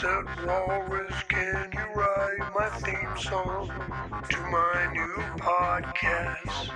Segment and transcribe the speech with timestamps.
[0.00, 3.68] Said, Walrus, can you write my theme song
[4.28, 6.70] to my new podcast?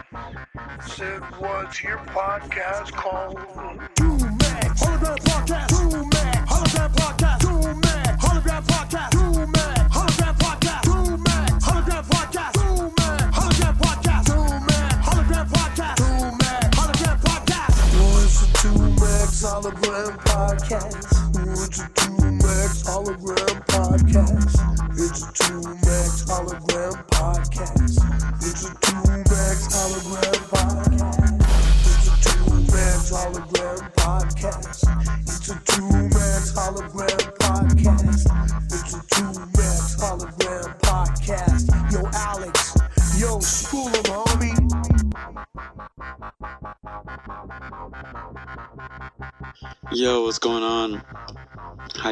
[0.88, 3.37] Said, what's your podcast called?
[3.95, 4.79] 2Mex.
[4.80, 5.71] Hologram podcast.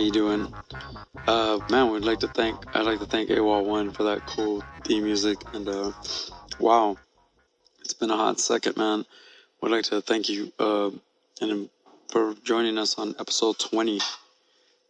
[0.00, 0.54] You doing?
[1.26, 4.64] Uh, man, we'd like to thank I'd like to thank AWOL One for that cool
[4.84, 5.92] theme music and uh,
[6.58, 6.96] wow,
[7.80, 9.04] it's been a hot second, man.
[9.60, 10.90] We'd like to thank you uh,
[11.42, 11.68] and
[12.08, 14.00] for joining us on episode twenty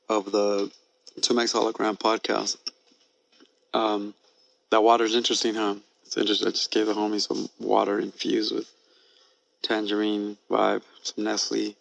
[0.08, 0.70] of the
[1.18, 2.56] 2Mex Hologram podcast.
[3.74, 4.14] Um,
[4.70, 5.74] that water's interesting, huh?
[6.06, 6.46] It's interesting.
[6.46, 8.70] I just gave the homie some water infused with
[9.62, 11.74] tangerine vibe, some Nestle.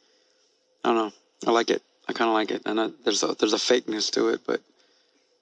[0.84, 1.14] I don't know.
[1.46, 1.84] I like it.
[2.10, 4.62] I kind of like it, and I, there's a there's a fakeness to it, but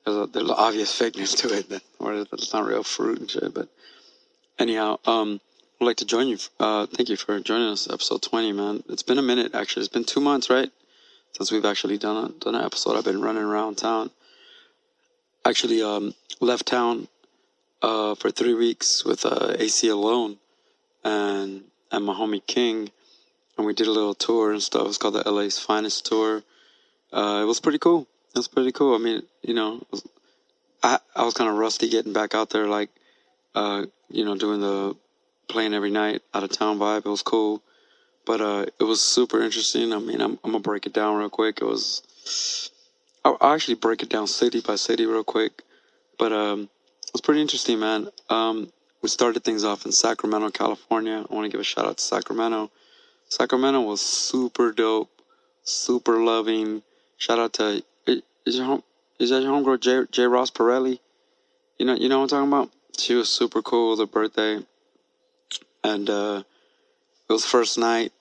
[0.05, 3.31] there's a there's an obvious fakeness to it, that, or it's not real fruit and
[3.31, 3.53] shit.
[3.53, 3.69] But
[4.59, 5.39] anyhow, um,
[5.79, 6.37] I'd like to join you.
[6.59, 8.83] Uh, thank you for joining us, episode twenty, man.
[8.89, 9.83] It's been a minute actually.
[9.83, 10.69] It's been two months, right,
[11.31, 12.97] since we've actually done a, done an episode.
[12.97, 14.11] I've been running around town.
[15.45, 17.07] Actually, um, left town
[17.81, 20.37] uh, for three weeks with uh, Aceyalone,
[21.05, 21.63] and
[21.93, 22.91] and my homie King
[23.57, 24.87] and we did a little tour and stuff.
[24.87, 26.43] It's called the LA's Finest Tour.
[27.11, 28.07] Uh, it was pretty cool.
[28.35, 28.95] It was pretty cool.
[28.95, 30.07] I mean, you know, was,
[30.83, 32.89] I I was kind of rusty getting back out there, like,
[33.55, 34.95] uh, you know, doing the
[35.47, 37.05] playing every night out of town vibe.
[37.05, 37.61] It was cool,
[38.25, 39.93] but uh, it was super interesting.
[39.93, 41.59] I mean, I'm I'm gonna break it down real quick.
[41.61, 42.03] It was
[43.23, 45.63] I'll, actually break it down city by city real quick,
[46.17, 46.69] but um,
[47.03, 48.09] it was pretty interesting, man.
[48.29, 51.25] Um, we started things off in Sacramento, California.
[51.29, 52.71] I want to give a shout out to Sacramento.
[53.29, 55.09] Sacramento was super dope,
[55.63, 56.83] super loving.
[57.17, 58.83] Shout out to is your home
[59.19, 60.99] is that your homegirl J J Ross Pirelli?
[61.77, 62.71] You know you know what I'm talking about?
[62.97, 64.65] She was super cool with her birthday.
[65.83, 66.43] And uh
[67.29, 68.13] it was first night.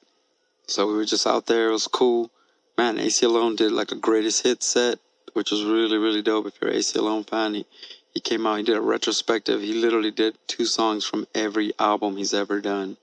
[0.66, 2.30] So we were just out there, it was cool.
[2.76, 4.98] Man, Aceyalone did like a greatest hit set,
[5.32, 6.46] which was really, really dope.
[6.46, 7.66] If you're an Aceyalone fan, he,
[8.12, 9.62] he came out, he did a retrospective.
[9.62, 12.96] He literally did two songs from every album he's ever done.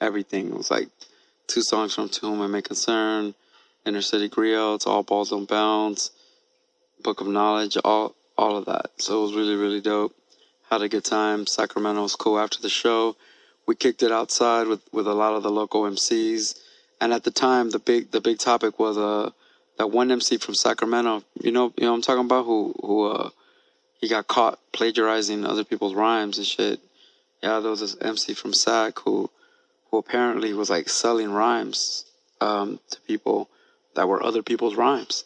[0.00, 0.48] Everything.
[0.48, 0.88] It was like
[1.46, 3.34] two songs from To Whom It May Concern,
[3.84, 6.10] Inner City All Balls Don't Bounce,
[7.02, 8.90] Book of Knowledge, all all of that.
[8.98, 10.14] So it was really, really dope.
[10.70, 11.46] Had a good time.
[11.46, 13.16] Sacramento was cool after the show.
[13.66, 16.58] We kicked it outside with, with a lot of the local MCs.
[17.00, 19.30] And at the time the big the big topic was uh
[19.78, 23.30] that one MC from Sacramento, you know you know I'm talking about, who who uh
[24.00, 26.80] he got caught plagiarizing other people's rhymes and shit.
[27.42, 29.30] Yeah, there was this MC from Sac who
[29.90, 32.04] who apparently was like selling rhymes
[32.40, 33.48] um, to people
[33.98, 35.24] that were other people's rhymes.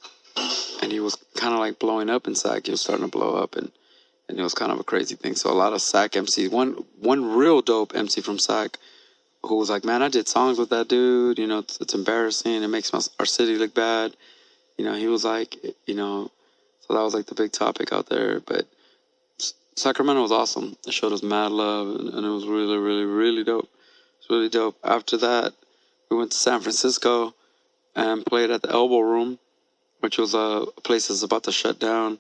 [0.81, 2.65] And he was kind of like blowing up in SAC.
[2.65, 3.71] He was starting to blow up, and,
[4.28, 5.34] and it was kind of a crazy thing.
[5.34, 8.78] So a lot of SAC MCs, one one real dope MC from SAC,
[9.43, 11.38] who was like, "Man, I did songs with that dude.
[11.38, 12.62] You know, it's, it's embarrassing.
[12.62, 14.16] It makes my, our city look bad."
[14.78, 15.54] You know, he was like,
[15.84, 16.31] you know,
[16.81, 18.41] so that was like the big topic out there.
[18.41, 18.66] But
[19.77, 20.77] Sacramento was awesome.
[20.87, 23.69] It showed us mad love, and, and it was really, really, really dope.
[24.19, 24.78] It's really dope.
[24.83, 25.53] After that,
[26.10, 27.34] we went to San Francisco
[27.94, 29.38] and played at the Elbow Room,
[30.00, 32.18] which was a place that's about to shut down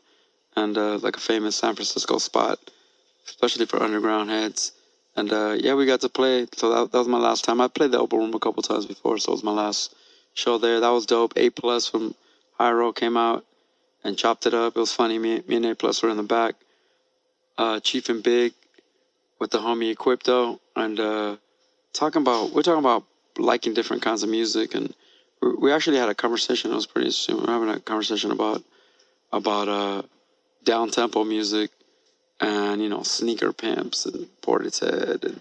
[0.56, 2.58] and uh, like a famous San Francisco spot,
[3.26, 4.72] especially for underground heads.
[5.16, 6.46] And uh, yeah, we got to play.
[6.54, 7.60] So that, that was my last time.
[7.60, 9.94] I played the Elbow Room a couple times before, so it was my last
[10.34, 10.80] show there.
[10.80, 11.34] That was dope.
[11.36, 12.14] A Plus from
[12.58, 13.44] Hiero came out
[14.04, 14.76] and chopped it up.
[14.76, 15.18] It was funny.
[15.18, 16.54] Me, me and A Plus were in the back.
[17.58, 18.54] Uh, Chief and Big
[19.38, 21.36] with the homie Equipto and uh,
[21.92, 23.04] talking about we're talking about
[23.36, 24.94] liking different kinds of music and
[25.42, 26.72] we- actually had a conversation.
[26.72, 27.36] It was pretty interesting.
[27.36, 28.62] We were having a conversation about
[29.32, 30.02] about uh,
[30.64, 31.70] down tempo music
[32.40, 35.40] and you know sneaker pimps and Portishead and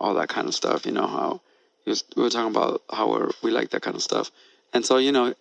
[0.00, 0.86] all that kind of stuff.
[0.86, 1.40] You know how
[1.86, 4.30] was, we were talking about how we like that kind of stuff.
[4.72, 5.34] And so you know,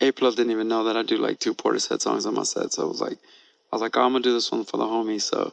[0.00, 2.72] A plus didn't even know that I do like two Portishead songs on my set.
[2.72, 3.18] So it was like
[3.72, 5.22] I was like, oh, I'm gonna do this one for the homies.
[5.22, 5.52] So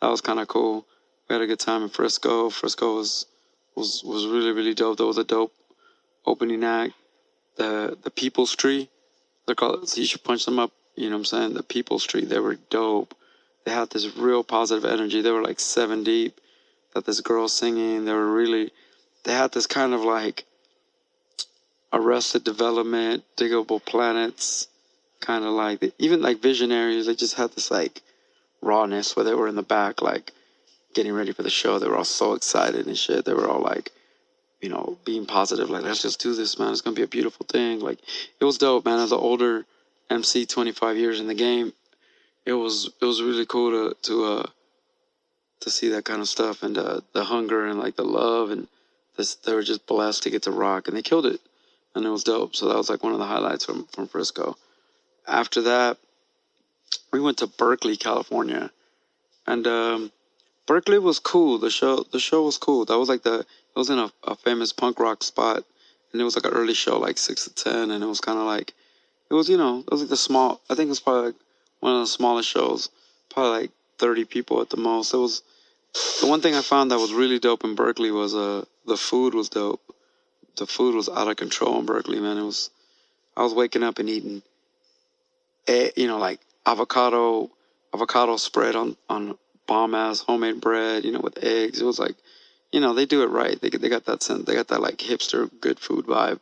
[0.00, 0.86] that was kind of cool.
[1.28, 2.50] We had a good time in Frisco.
[2.50, 3.26] Frisco was
[3.74, 4.98] was was really really dope.
[4.98, 5.52] That was a dope
[6.26, 6.94] opening act.
[7.56, 8.88] The the People's Tree
[9.46, 9.88] They're called.
[9.88, 10.72] So you should punch them up.
[10.96, 11.54] You know what I'm saying?
[11.54, 12.24] The People's Tree.
[12.24, 13.14] They were dope.
[13.64, 15.22] They had this real positive energy.
[15.22, 16.40] They were like seven deep.
[16.94, 18.04] That this girl singing.
[18.04, 18.72] They were really.
[19.24, 20.44] They had this kind of like
[21.92, 24.68] Arrested Development, Diggable Planets,
[25.20, 27.06] kind of like even like Visionaries.
[27.06, 28.02] They just had this like
[28.62, 30.32] rawness where they were in the back like
[30.94, 31.78] getting ready for the show.
[31.78, 33.24] They were all so excited and shit.
[33.24, 33.92] They were all like,
[34.64, 36.72] you know, being positive, like let's just do this, man.
[36.72, 37.80] It's gonna be a beautiful thing.
[37.80, 37.98] Like
[38.40, 38.98] it was dope, man.
[38.98, 39.66] As an older
[40.08, 41.74] MC, 25 years in the game,
[42.46, 44.46] it was it was really cool to to uh
[45.60, 48.66] to see that kind of stuff and uh, the hunger and like the love and
[49.18, 51.40] this they were just blessed to get to rock and they killed it
[51.94, 52.56] and it was dope.
[52.56, 54.56] So that was like one of the highlights from from Frisco.
[55.28, 55.98] After that,
[57.12, 58.70] we went to Berkeley, California,
[59.46, 60.12] and um,
[60.66, 61.58] Berkeley was cool.
[61.58, 62.86] The show the show was cool.
[62.86, 63.44] That was like the
[63.74, 65.64] it was in a, a famous punk rock spot,
[66.12, 68.38] and it was like an early show, like six to ten, and it was kind
[68.38, 68.72] of like
[69.30, 70.60] it was you know it was like the small.
[70.70, 71.34] I think it was probably like
[71.80, 72.88] one of the smallest shows,
[73.30, 75.12] probably like thirty people at the most.
[75.12, 75.42] It was
[76.20, 79.34] the one thing I found that was really dope in Berkeley was uh the food
[79.34, 79.80] was dope.
[80.56, 82.38] The food was out of control in Berkeley, man.
[82.38, 82.70] It was
[83.36, 84.42] I was waking up and eating,
[85.66, 87.50] eh, you know, like avocado
[87.92, 89.36] avocado spread on on
[89.66, 91.80] bomb ass homemade bread, you know, with eggs.
[91.80, 92.14] It was like,
[92.74, 93.60] you know, they do it right.
[93.60, 94.46] They they got that sense.
[94.46, 96.40] They got that like hipster good food vibe,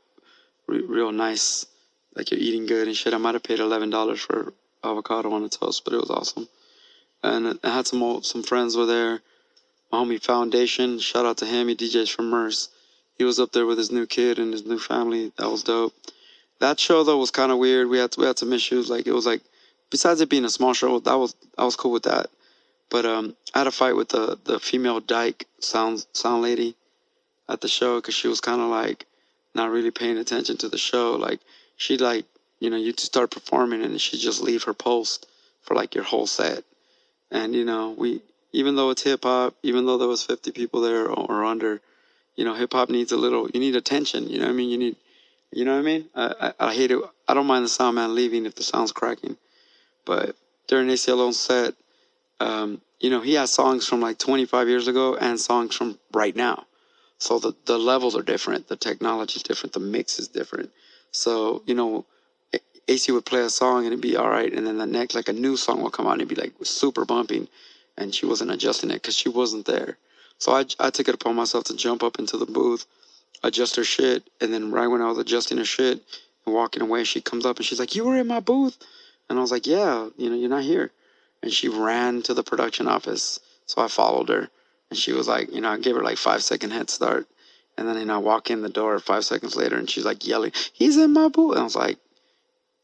[0.67, 1.67] Re- real nice.
[2.17, 3.12] Like you're eating good and shit.
[3.12, 6.49] I might have paid eleven dollars for avocado on a toast, but it was awesome.
[7.23, 9.20] And I had some old, some friends were there.
[9.93, 11.69] My homie Foundation, shout out to him.
[11.69, 12.70] He DJs from Merce.
[13.19, 15.32] He was up there with his new kid and his new family.
[15.37, 15.93] That was dope.
[16.61, 17.90] That show though was kind of weird.
[17.90, 18.88] We had we had some issues.
[18.88, 19.43] Like it was like,
[19.90, 22.31] besides it being a small show, that was I was cool with that.
[22.92, 26.76] But um, I had a fight with the the female dyke sound sound lady
[27.48, 29.06] at the show because she was kind of like
[29.54, 31.12] not really paying attention to the show.
[31.12, 31.40] Like
[31.78, 32.26] she'd like
[32.60, 35.26] you know you start performing and she'd just leave her post
[35.62, 36.64] for like your whole set.
[37.30, 38.20] And you know we
[38.52, 41.80] even though it's hip hop, even though there was 50 people there or, under,
[42.36, 43.48] you know hip hop needs a little.
[43.48, 44.28] You need attention.
[44.28, 44.68] You know what I mean?
[44.68, 44.96] You need
[45.50, 46.08] you know what I mean?
[46.14, 47.00] I, I, I hate it.
[47.26, 49.38] I don't mind the sound man leaving if the sound's cracking,
[50.04, 50.36] but
[50.68, 51.72] during ACLO's set,
[52.42, 56.34] um, you know, he has songs from like 25 years ago and songs from right
[56.34, 56.66] now.
[57.18, 60.70] So the, the levels are different, the technology is different, the mix is different.
[61.12, 62.04] So, you know,
[62.88, 64.52] AC would play a song and it'd be all right.
[64.52, 66.52] And then the next, like a new song will come out and it'd be like
[66.64, 67.46] super bumping.
[67.96, 69.98] And she wasn't adjusting it because she wasn't there.
[70.38, 72.86] So I, I took it upon myself to jump up into the booth,
[73.44, 74.28] adjust her shit.
[74.40, 76.02] And then right when I was adjusting her shit
[76.44, 78.78] and walking away, she comes up and she's like, You were in my booth?
[79.28, 80.90] And I was like, Yeah, you know, you're not here
[81.42, 83.40] and she ran to the production office.
[83.66, 84.50] So I followed her,
[84.90, 87.26] and she was like, you know, I gave her like five second head start,
[87.76, 90.26] and then you know I walk in the door five seconds later, and she's like
[90.26, 91.98] yelling, "He's in my booth!" And I was like,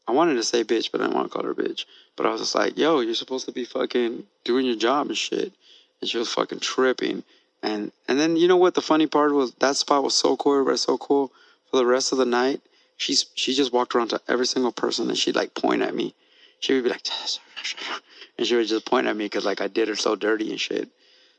[0.09, 1.85] I wanted to say bitch, but I didn't want to call her bitch.
[2.15, 5.17] But I was just like, yo, you're supposed to be fucking doing your job and
[5.17, 5.53] shit.
[6.01, 7.23] And she was fucking tripping.
[7.61, 9.53] And and then you know what the funny part was?
[9.59, 11.31] That spot was so cool, so cool.
[11.69, 12.59] For the rest of the night,
[12.97, 16.15] she's she just walked around to every single person and she'd like point at me.
[16.59, 17.05] She would be like,
[18.39, 20.59] and she would just point at me because like I did her so dirty and
[20.59, 20.87] shit.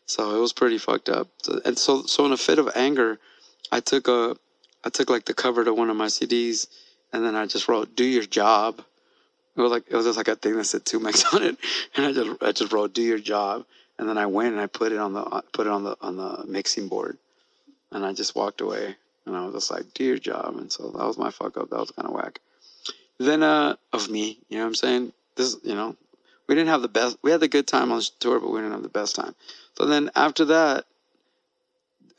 [0.04, 1.28] So it was pretty fucked up.
[1.42, 3.19] So, and so so in a fit of anger,
[3.73, 4.37] I took a
[4.85, 6.66] I took like the cover to one of my CDs,
[7.11, 8.85] and then I just wrote "Do your job."
[9.57, 11.57] It was like it was just like a thing that said 2Mex on it,
[11.97, 13.64] and I just I just wrote "Do your job,"
[13.99, 15.23] and then I went and I put it on the
[15.54, 17.16] put it on the on the mixing board,
[17.92, 20.90] and I just walked away, and I was just like "Do your job," and so
[20.90, 21.71] that was my fuck up.
[21.71, 22.40] That was kind of whack.
[23.19, 25.12] Then uh of me, you know what I'm saying?
[25.37, 25.97] This you know
[26.50, 27.16] we didn't have the best.
[27.23, 29.37] We had the good time on the tour, but we didn't have the best time.
[29.78, 30.85] So then after that,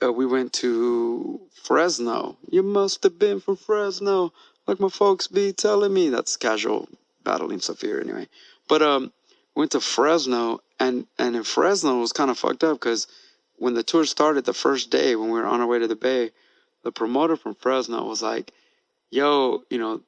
[0.02, 2.38] uh, we went to Fresno.
[2.50, 4.32] You must have been from Fresno,
[4.68, 6.08] like my folks be telling me.
[6.08, 6.88] That's casual
[7.26, 8.30] battling Saafir anyway.
[8.70, 9.12] But um,
[9.54, 13.08] went to Fresno, and and in Fresno it was kind of fucked up because
[13.58, 15.98] when the tour started the first day when we were on our way to the
[15.98, 16.32] Bay,
[16.84, 18.54] the promoter from Fresno was like,
[19.10, 20.00] "Yo, you know,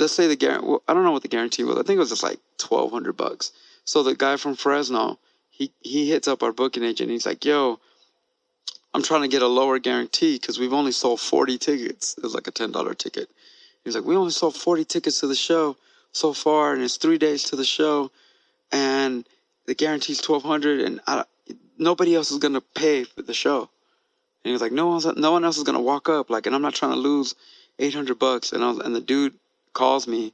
[0.00, 0.66] let's say the guarantee.
[0.66, 1.76] Well, I don't know what the guarantee was.
[1.76, 3.52] I think it was just like twelve hundred bucks.
[3.84, 5.18] So the guy from Fresno,
[5.50, 7.10] he he hits up our booking agent.
[7.10, 7.78] he's like, "Yo,
[8.94, 12.16] I'm trying to get a lower guarantee because we've only sold forty tickets.
[12.16, 13.28] It was like a ten dollar ticket.
[13.84, 15.76] He's like, we only sold forty tickets to the show
[16.12, 18.10] so far, and it's three days to the show,
[18.72, 19.26] and
[19.66, 21.24] the guarantee's twelve hundred, and I,
[21.78, 23.60] nobody else is gonna pay for the show."
[24.42, 26.30] And he was like, "No one's no one else is gonna walk up.
[26.30, 27.34] Like, and I'm not trying to lose."
[27.80, 29.32] 800 bucks and I was, and the dude
[29.72, 30.32] calls me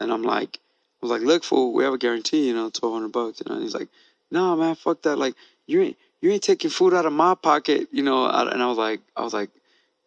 [0.00, 0.58] and I'm like,
[1.02, 3.40] I was like, look, fool, we have a guarantee, you know, 1200 bucks.
[3.40, 3.88] You know, and he's like,
[4.30, 5.16] no, man, fuck that.
[5.16, 5.34] Like,
[5.66, 8.26] you ain't, you ain't taking food out of my pocket, you know.
[8.26, 9.50] And I was like, I was like,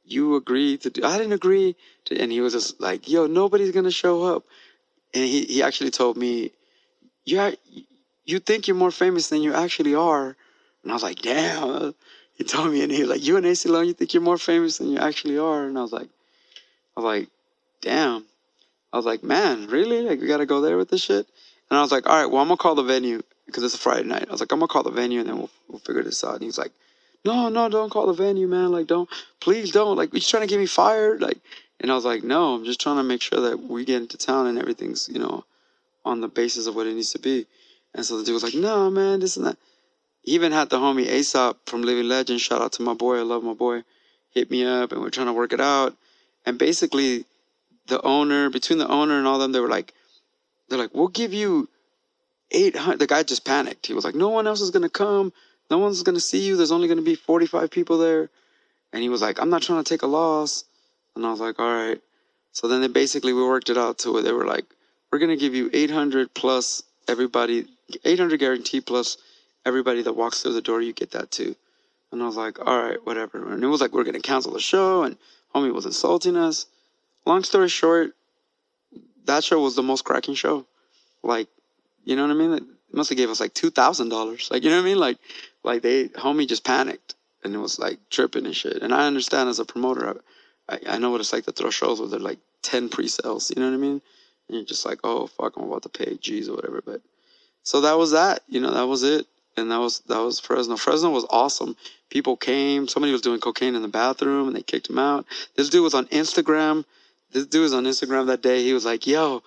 [0.06, 3.72] you agreed to do, I didn't agree to, and he was just like, yo, nobody's
[3.72, 4.44] to show up.
[5.14, 6.52] and he he actually told me,
[7.26, 7.52] "Yeah,
[8.26, 10.36] you think you're more famous than you actually are,"
[10.84, 11.96] and I was like, "Damn."
[12.40, 14.78] He told me, and he was like, "You and Aceyalone, you think you're more famous
[14.78, 16.10] than you actually are," and I was like,
[16.96, 17.30] "I was like,
[17.82, 18.26] damn."
[18.92, 20.02] I was like, "Man, really?
[20.02, 21.28] Like, we gotta go there with this shit?"
[21.70, 23.78] And I was like, "All right, well, I'm gonna call the venue because it's a
[23.78, 26.04] Friday night." I was like, "I'm gonna call the venue, and then we'll we'll figure
[26.04, 26.72] this out." And he's like,
[27.24, 28.72] "No, no, don't call the venue, man.
[28.72, 29.98] Like, don't, please don't.
[29.98, 31.22] Like, you're trying to get me fired?
[31.22, 31.38] Like."
[31.80, 34.18] And I was like, "No, I'm just trying to make sure that we get into
[34.18, 35.46] town and everything's, you know,
[36.04, 37.46] on the basis of what it needs to be."
[37.94, 39.58] And so the dude was like, "No, man, this and that."
[40.24, 42.42] He even had the homie Aesop from Living Legend.
[42.42, 43.20] Shout out to my boy.
[43.20, 43.84] I love my boy.
[44.32, 45.96] Hit me up, and we're trying to work it out.
[46.46, 47.26] And basically,
[47.90, 49.94] the owner, between the owner and all them, they were like,
[50.70, 51.68] they're like, we'll give you
[52.52, 53.00] 800.
[53.00, 53.88] The guy just panicked.
[53.88, 55.34] He was like, no one else is going to come.
[55.70, 56.56] No one's going to see you.
[56.56, 58.30] There's only going to be 45 people there.
[58.92, 60.64] And he was like, I'm not trying to take a loss.
[61.16, 62.02] And I was like, all right.
[62.54, 64.66] So then they basically, we worked it out to where they were like,
[65.12, 67.66] we're going to give you 800 plus everybody,
[68.04, 69.18] 800 guarantee plus
[69.66, 71.56] everybody that walks through the door, you get that too.
[72.12, 73.54] And I was like, all right, whatever.
[73.54, 75.04] And it was like, we're going to cancel the show.
[75.04, 75.18] And
[75.54, 76.66] homie was insulting us.
[77.26, 78.12] Long story short,
[79.26, 80.66] that show was the most cracking show.
[81.24, 81.48] Like,
[82.04, 82.54] you know what I mean?
[82.54, 84.50] It must have gave us like two thousand dollars.
[84.52, 85.00] Like, you know what I mean?
[85.00, 85.18] Like,
[85.64, 88.82] like they homie just panicked and it was like tripping and shit.
[88.82, 90.22] And I understand as a promoter,
[90.68, 93.52] I, I, know what it's like to throw shows where they're like ten pre-sales.
[93.56, 94.02] You know what I mean?
[94.48, 96.82] And you're just like, oh fuck, I'm about to pay G's or whatever.
[96.86, 97.02] But
[97.64, 98.42] so that was that.
[98.48, 99.28] You know, that was it.
[99.58, 100.78] And that was that was Fresno.
[100.78, 101.76] Fresno was awesome.
[102.10, 102.88] People came.
[102.88, 105.26] Somebody was doing cocaine in the bathroom and they kicked him out.
[105.56, 106.86] This dude was on Instagram.
[107.32, 108.64] This dude was on Instagram that day.
[108.64, 109.44] He was like, yo,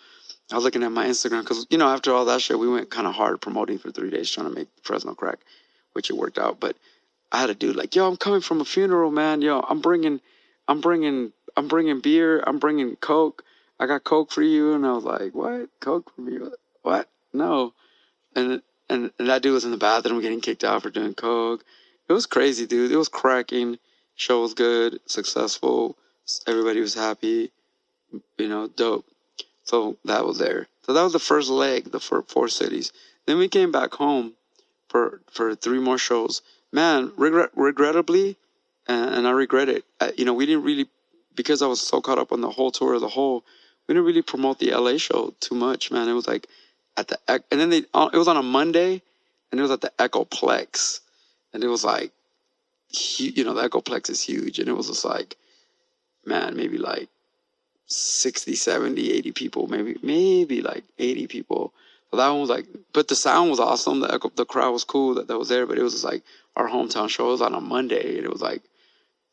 [0.50, 2.90] I was looking at my Instagram because, you know, after all that shit, we went
[2.90, 5.38] kind of hard promoting for three days trying to make Fresno crack,
[5.92, 6.60] which it worked out.
[6.60, 6.76] But
[7.32, 9.42] I had a dude like, yo, I'm coming from a funeral, man.
[9.42, 10.20] Yo, I'm bringing,
[10.68, 12.42] I'm bringing, I'm bringing beer.
[12.46, 13.42] I'm bringing Coke.
[13.80, 14.74] I got Coke for you.
[14.74, 15.68] And I was like, what?
[15.80, 16.38] Coke for me?
[16.82, 17.08] What?
[17.32, 17.72] No.
[18.36, 21.64] And, and, and that dude was in the bathroom getting kicked out for doing Coke.
[22.08, 22.92] It was crazy, dude.
[22.92, 23.78] It was cracking.
[24.14, 25.96] Show was good, successful.
[26.46, 27.50] Everybody was happy.
[28.38, 29.06] You know, dope.
[29.64, 30.68] So that was there.
[30.84, 32.92] So that was the first leg, the four, four cities.
[33.26, 34.32] Then we came back home
[34.88, 36.42] for for three more shows.
[36.72, 38.36] Man, regret, regrettably,
[38.86, 39.84] and, and I regret it.
[40.00, 40.88] I, you know, we didn't really
[41.34, 43.44] because I was so caught up on the whole tour of the whole.
[43.86, 46.08] We didn't really promote the LA show too much, man.
[46.08, 46.48] It was like
[46.96, 49.02] at the and then they uh, it was on a Monday,
[49.50, 51.00] and it was at the Echoplex,
[51.52, 52.12] and it was like,
[53.16, 55.36] you know, the Echoplex is huge, and it was just like,
[56.24, 57.08] man, maybe like
[57.86, 61.72] 60, 70, 80 people, maybe maybe like 80 people.
[62.10, 64.00] So that one was like, but the sound was awesome.
[64.00, 66.22] The echo, the crowd was cool that, that was there, but it was just like
[66.56, 68.62] our hometown show was on a Monday, and it was like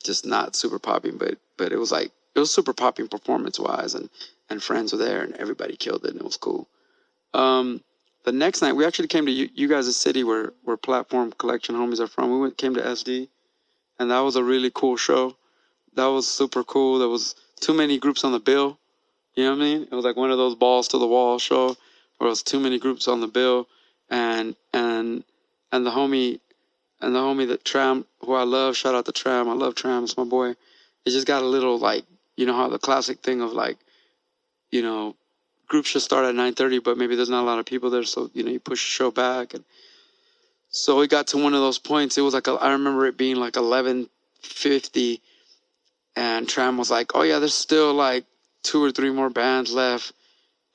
[0.03, 3.95] just not super popping, but but it was like it was super popping performance wise,
[3.95, 4.09] and
[4.49, 6.67] and friends were there, and everybody killed it, and it was cool.
[7.33, 7.81] Um,
[8.23, 11.75] the next night we actually came to you, you guys' city where where Platform Collection
[11.75, 12.31] homies are from.
[12.31, 13.27] We went came to SD,
[13.99, 15.35] and that was a really cool show.
[15.95, 16.99] That was super cool.
[16.99, 18.79] There was too many groups on the bill.
[19.35, 19.81] You know what I mean?
[19.83, 21.75] It was like one of those balls to the wall show
[22.17, 23.67] where it was too many groups on the bill,
[24.09, 25.23] and and
[25.71, 26.39] and the homie
[26.99, 29.47] and the homie that Tram, who I love, shout out to Tram.
[29.47, 30.03] I love Tram.
[30.03, 30.49] It's my boy.
[31.05, 33.77] It just got a little like you know how the classic thing of like,
[34.71, 35.15] you know,
[35.67, 38.29] groups should start at 9:30, but maybe there's not a lot of people there, so
[38.33, 39.63] you know you push the show back and.
[40.71, 42.15] So it got to one of those points.
[42.15, 45.19] It was like a, I remember it being like 11:50,
[46.15, 48.25] and Tram was like, "Oh yeah, there's still like
[48.63, 50.13] two or three more bands left."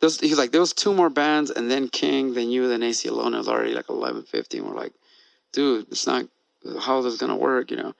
[0.00, 3.34] There's, he's like, "There was two more bands, and then King, then you, then Aceyalone."
[3.34, 4.92] It was already like 11:50, and we're like,
[5.52, 6.26] "Dude, it's not
[6.80, 7.94] how this is gonna work, you know?"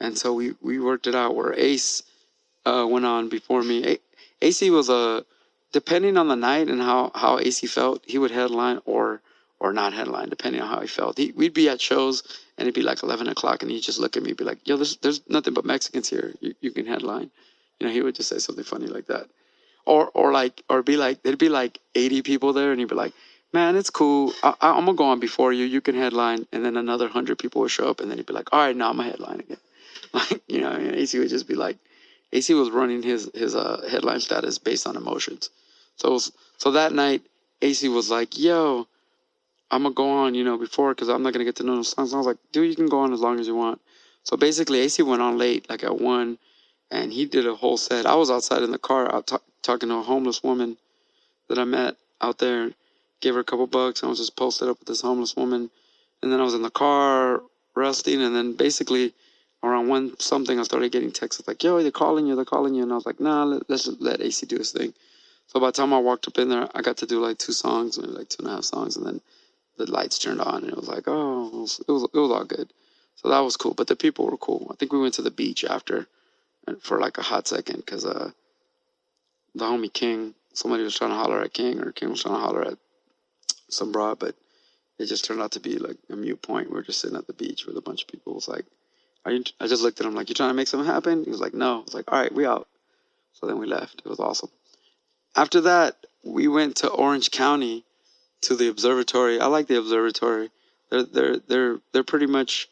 [0.00, 2.02] And so we we worked it out where Ace
[2.64, 3.86] uh, went on before me.
[3.86, 4.00] A-
[4.42, 5.24] AC was a
[5.72, 9.20] depending on the night and how how AC felt, he would headline or
[9.64, 11.16] or not headline, depending on how he felt.
[11.16, 12.22] He, we'd be at shows
[12.58, 14.58] and it'd be like 11 o'clock and he'd just look at me and be like,
[14.68, 16.34] yo, there's, there's nothing but Mexicans here.
[16.40, 17.30] You, you can headline.
[17.80, 19.26] You know, he would just say something funny like that.
[19.86, 22.94] Or, or like, or be like, there'd be like 80 people there and he'd be
[22.94, 23.14] like,
[23.54, 24.34] man, it's cool.
[24.42, 25.64] I, I'm going to go on before you.
[25.64, 26.46] You can headline.
[26.52, 28.76] And then another 100 people would show up and then he'd be like, all right,
[28.76, 29.58] now I'm a headline again.
[30.12, 31.76] Like, you know, and AC would just be like,
[32.32, 35.50] AC was running his, his uh, headline status based on emotions.
[35.96, 37.22] So, was, so that night,
[37.62, 38.86] AC was like, yo,
[39.70, 41.84] I'm gonna go on, you know, before because I'm not gonna get to know the
[41.84, 42.14] songs.
[42.14, 43.80] I was like, dude, you can go on as long as you want.
[44.22, 46.38] So basically, AC went on late, like at one,
[46.90, 48.06] and he did a whole set.
[48.06, 50.76] I was outside in the car, out t- talking to a homeless woman
[51.48, 52.70] that I met out there.
[53.20, 54.04] Gave her a couple bucks.
[54.04, 55.70] I was just posted up with this homeless woman,
[56.22, 57.42] and then I was in the car
[57.74, 59.14] resting, and then basically
[59.62, 62.82] around one something, I started getting texts like, "Yo, they're calling you, they're calling you,"
[62.82, 64.92] and I was like, "Nah, let, let's just let AC do his thing."
[65.46, 67.52] So by the time I walked up in there, I got to do like two
[67.52, 69.20] songs, maybe like two and a half songs, and then
[69.76, 72.30] the lights turned on, and it was like, oh, it was, it was, it was
[72.30, 72.72] all good.
[73.16, 73.74] So that was cool.
[73.74, 74.68] But the people were cool.
[74.70, 76.06] I think we went to the beach after,
[76.80, 78.30] for like a hot second, because uh,
[79.54, 82.40] the homie King, somebody was trying to holler at King, or King was trying to
[82.40, 82.78] holler at
[83.68, 84.34] some broad, but
[84.98, 86.70] it just turned out to be like a mute point.
[86.70, 88.32] We were just sitting at the beach with a bunch of people.
[88.32, 88.64] It was like,
[89.24, 91.24] are you, I just looked at him like, you trying to make something happen?
[91.24, 91.80] He was like, no.
[91.80, 92.68] I was like, all right, we out.
[93.32, 94.02] So then we left.
[94.04, 94.50] It was awesome.
[95.34, 97.84] After that, we went to Orange County
[98.44, 99.40] to the observatory.
[99.40, 100.50] I like the observatory.
[100.90, 102.68] They're they're they're they're pretty much,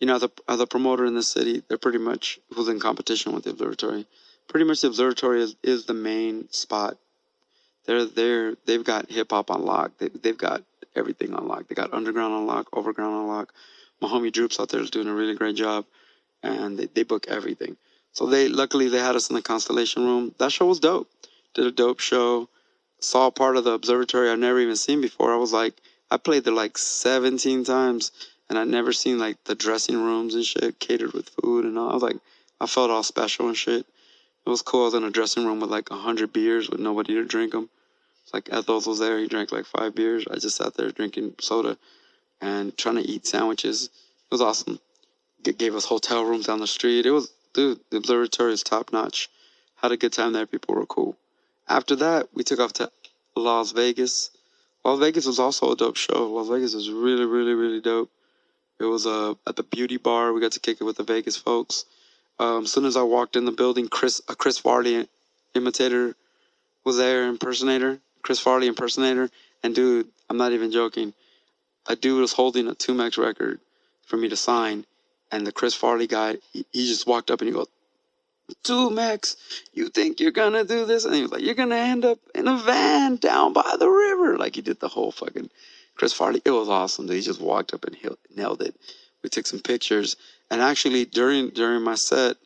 [0.00, 3.44] you know, the a promoter in the city, they're pretty much who's in competition with
[3.44, 4.06] the observatory.
[4.48, 6.96] Pretty much the observatory is, is the main spot.
[7.86, 9.92] They're they're they've got hip hop on lock.
[9.98, 10.62] They they've got
[10.94, 11.68] everything on lock.
[11.68, 13.52] They got underground on lock, overground on lock.
[14.00, 15.84] My homie Droops out there is doing a really great job,
[16.42, 17.76] and they, they book everything.
[18.12, 20.34] So they luckily they had us in the Constellation Room.
[20.38, 21.08] That show was dope.
[21.54, 22.48] Did a dope show.
[23.00, 25.32] Saw part of the observatory I've never even seen before.
[25.32, 25.74] I was like,
[26.10, 28.12] I played there like 17 times,
[28.48, 31.90] and I'd never seen like the dressing rooms and shit catered with food and all.
[31.90, 32.16] I was like,
[32.60, 33.86] I felt all special and shit.
[34.46, 34.82] It was cool.
[34.82, 37.52] I was in a dressing room with like a hundred beers with nobody to drink
[37.52, 37.68] them.
[38.22, 39.18] It's like Ethos was there.
[39.18, 40.24] He drank like five beers.
[40.30, 41.76] I just sat there drinking soda
[42.40, 43.84] and trying to eat sandwiches.
[43.84, 44.78] It was awesome.
[45.42, 47.06] Gave us hotel rooms down the street.
[47.06, 49.28] It was, dude, the observatory is top notch.
[49.76, 50.46] Had a good time there.
[50.46, 51.16] People were cool.
[51.68, 52.90] After that, we took off to
[53.34, 54.30] Las Vegas.
[54.84, 56.32] Las Vegas was also a dope show.
[56.32, 58.10] Las Vegas was really, really, really dope.
[58.78, 60.32] It was uh, at the beauty bar.
[60.32, 61.84] We got to kick it with the Vegas folks.
[62.38, 65.08] Um, as soon as I walked in the building, Chris, a Chris Farley
[65.54, 66.14] imitator
[66.84, 69.30] was there, impersonator, Chris Farley impersonator.
[69.62, 71.14] And dude, I'm not even joking.
[71.88, 73.60] A dude was holding a 2Mex record
[74.04, 74.84] for me to sign,
[75.32, 77.68] and the Chris Farley guy, he, he just walked up and he goes,
[78.64, 79.36] 2Mex,
[79.72, 81.04] you think you're gonna do this?
[81.04, 84.38] And he was like, You're gonna end up in a van down by the river.
[84.38, 85.50] Like he did the whole fucking
[85.96, 86.42] Chris Farley.
[86.44, 87.08] It was awesome.
[87.08, 88.76] He just walked up and he nailed it.
[89.22, 90.16] We took some pictures.
[90.50, 92.36] And actually during during my set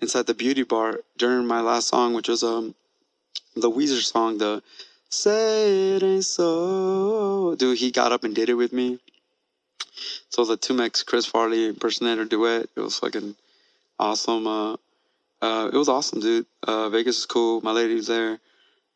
[0.00, 2.74] inside the beauty bar, during my last song, which was um
[3.54, 4.62] the Weezer song, the
[5.08, 8.98] Say It Ain't So dude, he got up and did it with me.
[10.30, 13.36] So the 2Mex Chris Farley impersonator duet, it was fucking
[14.00, 14.48] awesome.
[14.48, 14.76] Uh
[15.44, 16.46] uh, it was awesome, dude.
[16.62, 17.60] Uh, Vegas is cool.
[17.60, 18.40] My lady was there.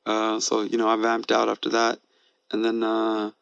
[0.06, 1.98] Uh, so, you know, I vamped out after that.
[2.50, 3.32] And then uh,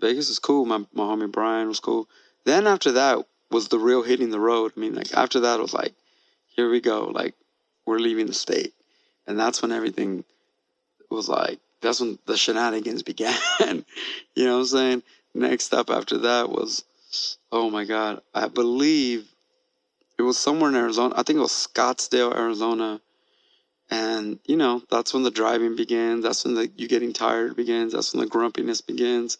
[0.00, 0.64] Vegas is cool.
[0.64, 2.08] My, my homie Brian was cool.
[2.44, 3.18] Then after that
[3.50, 4.72] was the real hitting the road.
[4.76, 5.92] I mean, like, after that, it was like,
[6.46, 7.06] here we go.
[7.06, 7.34] Like,
[7.84, 8.72] we're leaving the state.
[9.26, 10.22] And that's when everything
[11.10, 13.34] was like, that's when the shenanigans began.
[14.36, 15.02] you know what I'm saying?
[15.34, 16.84] Next up after that was,
[17.50, 19.31] oh my God, I believe
[20.18, 21.14] it was somewhere in Arizona.
[21.16, 23.00] I think it was Scottsdale, Arizona.
[23.90, 26.24] And you know, that's when the driving begins.
[26.24, 27.92] That's when the you getting tired begins.
[27.92, 29.38] That's when the grumpiness begins.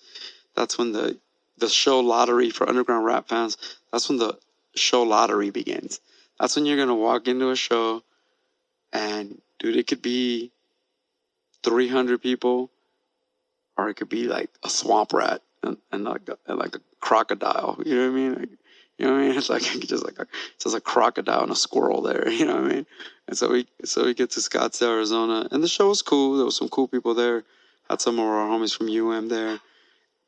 [0.54, 1.18] That's when the
[1.58, 3.56] the show lottery for underground rap fans.
[3.92, 4.38] That's when the
[4.74, 6.00] show lottery begins.
[6.38, 8.02] That's when you're gonna walk into a show,
[8.92, 10.50] and dude, it could be
[11.62, 12.70] 300 people,
[13.76, 16.80] or it could be like a swamp rat and, and like a, and like a
[17.00, 17.80] crocodile.
[17.84, 18.34] You know what I mean?
[18.34, 18.48] Like,
[19.02, 19.36] you know what I mean?
[19.38, 20.26] It's like just like a
[20.60, 22.28] just a crocodile and a squirrel there.
[22.30, 22.86] You know what I mean?
[23.26, 26.36] And so we so we get to Scottsdale, Arizona, and the show was cool.
[26.36, 27.42] There was some cool people there.
[27.90, 29.58] Had some of our homies from UM there.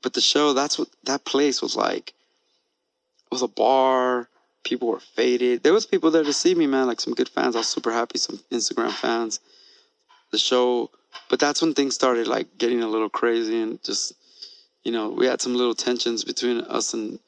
[0.02, 2.08] But the show, that's what that place was like.
[2.10, 4.28] It was a bar.
[4.64, 5.62] People were faded.
[5.62, 6.88] There was people there to see me, man.
[6.88, 7.54] Like some good fans.
[7.54, 8.18] I was super happy.
[8.18, 9.38] Some Instagram fans.
[10.32, 10.90] The show,
[11.30, 14.14] but that's when things started like getting a little crazy and just,
[14.82, 17.20] you know, we had some little tensions between us and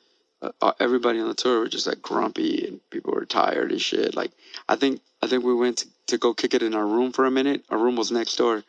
[0.61, 4.15] uh, everybody on the tour were just like grumpy and people were tired and shit.
[4.15, 4.33] Like
[4.69, 7.25] I think I think we went to, to go kick it in our room for
[7.25, 7.65] a minute.
[7.71, 8.65] Our room was next door,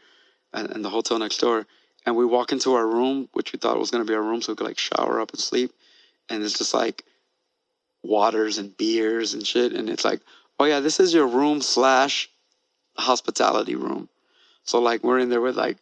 [0.53, 1.65] and, and the hotel next door.
[2.05, 4.51] And we walk into our room, which we thought was gonna be our room, so
[4.51, 5.71] we could like shower up and sleep.
[6.29, 7.03] And it's just like
[8.03, 9.73] waters and beers and shit.
[9.73, 10.21] And it's like,
[10.59, 12.29] oh yeah, this is your room slash
[12.97, 14.09] hospitality room.
[14.63, 15.77] So like we're in there with like,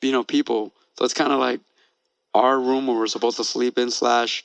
[0.00, 0.72] you know, people.
[0.98, 1.60] So it's kind of like
[2.34, 4.44] our room where we're supposed to sleep in slash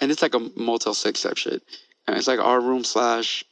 [0.00, 1.62] and it's like a Motel Six type shit.
[2.06, 3.44] And it's like our room slash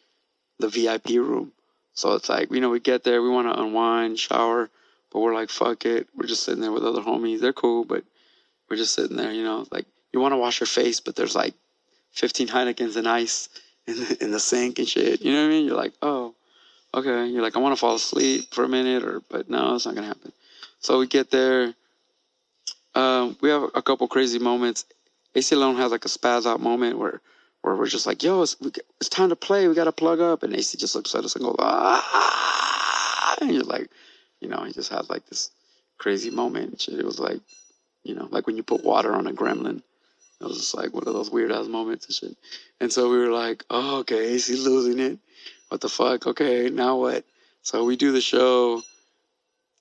[0.58, 1.52] the VIP room.
[1.94, 4.70] So it's like you know we get there, we want to unwind, shower,
[5.12, 7.40] but we're like fuck it, we're just sitting there with other homies.
[7.40, 8.04] They're cool, but
[8.68, 9.66] we're just sitting there, you know.
[9.70, 11.54] Like you want to wash your face, but there's like
[12.12, 13.48] 15 Heinekens and ice
[13.86, 15.22] in the, in the sink and shit.
[15.22, 15.66] You know what I mean?
[15.66, 16.34] You're like, oh,
[16.94, 17.26] okay.
[17.26, 19.94] You're like, I want to fall asleep for a minute, or but no, it's not
[19.94, 20.32] gonna happen.
[20.80, 21.74] So we get there.
[22.94, 24.86] Um, we have a couple crazy moments.
[25.36, 27.20] Aceyalone has like a spaz out moment where
[27.66, 28.56] where we're just like, yo, it's,
[29.00, 29.66] it's time to play.
[29.66, 30.44] We got to plug up.
[30.44, 33.36] And AC just looks at us and goes, ah.
[33.40, 33.90] And you're like,
[34.40, 35.50] you know, he just has like this
[35.98, 36.86] crazy moment.
[36.88, 37.40] it was like,
[38.04, 39.82] you know, like when you put water on a gremlin.
[40.40, 42.36] It was just like one of those weird ass moments and shit.
[42.80, 45.18] And so we were like, oh, okay, he's losing it.
[45.68, 46.26] What the fuck?
[46.26, 47.24] Okay, now what?
[47.62, 48.82] So we do the show.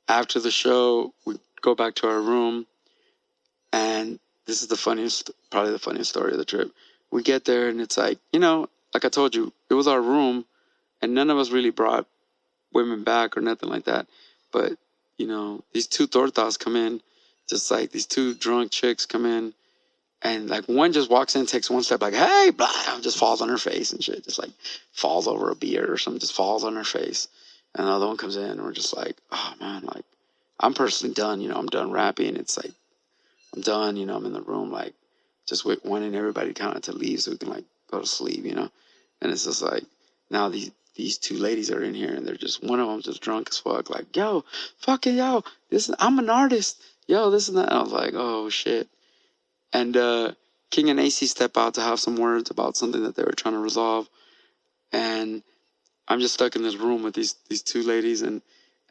[0.08, 2.65] After the show, we go back to our room.
[3.72, 6.71] And this is the funniest, probably the funniest story of the trip.
[7.12, 10.01] We get there and it's like, you know, like I told you, it was our
[10.01, 10.45] room
[11.01, 12.08] and none of us really brought
[12.73, 14.08] women back or nothing like that.
[14.51, 14.77] But,
[15.17, 17.01] you know, these two tortas come in,
[17.47, 19.53] just like these two drunk chicks come in
[20.21, 23.49] and like one just walks in, takes one step, like, hey, blah, just falls on
[23.49, 24.23] her face and shit.
[24.23, 24.51] Just like
[24.91, 27.27] falls over a beer or something, just falls on her face.
[27.75, 30.05] And the other one comes in and we're just like, oh man, like
[30.60, 32.38] I'm personally done, you know, I'm done rapping.
[32.38, 32.71] It's like
[33.56, 34.94] I'm done, you know, I'm in the room like
[35.48, 38.56] just wanting everybody kind of to leave so we can like go to sleep, you
[38.56, 38.70] know.
[39.22, 39.84] And it's just like
[40.30, 43.22] now these these two ladies are in here and they're just one of them just
[43.22, 44.46] drunk as fuck, like, yo,
[44.80, 47.70] fucking yo, this I'm an artist, yo, this and that.
[47.70, 48.88] And I was like, oh shit.
[49.74, 50.34] And uh,
[50.72, 53.56] King and AC step out to have some words about something that they were trying
[53.56, 54.10] to resolve.
[54.91, 55.44] And
[56.08, 58.41] I'm just stuck in this room with these these two ladies, and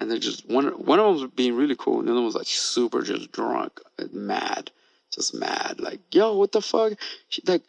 [0.00, 2.26] and they're just one one of them was being really cool, and the other one
[2.26, 3.80] was like super just drunk,
[4.12, 4.70] mad,
[5.12, 6.94] just mad, like yo, what the fuck?
[7.28, 7.62] She, like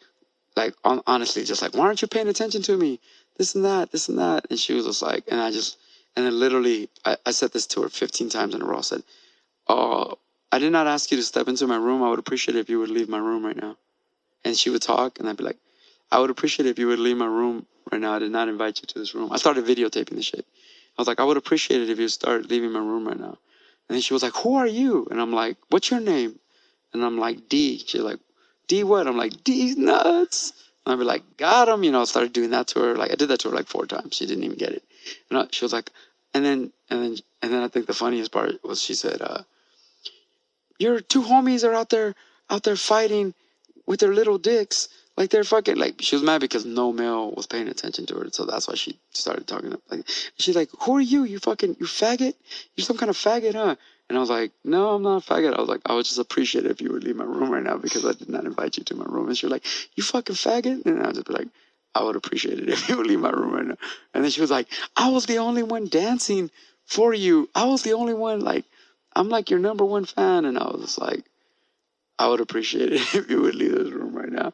[0.56, 3.00] like on, honestly, just like why aren't you paying attention to me?
[3.36, 5.78] This and that, this and that, and she was just like, and I just
[6.16, 8.78] and then literally I, I said this to her 15 times in a row.
[8.78, 9.02] I said,
[9.68, 10.18] oh,
[10.50, 12.02] I did not ask you to step into my room.
[12.02, 13.76] I would appreciate it if you would leave my room right now.
[14.44, 15.58] And she would talk, and I'd be like,
[16.10, 18.14] I would appreciate it if you would leave my room right now.
[18.14, 19.32] I did not invite you to this room.
[19.32, 20.46] I started videotaping the shit.
[20.96, 23.38] I was like, I would appreciate it if you start leaving my room right now.
[23.88, 25.06] And she was like, Who are you?
[25.10, 26.38] And I'm like, What's your name?
[26.92, 27.78] And I'm like, D.
[27.78, 28.18] She's like,
[28.66, 29.06] D what?
[29.06, 30.52] I'm like, D's nuts.
[30.84, 31.84] And I'd be like, Got him.
[31.84, 32.96] You know, I started doing that to her.
[32.96, 34.16] Like, I did that to her like four times.
[34.16, 34.82] She didn't even get it.
[35.30, 35.90] And I, she was like,
[36.34, 39.42] and then, and then, and then I think the funniest part was she said, uh,
[40.78, 42.14] your two homies are out there
[42.50, 43.34] out there fighting
[43.86, 47.46] with their little dicks like they're fucking like she was mad because no male was
[47.46, 51.00] paying attention to her so that's why she started talking like she's like who are
[51.00, 51.24] you?
[51.24, 52.34] You fucking you faggot?
[52.74, 53.76] You're some kind of faggot huh?
[54.08, 55.54] And i was like no i'm not a faggot.
[55.54, 57.62] I was like i would just appreciate it if you would leave my room right
[57.62, 59.28] now because i did not invite you to my room.
[59.28, 60.86] And she was like you fucking faggot?
[60.86, 61.48] And i was just like
[61.94, 63.76] i would appreciate it if you would leave my room right now.
[64.14, 66.50] And then she was like i was the only one dancing
[66.86, 67.50] for you.
[67.54, 68.64] I was the only one like
[69.14, 70.44] I'm like your number one fan.
[70.44, 71.24] And I was like,
[72.18, 74.52] I would appreciate it if you would leave this room right now.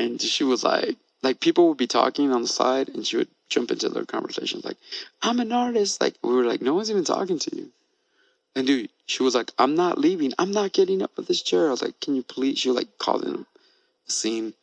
[0.00, 3.28] And she was like, like people would be talking on the side and she would
[3.50, 4.78] jump into their conversations like,
[5.20, 6.00] I'm an artist.
[6.00, 7.70] Like we were like, no one's even talking to you.
[8.56, 10.32] And dude, she was like, I'm not leaving.
[10.38, 11.68] I'm not getting up with this chair.
[11.68, 12.58] I was like, can you please?
[12.58, 13.44] She was like calling
[14.08, 14.54] a scene.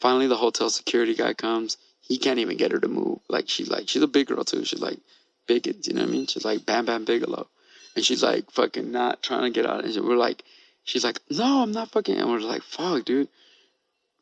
[0.00, 1.78] Finally, the hotel security guy comes.
[2.02, 3.20] He can't even get her to move.
[3.28, 4.66] Like she's like, she's a big girl too.
[4.66, 4.98] She's like
[5.46, 6.26] big, you know what I mean?
[6.26, 7.48] She's like Bam Bam Bigelow
[7.96, 9.84] and she's like fucking not trying to get out.
[9.84, 10.44] And we're like,
[10.84, 12.18] she's like, no, I'm not fucking.
[12.18, 13.28] And we're like, fuck, dude.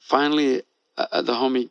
[0.02, 0.62] Finally,
[0.96, 1.70] uh, uh the homie,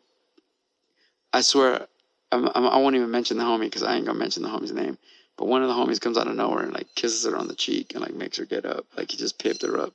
[1.34, 1.88] I swear,
[2.32, 4.50] I'm, I'm, I will not even mention the homie because I ain't gonna mention the
[4.50, 4.98] homie's name.
[5.38, 7.56] But one of the homies comes out of nowhere and like kisses her on the
[7.56, 8.86] cheek and like makes her get up.
[8.98, 9.94] Like he just pipped her up,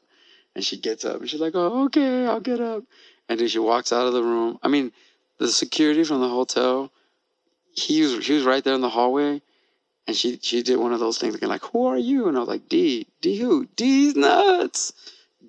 [0.55, 2.85] and she gets up and she's like, oh okay, I'll get up.
[3.29, 4.59] And then she walks out of the room.
[4.63, 4.93] I mean,
[5.39, 6.91] the security from the hotel,
[7.73, 9.43] he was he was right there in the hallway
[10.07, 12.41] and she she did one of those things again, like, "Who are you?" And I
[12.41, 13.67] was like, "D, D who?
[13.77, 14.93] D's nuts."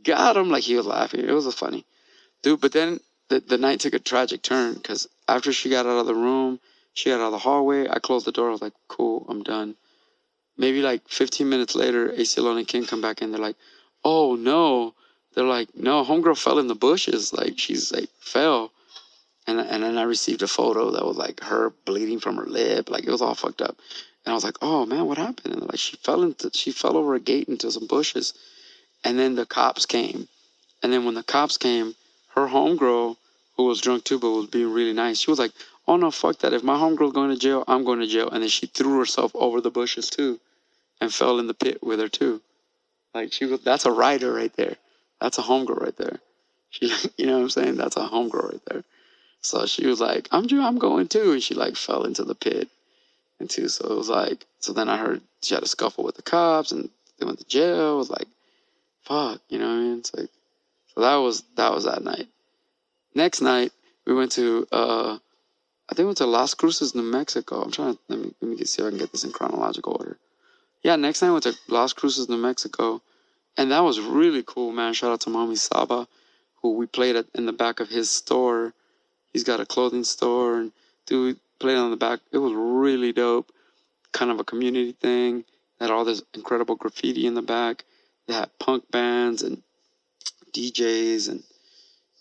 [0.03, 0.49] Got him.
[0.49, 1.21] Like he was laughing.
[1.21, 1.85] It was funny,
[2.47, 2.61] dude.
[2.61, 6.05] But then the the night took a tragic turn because after she got out of
[6.05, 6.59] the room,
[6.93, 7.87] she got out of the hallway.
[7.89, 8.47] I closed the door.
[8.49, 9.75] I was like, "Cool, I'm done."
[10.57, 13.31] Maybe like 15 minutes later, AC and King come back in.
[13.31, 13.57] They're like,
[14.03, 14.93] "Oh no!"
[15.33, 17.33] They're like, "No, homegirl fell in the bushes.
[17.33, 18.71] Like she's like fell."
[19.45, 22.89] And, and then I received a photo that was like her bleeding from her lip.
[22.89, 23.77] Like it was all fucked up.
[24.25, 25.53] And I was like, oh man, what happened?
[25.53, 28.33] And like she fell into she fell over a gate into some bushes.
[29.05, 30.27] And then the cops came.
[30.83, 31.95] And then when the cops came,
[32.37, 33.17] her homegirl,
[33.55, 35.51] who was drunk too, but was being really nice, she was like,
[35.87, 36.53] Oh no, fuck that.
[36.53, 38.29] If my homegirl's going to jail, I'm going to jail.
[38.29, 40.39] And then she threw herself over the bushes too
[40.99, 42.41] and fell in the pit with her too.
[43.13, 44.75] Like she was that's a rider right there.
[45.19, 46.19] That's a homegirl right there.
[46.69, 47.75] She you know what I'm saying?
[47.75, 48.83] That's a homegirl right there.
[49.41, 51.31] So she was like, I'm I'm going too.
[51.31, 52.67] And she like fell into the pit
[53.39, 53.69] and too.
[53.69, 56.71] So it was like, so then I heard she had a scuffle with the cops
[56.71, 57.95] and they went to jail.
[57.95, 58.27] It was like,
[59.03, 59.99] fuck, you know what I mean?
[59.99, 60.29] It's like,
[60.97, 62.27] so that was, that was that night.
[63.13, 63.71] Next night,
[64.07, 65.19] we went to, uh,
[65.87, 67.61] I think we went to Las Cruces, New Mexico.
[67.61, 69.95] I'm trying to, let me, let me see if I can get this in chronological
[69.99, 70.17] order.
[70.81, 73.03] Yeah, next night we went to Las Cruces, New Mexico.
[73.57, 74.95] And that was really cool, man.
[74.95, 76.07] Shout out to Mommy Saba,
[76.63, 78.73] who we played at, in the back of his store.
[79.33, 80.61] He's got a clothing store.
[80.61, 80.71] And
[81.05, 82.21] dude, played on the back.
[82.31, 83.51] It was really dope.
[84.13, 85.45] Kind of a community thing.
[85.79, 87.85] Had all this incredible graffiti in the back.
[88.27, 89.61] They had punk bands and
[90.57, 91.43] DJs, and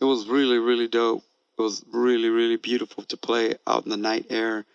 [0.00, 1.22] it was really, really dope.
[1.58, 4.66] It was really, really beautiful to play out in the night air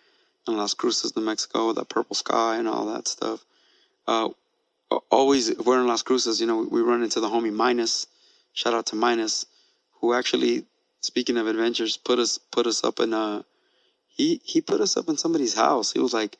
[0.48, 3.44] in Las Cruces, New Mexico, with that purple sky and all that stuff.
[4.06, 4.30] Uh,
[5.10, 8.08] always, if we're in Las Cruces, you know, we run into the homie Minus.
[8.52, 9.46] Shout out to Minus,
[10.00, 10.64] who actually,
[11.00, 13.44] speaking of adventures, put us put us up in a.
[14.08, 15.92] He he put us up in somebody's house.
[15.92, 16.36] He was like,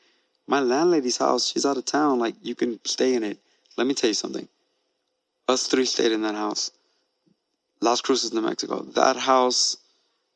[0.48, 1.50] my landlady's house.
[1.50, 2.18] She's out of town.
[2.18, 3.38] Like you can stay in it.
[3.76, 4.48] Let me tell you something.
[5.48, 6.72] Us three stayed in that house.
[7.82, 8.82] Las Cruces, New Mexico.
[8.94, 9.76] That house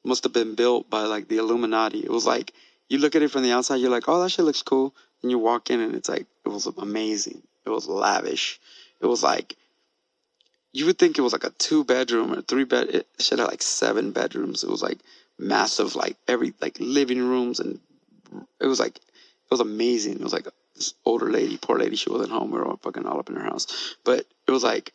[0.04, 2.00] must have been built by like the Illuminati.
[2.00, 2.52] It was like
[2.88, 4.94] you look at it from the outside, you're like, oh, that shit looks cool.
[5.22, 7.42] And you walk in, and it's like it was amazing.
[7.64, 8.60] It was lavish.
[9.00, 9.56] It was like
[10.72, 12.88] you would think it was like a two bedroom or three bed.
[12.88, 14.62] It should have like seven bedrooms.
[14.62, 14.98] It was like
[15.38, 17.78] massive, like every like living rooms, and
[18.60, 20.14] it was like it was amazing.
[20.14, 22.50] It was like this older lady, poor lady, she wasn't home.
[22.50, 24.92] We were all fucking all up in her house, but it was like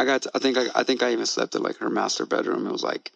[0.00, 0.22] I got.
[0.22, 2.66] To, I think I, I think I even slept in like her master bedroom.
[2.66, 3.12] It was like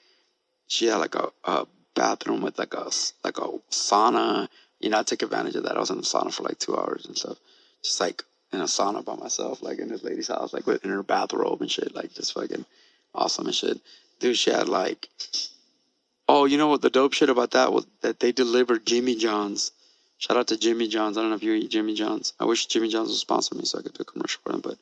[0.66, 2.90] she had like a, a bathroom with like a
[3.24, 4.48] like a sauna.
[4.80, 5.76] You know, I took advantage of that.
[5.76, 7.38] I was in the sauna for like two hours and stuff,
[7.82, 10.90] just like in a sauna by myself, like in this lady's house, like with in
[10.90, 12.66] her bathrobe and shit, like just fucking
[13.14, 13.80] awesome and shit.
[14.20, 15.08] Dude, she had like,
[16.28, 16.82] oh, you know what?
[16.82, 19.72] The dope shit about that was that they delivered Jimmy John's.
[20.18, 21.16] Shout out to Jimmy John's.
[21.16, 22.34] I don't know if you eat Jimmy John's.
[22.38, 24.60] I wish Jimmy John's would sponsor me so I could do a commercial for them,
[24.60, 24.76] but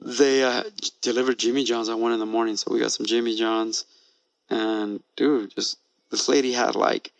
[0.00, 0.64] they uh,
[1.02, 2.56] delivered Jimmy John's at one in the morning.
[2.56, 3.84] So we got some Jimmy John's,
[4.48, 5.78] and dude, just
[6.10, 7.12] this lady had like,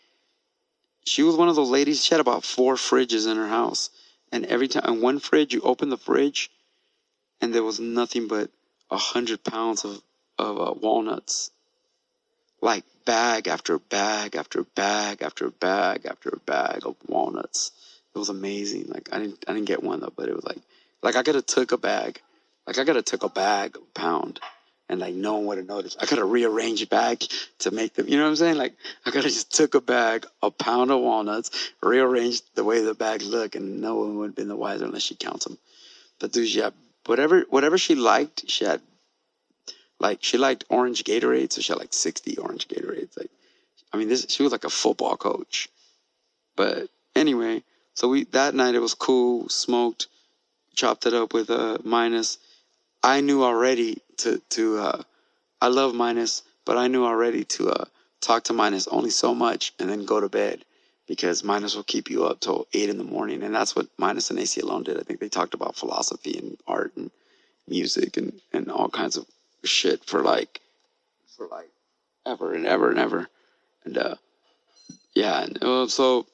[1.05, 2.03] she was one of those ladies.
[2.03, 3.89] She had about four fridges in her house,
[4.31, 6.51] and every time in one fridge, you open the fridge,
[7.39, 8.49] and there was nothing but
[8.89, 10.01] a hundred pounds of
[10.37, 11.51] of uh, walnuts,
[12.61, 17.71] like bag after bag after bag after bag after bag of walnuts.
[18.15, 18.87] It was amazing.
[18.87, 20.59] Like I didn't I didn't get one though, but it was like
[21.03, 22.21] like I could have took a bag
[22.67, 24.39] like I have took a bag, a pound,
[24.87, 25.97] and like no one would have noticed.
[25.99, 27.23] I could have rearranged bag
[27.59, 28.07] to make them.
[28.07, 28.57] You know what I'm saying?
[28.57, 28.73] Like
[29.05, 33.21] I have just took a bag, a pound of walnuts, rearranged the way the bag
[33.23, 35.57] looked, and no one would have been the wiser unless she counts them.
[36.19, 36.69] But dude, yeah,
[37.05, 38.81] whatever whatever she liked, she had.
[39.99, 43.15] Like she liked orange Gatorade, so she had like 60 orange Gatorades.
[43.15, 43.29] Like,
[43.93, 45.69] I mean, this she was like a football coach.
[46.55, 47.61] But anyway,
[47.93, 49.47] so we that night it was cool.
[49.49, 50.07] Smoked,
[50.73, 52.39] chopped it up with a minus
[53.03, 55.03] I knew already to to uh,
[55.61, 57.85] I love Minus, but I knew already to uh,
[58.21, 60.65] talk to Minus only so much and then go to bed
[61.07, 64.29] because Minus will keep you up till eight in the morning, and that's what Minus
[64.29, 64.99] and Aceyalone did.
[64.99, 67.11] I think they talked about philosophy and art and
[67.67, 69.25] music and and all kinds of
[69.63, 70.61] shit for like
[71.35, 71.69] for like
[72.25, 73.27] ever and ever and ever,
[73.83, 74.15] and uh,
[75.13, 76.27] yeah, and uh, so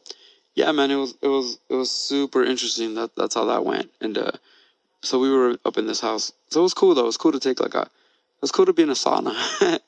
[0.56, 2.96] yeah, man, it was it was it was super interesting.
[2.96, 4.32] That that's how that went, and uh,
[5.02, 6.32] so we were up in this house.
[6.50, 7.04] So it was cool though.
[7.04, 9.34] It was cool to take like a, it was cool to be in a sauna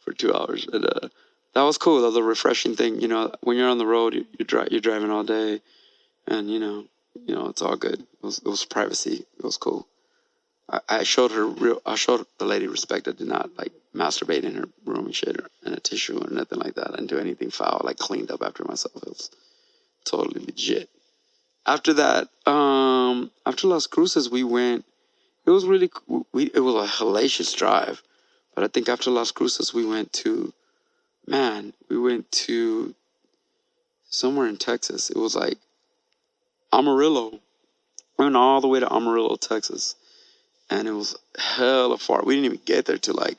[0.00, 0.66] for two hours.
[0.72, 1.08] And uh,
[1.54, 2.00] that was cool.
[2.00, 3.00] That was a refreshing thing.
[3.00, 5.60] You know, when you're on the road, you, you drive, you're driving all day,
[6.26, 6.84] and you know,
[7.26, 8.00] you know, it's all good.
[8.00, 9.24] It was, it was privacy.
[9.38, 9.86] It was cool.
[10.70, 11.80] I, I showed her real.
[11.84, 13.08] I showed the lady respect.
[13.08, 16.30] I did not like masturbate in her room and shit, or in a tissue or
[16.30, 16.88] nothing like that.
[16.88, 17.82] I didn't do anything foul.
[17.84, 18.96] Like cleaned up after myself.
[18.96, 19.30] It was
[20.04, 20.90] totally legit
[21.68, 24.86] after that, um, after Las Cruces, we went.
[25.46, 25.90] It was really
[26.32, 26.44] we.
[26.54, 28.02] It was a hellacious drive,
[28.54, 30.52] but I think after Las Cruces, we went to,
[31.26, 32.94] man, we went to
[34.08, 35.10] somewhere in Texas.
[35.10, 35.58] It was like
[36.72, 37.38] Amarillo.
[38.18, 39.94] We went all the way to Amarillo, Texas,
[40.70, 42.22] and it was hella far.
[42.24, 43.36] We didn't even get there till like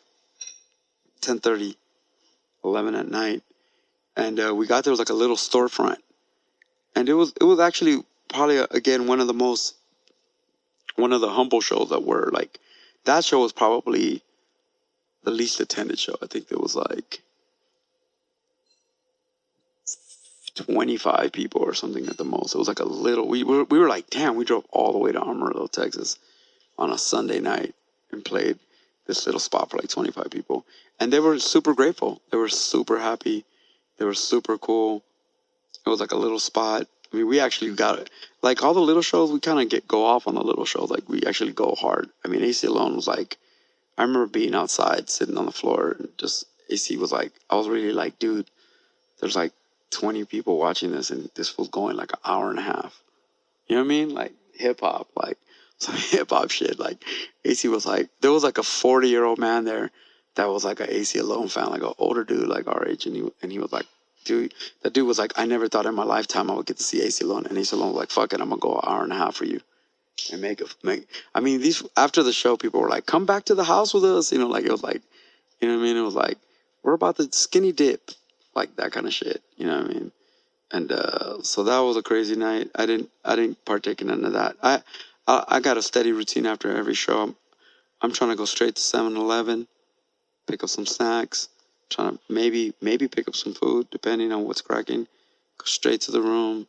[1.22, 1.76] 10:30,
[2.64, 3.42] 11 at night,
[4.16, 5.98] and uh, we got there was like a little storefront,
[6.96, 9.76] and it was it was actually probably uh, again one of the most
[10.96, 12.60] one of the humble shows that were like
[13.06, 14.24] that show was probably
[15.24, 16.16] the least attended show.
[16.22, 17.22] I think there was like
[20.56, 22.54] 25 people or something at the most.
[22.54, 23.28] It was like a little.
[23.28, 26.18] We were we were like, damn, we drove all the way to Amarillo, Texas,
[26.78, 27.74] on a Sunday night
[28.12, 28.60] and played
[29.08, 30.66] this little spot for like 25 people,
[31.00, 32.22] and they were super grateful.
[32.32, 33.46] They were super happy.
[33.98, 35.04] They were super cool.
[35.86, 38.10] It was like a little spot I mean, we actually got it.
[38.42, 40.90] Like all the little shows, we kind of get go off on the little shows.
[40.90, 42.10] Like we actually go hard.
[42.24, 43.38] I mean, Aceyalone was like,
[43.98, 47.68] I remember being outside, sitting on the floor, and just AC was like, I was
[47.68, 48.50] really like, dude,
[49.20, 49.54] there's like
[49.92, 53.02] 20 people watching this, and this was going like an hour and a half.
[53.68, 54.14] You know what I mean?
[54.14, 55.38] Like hip hop, like
[55.80, 56.80] some hip hop shit.
[56.80, 57.04] Like
[57.44, 59.92] AC was like, there was like a 40 year old man there
[60.36, 63.30] that was like an Aceyalone fan, like an older dude, like our age, and he
[63.42, 63.88] and he was like
[64.30, 66.84] dude, that dude was like, I never thought in my lifetime I would get to
[66.84, 67.48] see Aceyalone.
[67.48, 69.46] And Aceyalone was like, fuck it, I'm gonna go an hour and a half for
[69.46, 69.60] you.
[70.32, 71.08] and make a make.
[71.34, 74.06] I mean, these after the show, people were like, "Come back to the house with
[74.06, 75.02] us," you know, like it was like,
[75.62, 75.98] you know what I mean?
[75.98, 76.38] It was like,
[76.84, 78.12] "We're about to skinny dip,"
[78.56, 79.42] like that kind of shit.
[79.58, 80.12] You know what I mean?
[80.72, 82.70] And uh, so that was a crazy night.
[82.76, 84.58] I didn't I didn't partake in none of that.
[84.62, 84.84] I
[85.28, 87.24] I, I got a steady routine after every show.
[87.24, 87.36] I'm,
[88.02, 89.68] I'm trying to go straight to 7-Eleven,
[90.48, 91.50] pick up some snacks,
[91.90, 95.04] trying to maybe maybe pick up some food depending on what's cracking.
[95.58, 96.68] Go straight to the room,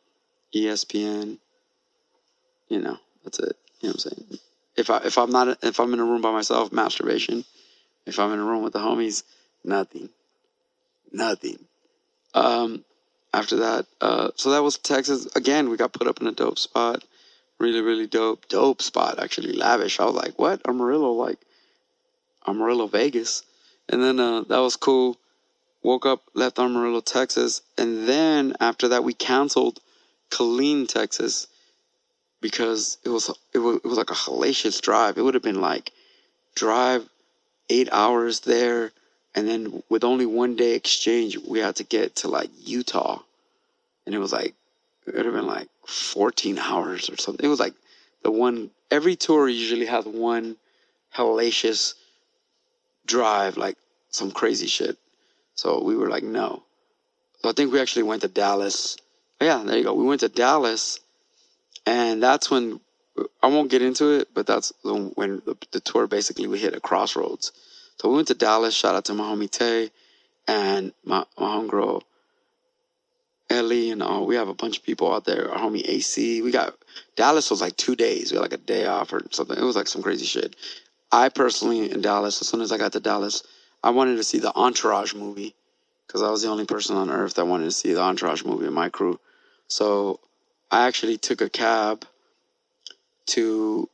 [0.55, 1.39] ESPN.
[2.69, 3.57] You know, that's it.
[3.81, 4.39] You know what I'm saying?
[4.77, 7.45] If I if I'm not if I'm in a room by myself, masturbation.
[8.07, 9.23] If I'm in a room with the homies,
[9.63, 10.09] nothing,
[11.13, 11.59] nothing.
[12.35, 12.85] Um,
[13.33, 15.27] after that, uh, so that was Texas.
[15.37, 17.05] Again, we got put up in a dope spot.
[17.59, 19.23] Really, really dope, dope spot.
[19.23, 20.01] Actually, lavish.
[20.01, 20.61] I was like, what?
[20.67, 21.39] Amarillo, like
[22.47, 23.43] Amarillo, Vegas.
[23.91, 25.19] And then uh, that was cool.
[25.83, 29.81] Woke up, left Amarillo, Texas, and then after that, we canceled
[30.31, 31.47] Killeen, Texas,
[32.41, 35.19] because it was it was, it was like a hellacious drive.
[35.19, 35.91] It would have been like
[36.55, 37.09] drive
[37.71, 38.93] eight hours there,
[39.35, 43.23] and then with only one day exchange, we had to get to like Utah,
[44.05, 44.55] and it was like
[45.07, 47.45] it would have been like fourteen hours or something.
[47.45, 47.75] It was like
[48.23, 50.57] the one every tour usually has one
[51.17, 51.95] hellacious
[53.11, 53.77] drive, like
[54.11, 54.97] some crazy shit.
[55.55, 56.63] So we were like, no.
[57.43, 58.97] So I think we actually went to Dallas.
[59.41, 59.95] Oh, yeah, there you go.
[59.95, 61.01] We went to Dallas,
[61.87, 62.81] and that's when
[63.43, 66.81] I won't get into it, but that's when the, the tour basically we hit a
[66.81, 67.53] crossroads.
[67.99, 68.75] So we went to Dallas.
[68.75, 69.91] Shout out to my homie Tay
[70.47, 72.03] and my my homegirl
[73.51, 74.27] Ellie and all.
[74.27, 75.51] We have a bunch of people out there.
[75.51, 76.41] Our homie AC.
[76.43, 76.75] We got
[77.17, 78.31] Dallas was like two days.
[78.31, 79.59] We had like a day off or something.
[79.59, 80.57] It was like some crazy shit.
[81.13, 83.43] I personally in Dallas, as soon as I got to Dallas,
[83.83, 85.55] I wanted to see the Entourage movie
[86.07, 88.67] because I was the only person on earth that wanted to see the Entourage movie
[88.67, 89.19] in my crew.
[89.69, 90.21] So
[90.71, 92.05] I actually took a cab
[93.27, 93.89] to.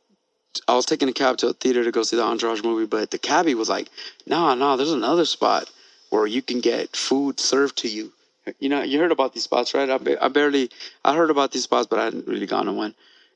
[0.66, 3.10] I was taking a cab to a theater to go see the Entourage movie, but
[3.10, 3.88] the cabbie was like,
[4.26, 5.70] "No, no, there's another spot
[6.10, 8.12] where you can get food served to you."
[8.60, 9.90] You know, you heard about these spots, right?
[9.90, 10.70] I, ba- I barely,
[11.04, 12.94] I heard about these spots, but I hadn't really gone to one.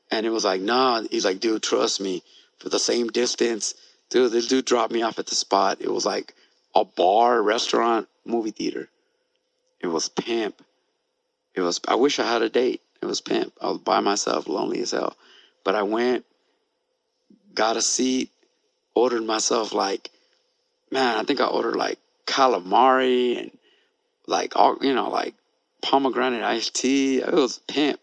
[0.09, 1.01] And it was like, nah.
[1.09, 2.23] He's like, dude, trust me.
[2.61, 3.73] For the same distance,
[4.11, 5.81] dude, this dude dropped me off at the spot.
[5.81, 6.35] It was like
[6.75, 8.87] a bar, restaurant, movie theater.
[9.79, 10.61] It was pimp.
[11.55, 11.81] It was.
[11.87, 12.81] I wish I had a date.
[13.01, 13.53] It was pimp.
[13.59, 15.17] I was by myself, lonely as hell.
[15.63, 16.23] But I went,
[17.55, 18.29] got a seat,
[18.93, 20.11] ordered myself like,
[20.91, 21.97] man, I think I ordered like
[22.27, 23.57] calamari and
[24.27, 25.33] like all you know, like
[25.81, 27.21] pomegranate iced tea.
[27.21, 27.99] It was pimp.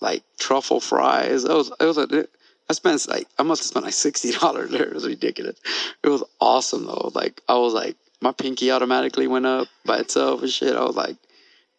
[0.00, 1.44] Like truffle fries.
[1.44, 1.70] It was.
[1.78, 2.26] It was a.
[2.72, 4.84] I spent like I must have spent like sixty dollars there.
[4.84, 5.60] It was ridiculous.
[6.02, 7.12] It was awesome though.
[7.14, 10.74] Like I was like my pinky automatically went up by itself and shit.
[10.74, 11.16] I was like,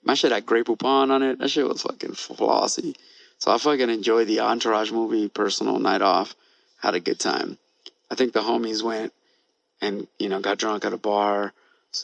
[0.03, 1.39] my shit had Grey Poupon on it.
[1.39, 2.95] That shit was fucking flossy.
[3.39, 6.35] So I fucking enjoyed the Entourage movie, personal night off.
[6.79, 7.57] Had a good time.
[8.11, 9.13] I think the homies went
[9.81, 11.53] and you know got drunk at a bar.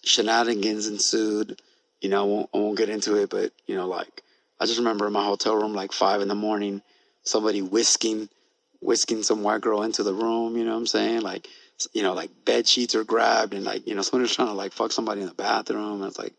[0.03, 1.61] Shenanigans ensued.
[2.01, 4.23] You know, I won't, I won't get into it, but you know, like
[4.59, 6.81] I just remember in my hotel room, like five in the morning,
[7.21, 8.29] somebody whisking,
[8.81, 10.57] whisking some white girl into the room.
[10.57, 11.21] You know what I'm saying?
[11.21, 11.47] Like,
[11.93, 14.53] you know, like bed sheets are grabbed, and like you know, someone was trying to
[14.53, 16.01] like fuck somebody in the bathroom.
[16.01, 16.33] And it's like,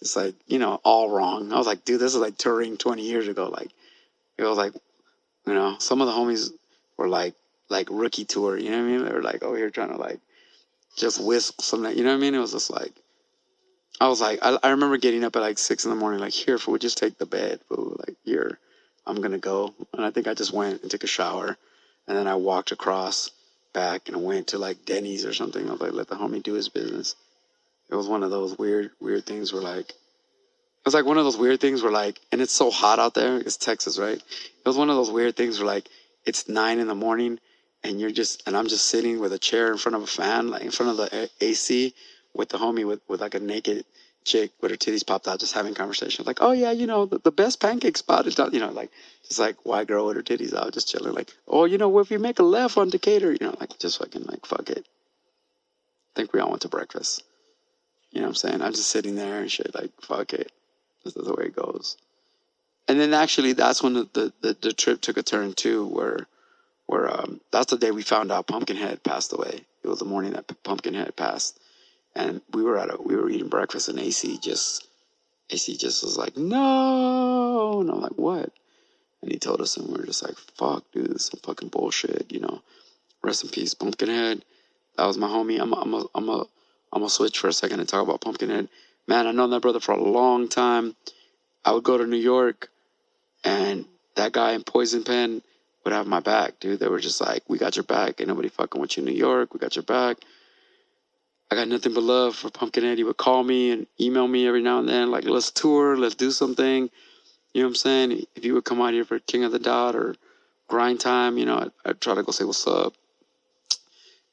[0.00, 1.52] it's like you know, all wrong.
[1.52, 3.48] I was like, dude, this is like touring 20 years ago.
[3.48, 3.70] Like,
[4.38, 4.74] it was like,
[5.46, 6.50] you know, some of the homies
[6.96, 7.34] were like,
[7.68, 8.56] like rookie tour.
[8.56, 9.04] You know what I mean?
[9.04, 10.20] They were like oh, here trying to like
[10.96, 11.96] just whisk something.
[11.96, 12.34] You know what I mean?
[12.34, 12.92] It was just like.
[14.02, 16.32] I was like, I, I remember getting up at like six in the morning, like,
[16.32, 17.96] here, fool, just take the bed, fool.
[17.98, 18.58] Like, here,
[19.06, 19.74] I'm gonna go.
[19.92, 21.58] And I think I just went and took a shower,
[22.10, 23.30] and then I walked across
[23.72, 25.68] back and went to like Denny's or something.
[25.68, 27.14] I was like, let the homie do his business.
[27.88, 31.24] It was one of those weird, weird things where like, it was like one of
[31.24, 33.36] those weird things where like, and it's so hot out there.
[33.36, 34.16] It's Texas, right?
[34.16, 35.88] It was one of those weird things where like,
[36.26, 37.38] it's nine in the morning,
[37.84, 40.48] and you're just, and I'm just sitting with a chair in front of a fan,
[40.48, 41.94] like in front of the AC,
[42.34, 43.84] with the homie with, with like a naked
[44.24, 47.18] chick with her titties popped out, just having conversation Like, oh yeah, you know, the,
[47.18, 48.90] the best pancake spot is down, you know, like
[49.26, 51.14] just like white girl with her titties out, just chilling.
[51.14, 53.98] Like, oh, you know, if you make a left on Decatur, you know, like just
[53.98, 54.86] fucking like fuck it.
[56.14, 57.22] I think we all went to breakfast.
[58.10, 58.62] You know what I'm saying?
[58.62, 60.52] I'm just sitting there and shit, like fuck it.
[61.04, 61.96] This is the way it goes.
[62.88, 66.26] And then actually, that's when the the, the, the trip took a turn too, where
[66.86, 69.60] where um that's the day we found out Pumpkinhead passed away.
[69.82, 71.58] It was the morning that Pumpkinhead passed
[72.14, 74.86] and we were at a we were eating breakfast and AC just
[75.50, 78.52] AC just was like no and I'm like what
[79.22, 81.68] and he told us and we were just like fuck dude this is some fucking
[81.68, 82.62] bullshit you know
[83.22, 84.44] rest in peace Pumpkinhead
[84.96, 86.40] that was my homie I'm a, I'm a, I'm a,
[86.92, 88.68] I'm gonna switch for a second and talk about Pumpkinhead
[89.06, 90.96] man I known that brother for a long time
[91.64, 92.70] I would go to New York
[93.44, 93.86] and
[94.16, 95.42] that guy in Poison Pen
[95.84, 96.78] would have my back, dude.
[96.78, 98.20] They were just like, "We got your back.
[98.20, 99.54] Ain't nobody fucking with you in New York.
[99.54, 100.18] We got your back."
[101.50, 102.98] I got nothing but love for Pumpkinhead.
[102.98, 105.96] He would call me and email me every now and then, like, "Let's tour.
[105.96, 106.90] Let's do something."
[107.52, 108.26] You know what I'm saying?
[108.36, 110.14] If he would come out here for King of the Dot or
[110.68, 112.94] Grind Time, you know, I'd, I'd try to go say what's up.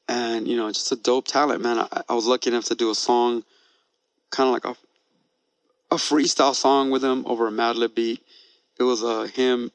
[0.08, 1.78] And you know, just a dope talent, man.
[1.78, 3.42] I, I was lucky enough to do a song,
[4.30, 4.76] kind of like a
[5.90, 8.22] a freestyle song with him over a Madlib beat.
[8.78, 9.72] It was uh, him,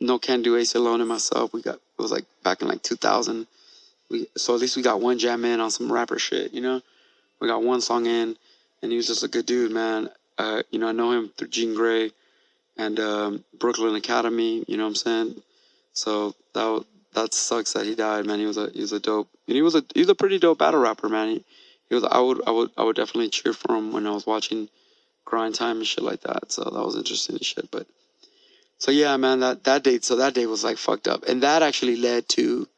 [0.00, 1.52] No Can Do Aceyalone, and myself.
[1.52, 3.46] We got it was like back in like 2000.
[4.10, 6.80] We so at least we got one jam in on some rapper shit, you know.
[7.40, 8.36] We got one song in,
[8.82, 10.08] and he was just a good dude, man.
[10.38, 12.12] Uh, you know, I know him through Jean Grae
[12.76, 14.64] and um, Brooklyn Academy.
[14.66, 15.42] You know what I'm saying?
[15.92, 16.84] So that
[17.14, 18.38] that sucks that he died, man.
[18.38, 20.38] He was a he was a dope, and he was a he was a pretty
[20.38, 21.28] dope battle rapper, man.
[21.28, 21.44] He,
[21.88, 24.26] he was I would I would I would definitely cheer for him when I was
[24.26, 24.68] watching
[25.24, 26.52] grind time and shit like that.
[26.52, 27.70] So that was interesting and shit.
[27.70, 27.86] But
[28.78, 30.04] so yeah, man, that that date.
[30.04, 32.68] So that day was like fucked up, and that actually led to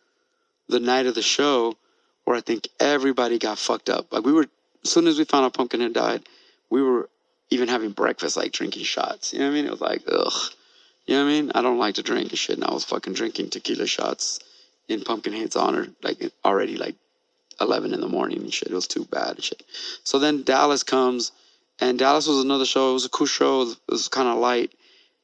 [0.69, 1.77] the night of the show
[2.25, 4.12] where I think everybody got fucked up.
[4.12, 4.47] Like we were
[4.85, 6.23] as soon as we found out Pumpkinhead died,
[6.71, 7.09] we were
[7.51, 9.33] even having breakfast, like drinking shots.
[9.33, 9.64] You know what I mean?
[9.66, 10.33] It was like ugh.
[11.07, 11.53] You know what I mean?
[11.55, 14.41] I don't like to drink and shit, and I was fucking drinking tequila shots
[14.89, 16.97] in Pumpkinhead's honor, like already like
[17.61, 18.69] 11 in the morning and shit.
[18.69, 19.62] It was too bad and shit.
[20.05, 21.33] So then Dallas comes
[21.81, 22.91] and Dallas was another show.
[22.91, 23.62] It was a cool show.
[23.62, 24.73] It was, was kind of light,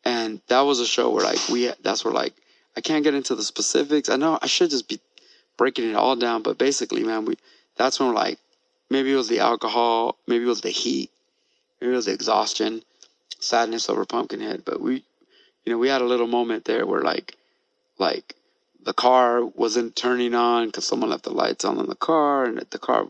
[0.04, 2.34] and that was a show where like we that's where like
[2.76, 4.08] I can't get into the specifics.
[4.08, 5.00] I know I should just be
[5.56, 7.36] breaking it all down, but basically, man, we
[7.76, 8.38] that's when we're like
[8.90, 11.10] maybe it was the alcohol, maybe it was the heat,
[11.80, 12.82] maybe it was the exhaustion,
[13.38, 14.64] sadness over Pumpkinhead.
[14.64, 15.04] But we,
[15.64, 17.36] you know, we had a little moment there where like
[17.98, 18.34] like
[18.82, 22.58] the car wasn't turning on because someone left the lights on in the car, and
[22.58, 23.06] the car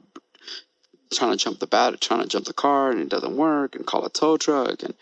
[1.12, 3.86] trying to jump the bat, trying to jump the car, and it doesn't work, and
[3.86, 4.94] call a tow truck, and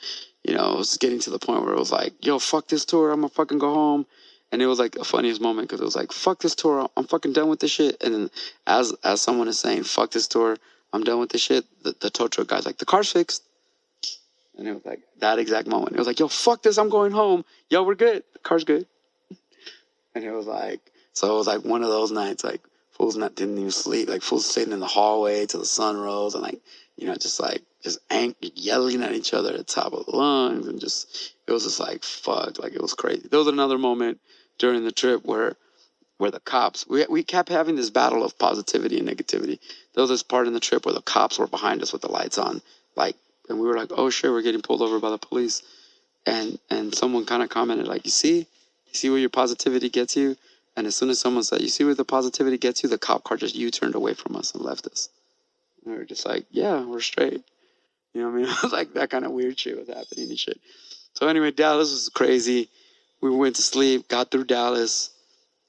[0.45, 2.85] you know, it was getting to the point where it was like, yo, fuck this
[2.85, 4.07] tour, I'm gonna fucking go home.
[4.53, 7.07] And it was like the funniest moment because it was like, fuck this tour, I'm
[7.07, 8.03] fucking done with this shit.
[8.03, 8.31] And then
[8.67, 10.59] as as someone is saying, fuck this tour,
[10.93, 13.43] I'm done with this shit, the, the tow truck guy's like, the car's fixed.
[14.59, 15.95] And it was like that exact moment.
[15.95, 17.47] It was like, yo, fuck this, I'm going home.
[17.71, 18.23] Yo, we're good.
[18.35, 18.87] The car's good.
[20.15, 20.81] And it was like,
[21.15, 24.21] so it was like one of those nights, like fools not didn't even sleep, like
[24.21, 26.61] fools sitting in the hallway till the sun rose, and like
[26.99, 30.15] you know, just like just ang- yelling at each other at the top of the
[30.15, 33.27] lungs, and just it was just like fuck, like it was crazy.
[33.27, 34.21] There was another moment
[34.63, 35.57] during the trip where
[36.19, 39.59] where the cops we we kept having this battle of positivity and negativity.
[39.93, 42.13] There was this part in the trip where the cops were behind us with the
[42.13, 42.63] lights on,
[42.97, 43.17] like,
[43.49, 45.63] and we were like, oh shit, we're getting pulled over by the police,
[46.25, 50.17] and and someone kind of commented like, you see, you see where your positivity gets
[50.17, 50.37] you.
[50.77, 53.25] And as soon as someone said, "You see where the positivity gets you," the cop
[53.25, 55.11] car just U-turned away from us and left us.
[55.85, 57.43] And we were just like, "Yeah, we're straight."
[58.15, 58.47] You know what I mean?
[58.57, 60.59] It was like that kind of weird shit was happening and shit.
[61.13, 62.71] So anyway, Dallas was crazy.
[63.23, 65.11] We went to sleep, got through Dallas.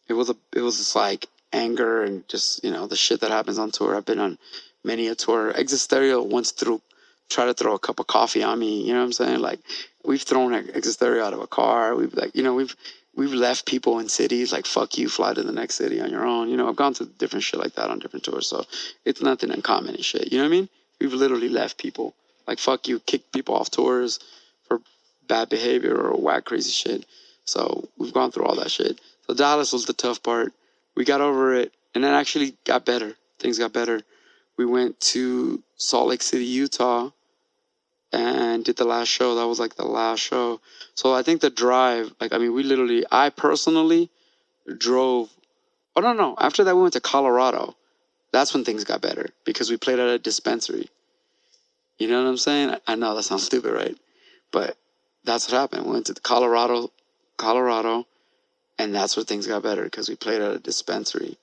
[0.10, 3.32] It was a, it was just like anger and just you know the shit that
[3.32, 3.96] happens on tour.
[3.96, 4.38] I've been on
[4.84, 5.56] many a tour.
[5.56, 6.82] Exit Stereo once threw,
[7.30, 8.82] tried to throw a cup of coffee on me.
[8.82, 9.40] You know what I'm saying?
[9.40, 9.60] Like
[10.04, 11.96] we've thrown Exit Stereo out of a car.
[11.96, 12.76] We've like you know we've
[13.16, 16.26] we've left people in cities like fuck you fly to the next city on your
[16.26, 18.66] own you know i've gone to different shit like that on different tours so
[19.06, 22.16] it's nothing uncommon and shit you know what i mean we've literally left people
[22.48, 24.20] like fuck you kick people off tours
[24.68, 24.82] for
[25.28, 27.06] bad behavior or whack crazy shit
[27.46, 30.54] so we've gone through all that shit so dallas was the tough part
[30.96, 34.02] we got over it and then actually got better things got better
[34.58, 37.10] we went to salt lake city utah
[38.14, 39.36] and did the last show.
[39.36, 40.62] That was like the last show.
[40.94, 44.10] So I think the drive, like, I mean, we literally, I personally
[44.78, 45.30] drove.
[45.96, 46.36] Oh, no, no.
[46.38, 47.76] After that, we went to Colorado.
[48.32, 50.90] That's when things got better because we played at a dispensary.
[51.98, 52.76] You know what I'm saying?
[52.88, 53.98] I know that sounds stupid, right?
[54.52, 54.78] But
[55.24, 55.88] that's what happened.
[55.88, 56.92] We went to Colorado,
[57.38, 58.06] Colorado,
[58.78, 61.38] and that's where things got better because we played at a dispensary.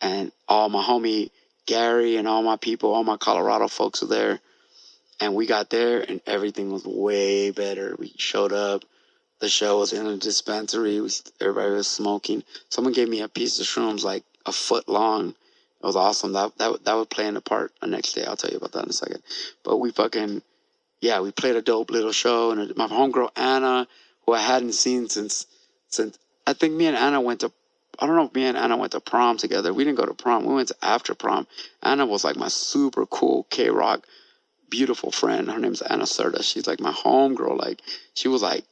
[0.00, 1.30] And all my homie
[1.66, 4.40] Gary and all my people, all my Colorado folks were there
[5.20, 7.96] and we got there and everything was way better.
[7.98, 8.84] We showed up.
[9.40, 11.00] The show was in a dispensary.
[11.00, 11.10] We,
[11.40, 12.44] everybody was smoking.
[12.68, 15.30] Someone gave me a piece of shrooms like a foot long.
[15.30, 16.32] It was awesome.
[16.32, 18.24] That that that would play in the part the next day.
[18.24, 19.22] I'll tell you about that in a second.
[19.62, 20.40] But we fucking
[21.00, 22.52] yeah, we played a dope little show.
[22.52, 23.86] And my homegirl Anna,
[24.26, 25.46] who I hadn't seen since
[25.88, 27.52] since I think me and Anna went to
[27.98, 29.72] I don't know if me and Anna went to prom together.
[29.72, 30.44] We didn't go to prom.
[30.44, 31.46] We went to after prom.
[31.82, 34.02] Anna was like my super cool KROQ
[34.70, 35.48] beautiful friend.
[35.48, 36.42] Her name's Anna Serta.
[36.42, 37.58] She's like my homegirl.
[37.58, 37.80] Like
[38.14, 38.64] she was like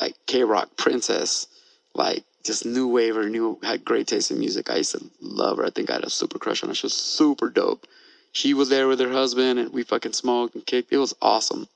[0.00, 1.46] like KROQ princess.
[1.94, 4.70] Like just new wave or new had great taste in music.
[4.70, 5.64] I used to love her.
[5.64, 6.74] I think I had a super crush on her.
[6.74, 7.86] She was super dope.
[8.32, 10.92] She was there with her husband and we fucking smoked and kicked.
[10.92, 11.68] It was awesome.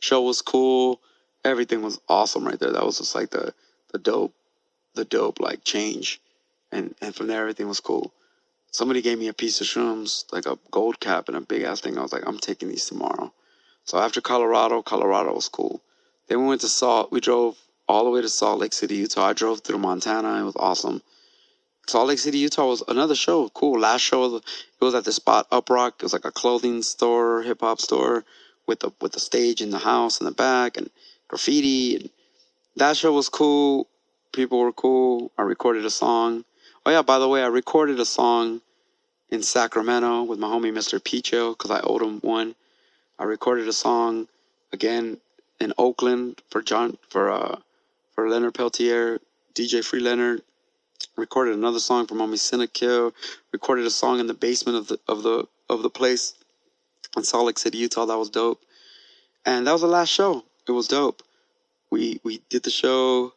[0.00, 1.00] Show was cool.
[1.44, 2.72] Everything was awesome right there.
[2.72, 3.54] That was just like the
[3.92, 4.34] the dope
[4.94, 6.20] the dope like change,
[6.70, 8.12] and and from there everything was cool.
[8.70, 11.80] Somebody gave me a piece of shrooms, like a gold cap and a big ass
[11.80, 11.98] thing.
[11.98, 13.32] I was like, I'm taking these tomorrow.
[13.84, 15.82] So after Colorado, Colorado was cool.
[16.28, 17.12] Then we went to Salt.
[17.12, 19.26] We drove all the way to Salt Lake City, Utah.
[19.26, 20.40] I drove through Montana.
[20.40, 21.02] It was awesome.
[21.86, 23.48] Salt Lake City, Utah was another show.
[23.50, 23.80] Cool.
[23.80, 24.44] Last show, it
[24.80, 25.94] was at the spot Uprok.
[25.96, 28.24] It was like a clothing store, hip hop store
[28.66, 30.88] with the with the stage in the house in the back and
[31.32, 32.12] graffiti.
[32.76, 33.88] That show was cool.
[34.34, 35.32] People were cool.
[35.38, 36.44] I recorded a song.
[36.84, 38.60] Oh yeah, by the way, I recorded a song
[39.30, 41.02] in Sacramento with my homie Mr.
[41.02, 42.54] Picho because I owed him one.
[43.18, 44.28] I recorded a song
[44.74, 45.18] again
[45.58, 47.56] in Oakland for John for uh
[48.14, 49.18] for Leonard Peltier,
[49.54, 50.42] DJ Free Leonard.
[51.16, 53.14] Recorded another song for Mommy Cinekill.
[53.52, 56.34] Recorded a song in the basement of the of the of the place
[57.16, 58.04] in Salt Lake City, Utah.
[58.04, 58.60] That was dope.
[59.46, 60.44] And that was the last show.
[60.68, 61.22] It was dope.
[61.90, 63.34] We we did the show.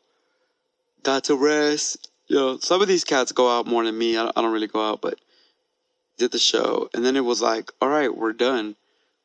[1.04, 2.10] Got to rest.
[2.28, 4.18] You know, some of these cats go out more than me.
[4.18, 5.20] I, I don't really go out, but
[6.18, 6.90] did the show.
[6.94, 8.76] And then it was like, all right, we're done.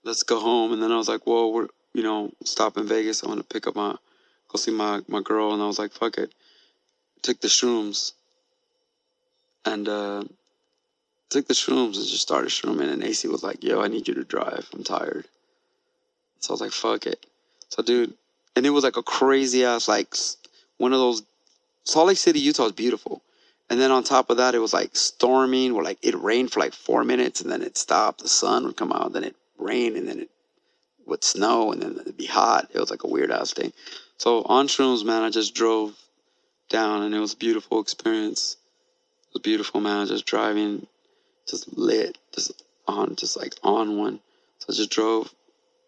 [0.05, 0.73] Let's go home.
[0.73, 3.25] And then I was like, well, we're you know, stop in Vegas.
[3.25, 3.97] I want to pick up my
[4.49, 5.53] go see my my girl.
[5.53, 6.33] And I was like, fuck it.
[7.23, 8.13] Took the shrooms.
[9.65, 10.25] And uh
[11.29, 12.91] took the shrooms and just started shrooming.
[12.93, 14.69] And AC was like, yo, I need you to drive.
[14.73, 15.27] I'm tired.
[16.41, 17.25] So I was like, fuck it.
[17.71, 18.15] So, dude,
[18.55, 20.15] and it was like a crazy ass, like
[20.77, 21.23] one of those.
[21.85, 23.23] Salt Lake City, Utah is beautiful.
[23.71, 26.61] And then on top of that, it was like storming, where like it rained for
[26.61, 28.21] like four minutes and then it stopped.
[28.21, 30.31] The sun would come out, then it rained, and then it
[31.07, 32.69] would snow, and then it'd be hot.
[32.75, 33.73] It was like a weird ass thing.
[34.19, 35.97] So on shrooms, man, I just drove
[36.69, 38.57] down, and it was a beautiful experience.
[39.29, 40.07] It was beautiful, man.
[40.07, 40.87] Just driving,
[41.49, 44.21] just lit, just on, just like on one.
[44.59, 45.33] So I just drove.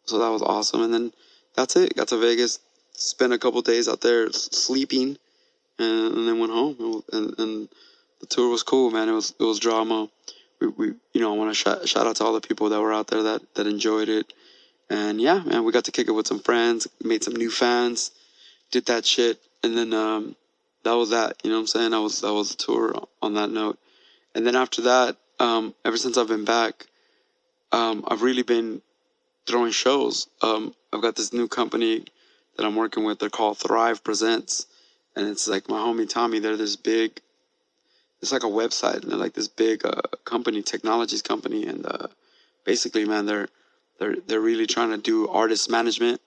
[0.07, 0.83] So that was awesome.
[0.83, 1.13] And then
[1.55, 1.97] that's it.
[1.97, 2.59] Got to Vegas,
[2.93, 5.17] spent a couple days out there sleeping,
[5.79, 7.03] and, and then went home.
[7.13, 7.69] And, and
[8.21, 9.09] the tour was cool, man.
[9.09, 10.09] It was it was drama.
[10.61, 12.81] We, we you know I want to shout, shout out to all the people that
[12.81, 14.33] were out there that that enjoyed it.
[14.89, 18.11] And yeah, man, we got to kick it with some friends, made some new fans,
[18.71, 20.37] did that shit, and then um,
[20.85, 21.37] that was that.
[21.43, 21.91] You know what I'm saying?
[21.91, 23.79] That was that was the tour on that note.
[24.35, 26.87] And then after that, um, ever since I've been back,
[27.71, 28.83] um, I've really been
[29.47, 30.29] throwing shows.
[30.41, 32.05] Um, I've got this new company
[32.57, 33.19] that I'm working with.
[33.19, 34.67] They're called Thrive Presents,
[35.17, 36.39] and it's like my homie Tommy.
[36.39, 37.21] They're this big.
[38.21, 42.09] It's like a website, and they're like this big uh, company, technologies company, and uh,
[42.65, 43.49] basically, man, they're
[43.99, 46.21] they're they're really trying to do artist management,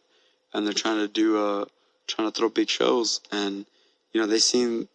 [0.54, 1.66] and they're trying to do uh
[2.08, 3.66] trying to throw big shows, and
[4.14, 4.88] you know they seen,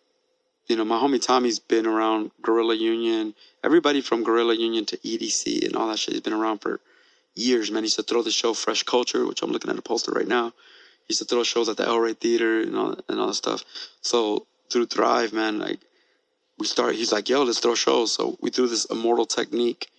[0.67, 5.65] you know, my homie Tommy's been around Guerilla Union, everybody from Guerilla Union to EDC
[5.65, 6.15] and all that shit.
[6.15, 6.81] He's been around for
[7.41, 7.83] years, man.
[7.83, 10.29] He used to throw the show Fresh Culture, which I'm looking at a poster right
[10.29, 10.53] now.
[11.07, 13.35] He used to throw shows at the El Rey Theater and all and all that
[13.35, 13.65] stuff.
[14.03, 15.81] So through Thrive, man, like
[16.59, 16.95] we start.
[16.95, 19.91] He's like, "Yo, let's throw shows." So we threw this Immortal Technique,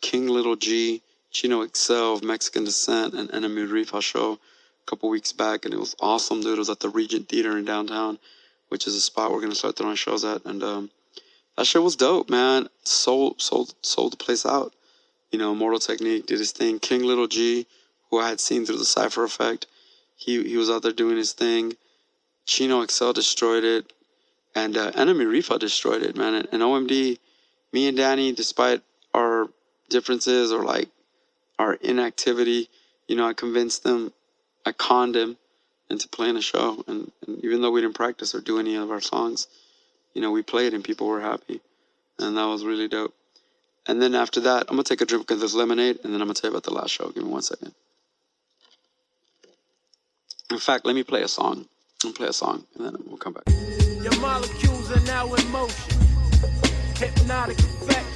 [0.00, 5.32] King Lil G, Chino XL of Mexican descent, and Enemy Rifa show a couple weeks
[5.32, 6.54] back, and it was awesome, dude.
[6.54, 8.18] It was at the Regent Theater in downtown,
[8.68, 10.90] which is a spot we're gonna start throwing shows at, and um,
[11.56, 12.68] that shit was dope, man.
[12.84, 14.72] Sold, sold, sold the place out.
[15.34, 16.78] You know, Mortal Technique did his thing.
[16.78, 17.66] King Lil G,
[18.08, 19.66] who I had seen through the Cypher Effect,
[20.14, 21.76] he he was out there doing his thing.
[22.46, 23.92] Chino XL destroyed it,
[24.54, 26.34] and uh, Enemy Rifa destroyed it, man.
[26.34, 27.18] And, and OMD,
[27.72, 28.82] me and Danny, despite
[29.12, 29.48] our
[29.90, 30.88] differences or like
[31.58, 32.68] our inactivity,
[33.08, 34.12] you know, I convinced them,
[34.64, 35.36] I conned him
[35.90, 36.84] into playing a show.
[36.86, 39.48] And, and even though we didn't practice or do any of our songs,
[40.12, 41.60] you know, we played and people were happy.
[42.20, 43.16] And that was really dope.
[43.86, 46.26] And then after that, I'm gonna take a drink of this lemonade, and then I'm
[46.26, 47.08] gonna tell you about the last show.
[47.10, 47.74] Give me one second.
[50.50, 51.66] In fact, let me play a song.
[52.04, 53.44] I'm play a song, and then we'll come back.
[54.02, 56.00] Your molecules are now in motion.
[56.96, 58.06] Hypnotic effect.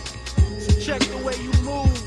[0.63, 1.98] So check the way you move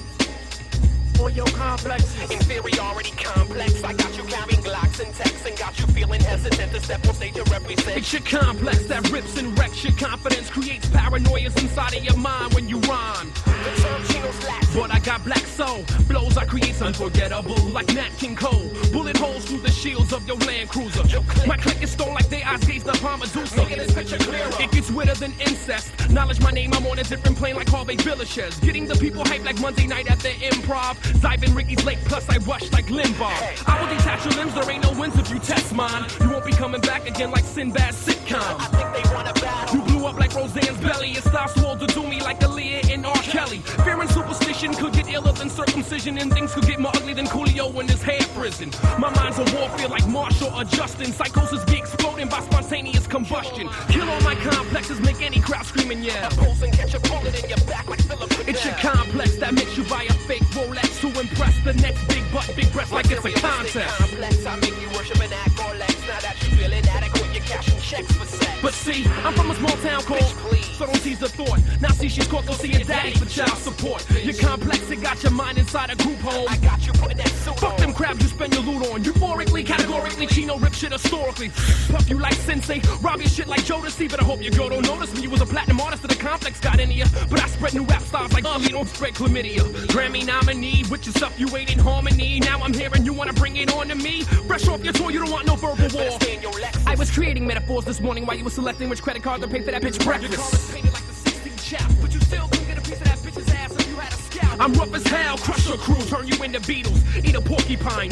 [1.22, 2.32] on your complexes.
[2.32, 3.84] Inferiority complex.
[3.84, 7.14] I got you carrying Glocks and texts and got you feeling hesitant to step on
[7.14, 7.98] stage to represent.
[7.98, 12.54] It's your complex that rips and wrecks your confidence, creates paranoias inside of your mind
[12.54, 13.32] when you rhyme.
[13.46, 14.76] The term Chino's last.
[14.76, 18.70] But I got black soul, blows I create unforgettable, like Nat King Cole.
[18.92, 21.04] Bullet holes through the shields of your Land Cruiser.
[21.46, 22.18] My click is stone
[22.52, 23.58] they eyes gazed upon Medusa.
[23.58, 24.50] Making this picture clearer.
[24.60, 25.92] It gets wetter than incest.
[26.10, 28.62] Knowledge my name, I'm on a different plane like Hervé Villechaize.
[28.62, 30.96] Getting the people hyped like Monday night at the improv.
[31.20, 33.68] Ziving Ricky's Lake, plus I rush like Limbaugh.
[33.68, 36.06] I will detach your limbs, there ain't no wins if you test mine.
[36.20, 38.42] You won't be coming back again like Sinbad's sitcom.
[38.60, 39.76] I think they want a battle.
[39.78, 41.12] You up like Roseanne's belly.
[41.12, 43.22] It starts to all to me like Aaliyah and R.
[43.24, 43.60] Kelly.
[43.84, 47.26] Fear and superstition could get iller than circumcision, and things could get more ugly than
[47.26, 48.72] Coolio in his hair prison.
[49.00, 51.12] My mind's a warfare like Marshall or Justin.
[51.12, 53.70] Psychosis be exploding by spontaneous combustion.
[53.90, 56.30] Kill all my complexes, make any crowd screaming, yeah.
[56.62, 59.84] And catch a bullet in your back like Philip It's your complex that makes you
[59.86, 63.32] buy a fake Rolex to impress the next big butt, big breast like it's a
[63.32, 63.98] contest.
[63.98, 65.96] Complex, I make you worship and act lex.
[66.08, 68.62] Now that you feel inadequate, you're cashing checks for sex.
[68.62, 70.78] But see, I'm from a small town called Bitch.
[70.78, 71.60] So don't tease the thought.
[71.80, 74.06] Now see she's caught, go see your daddy for child support.
[74.24, 76.48] You're complex, it got your mind inside a group home.
[76.50, 77.80] I got you putting that suit Fuck on.
[77.80, 79.04] them crabs you spend your loot on.
[79.04, 81.50] Euphorically, categorically, Chino rip shit historically.
[81.90, 84.10] Puff you like Sensei, rob your shit like Jodeci.
[84.10, 85.22] But I hope your girl don't notice me.
[85.22, 87.06] You was a platinum artist, and the complex got into ya.
[87.30, 89.62] But I spread new rap styles like Ugly, don't spread chlamydia.
[89.88, 92.40] Grammy nominee, with your stuff you ain't in harmony.
[92.40, 94.24] Now I'm here and you wanna bring it on to me.
[94.24, 95.90] Fresh off your tour, you don't want no verbal war.
[95.90, 96.88] Better stay in your Lexus.
[96.88, 99.62] I was creating metaphors this morning while you were selecting which credit card to pay
[99.62, 100.34] for that bitch breakfast.
[100.34, 103.06] Your car is painted like the 16 chap, but you still get a piece of
[103.06, 104.60] that bitch's ass if you had a scalp.
[104.60, 108.12] I'm rough as hell, crush your crew, turn you into Beatles, eat a porcupine,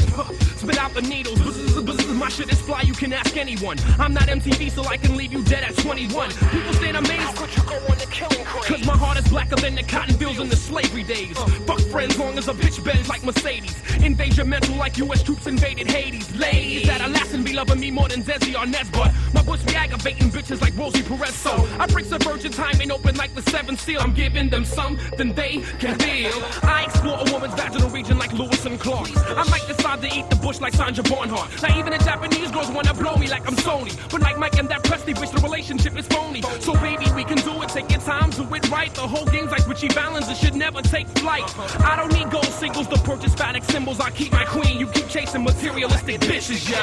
[0.59, 1.39] spit out the needles.
[2.13, 3.77] My shit is fly, you can ask anyone.
[3.97, 6.29] I'm not MTV, so I can leave you dead at 21.
[6.29, 7.37] People stand amazed.
[7.37, 10.39] could you go on the killing Cause my heart is blacker than the cotton fields
[10.39, 11.37] in the slavery days.
[11.65, 13.81] Fuck friends long as a bitch bends like Mercedes.
[14.03, 16.35] Invade your mental like US troops invaded Hades.
[16.35, 19.75] Ladies that are lasting be loving me more than Desi Arnaz, but my bush be
[19.75, 21.33] aggravating bitches like Rosie Perez.
[21.35, 24.01] So I break subvergent time and open like the seventh seal.
[24.01, 26.33] I'm giving them something they can feel.
[26.63, 29.09] I explore a woman's vaginal region like Lewis and Clark.
[29.15, 31.49] I might decide to eat the bush like Sandra Bernhard.
[31.61, 33.93] Now even the Japanese girls wanna blow me like I'm Sony.
[34.09, 36.41] But like Mike and that Presley bitch, the relationship is phony.
[36.59, 37.69] So baby, we can do it.
[37.69, 38.91] Take your time, do it right.
[38.93, 40.27] The whole game's like Ritchie Valens.
[40.27, 41.45] It should never take flight.
[41.81, 43.99] I don't need gold singles to purchase phatic symbols.
[43.99, 44.79] I keep my queen.
[44.79, 46.81] You keep chasing materialistic bitches, yeah.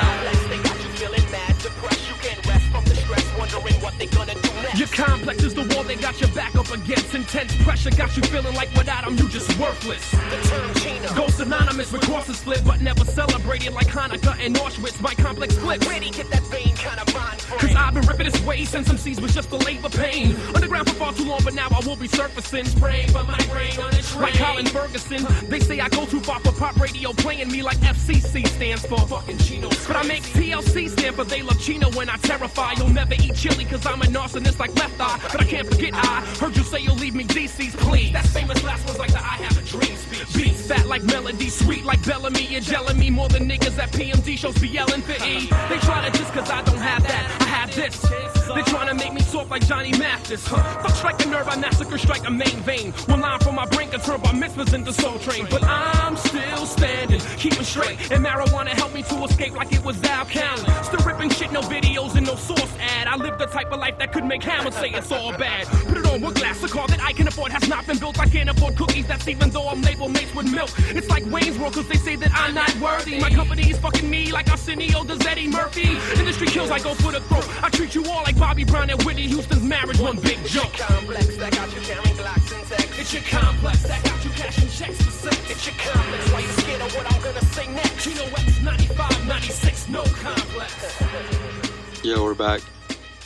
[0.48, 2.08] They got you feeling mad, depressed.
[2.08, 2.35] You can't
[2.76, 4.78] from the stress, wondering what they gonna do next.
[4.78, 7.14] Your complex is the wall they got your back up against.
[7.14, 10.10] Intense pressure got you feeling like without them you just worthless.
[10.10, 11.14] The term Chino.
[11.14, 15.00] Ghost anonymous with crosses split, but never celebrated like Hanukkah and Auschwitz.
[15.00, 15.86] My complex flips.
[15.86, 17.60] Ready, get that vein kind of mind frame.
[17.60, 20.36] Cause I've been ripping this way since some seas was just a labor pain.
[20.54, 22.64] Underground for far too long, but now I will be surfacing.
[22.66, 24.22] Spraying for my brain on the train.
[24.22, 25.26] Like Colin Ferguson.
[25.48, 28.98] They say I go too far for pop radio, playing me like FCC stands for
[28.98, 29.68] fucking Chino.
[29.86, 32.65] But I make TLC stand for they love Chino when I terrify.
[32.76, 35.18] You'll never eat chili cause I'm a narcissist like left eye.
[35.32, 38.12] But I can't forget I heard you say you'll leave me DC's please.
[38.12, 39.65] That's famous last words like the I have.
[39.78, 42.46] Beats fat like melody, sweet like Bellamy.
[42.46, 45.48] You're me more than niggas at PMD shows be yelling for E.
[45.68, 47.36] They try to just cause I don't have that.
[47.40, 48.00] I have this.
[48.00, 50.46] They're trying to make me soft like Johnny Mathis.
[50.46, 50.62] Huh?
[50.82, 52.92] Fuck strike a nerve, I massacre, strike a main vein.
[53.06, 55.46] One line from my brain can turn my mitzvahs into soul train.
[55.50, 58.10] But I'm still standing, keeping straight.
[58.10, 60.84] And marijuana helped me to escape like it was Al Callen.
[60.84, 63.08] Still ripping shit, no videos and no source ad.
[63.08, 65.66] I live the type of life that could make Hammer say it's all bad.
[65.66, 68.18] Put it on with glass, a car that I can afford has not been built.
[68.18, 70.70] I can't afford cookies, that's even though I'm labeled mates with milk.
[70.94, 73.18] It's like Wayne's World, cause they say that I'm not worthy.
[73.18, 75.96] My company is fucking me like Arsenio does Eddie Murphy.
[76.18, 77.46] Industry kills, I go for the throat.
[77.62, 80.72] I treat you all like Bobby Brown and Whitney Houston's marriage, one big joke.
[80.74, 82.98] Complex, that got you carrying Glocks and texts.
[82.98, 85.50] It's your complex that got you cashing checks for sex.
[85.50, 88.04] It's your complex, why you scared of what I'm gonna say next?
[88.04, 92.02] Chino X 95, 96, no complex.
[92.04, 92.60] Yo, we're back.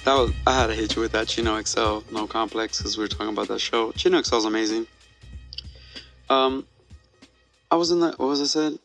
[0.05, 3.05] That was I had to hit you with that Chino XL, no complex, because we
[3.05, 3.93] were talking about that show.
[3.93, 4.86] Chino XL is amazing.
[6.31, 6.66] Um,
[7.70, 8.78] I was in the what was I said?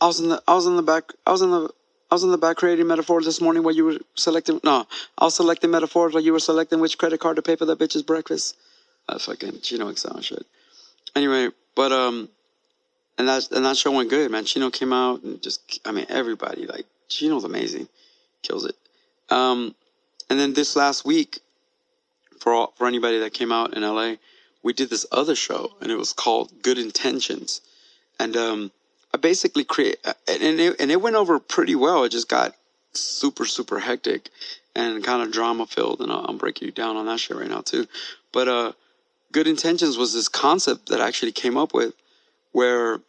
[0.00, 1.68] I was in the I was in the back I was in the
[2.10, 4.60] I was in the back creating metaphors this morning while you were selecting.
[4.64, 4.86] No,
[5.18, 7.78] I was selecting metaphors while you were selecting which credit card to pay for that
[7.78, 8.56] bitch's breakfast.
[9.08, 10.46] That's fucking Chino and shit.
[11.16, 12.28] Anyway, but um,
[13.18, 14.44] and that and that show went good, man.
[14.44, 17.88] Chino came out and just I mean everybody like Chino's amazing,
[18.42, 18.76] kills it.
[19.30, 19.74] Um,
[20.30, 21.40] and then this last week,
[22.38, 24.14] for all, for anybody that came out in LA,
[24.68, 27.62] we did this other show and it was called Good Intentions,
[28.20, 28.70] and um,
[29.14, 32.04] I basically create and it, and it went over pretty well.
[32.04, 32.54] It just got
[32.92, 34.28] super super hectic
[34.76, 37.48] and kind of drama filled, and I'll, I'll break you down on that shit right
[37.48, 37.86] now too.
[38.30, 38.72] But uh,
[39.32, 41.94] Good Intentions was this concept that I actually came up with,
[42.52, 43.00] where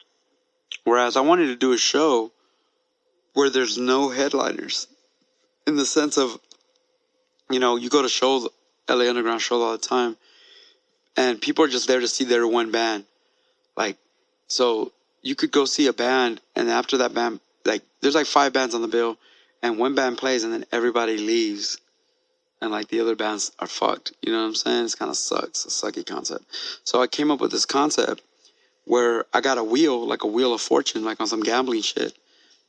[0.86, 2.32] whereas I wanted to do a show
[3.34, 4.88] where there's no headliners,
[5.68, 6.40] in the sense of,
[7.50, 8.48] you know, you go to shows,
[8.90, 10.16] LA Underground shows all the time,
[11.20, 13.04] and people are just there to see their one band,
[13.78, 13.98] like,
[14.48, 14.92] so
[15.22, 18.74] you could go see a band, and after that band, like, there's like five bands
[18.74, 19.18] on the bill,
[19.62, 21.78] and one band plays, and then everybody leaves
[22.62, 24.14] and like the other bands are fucked.
[24.22, 24.86] You know what I'm saying?
[24.86, 25.66] It's kind of sucks.
[25.66, 26.46] A sucky concept.
[26.84, 28.22] So I came up with this concept
[28.86, 32.14] where I got a wheel, like a wheel of fortune, like on some gambling shit.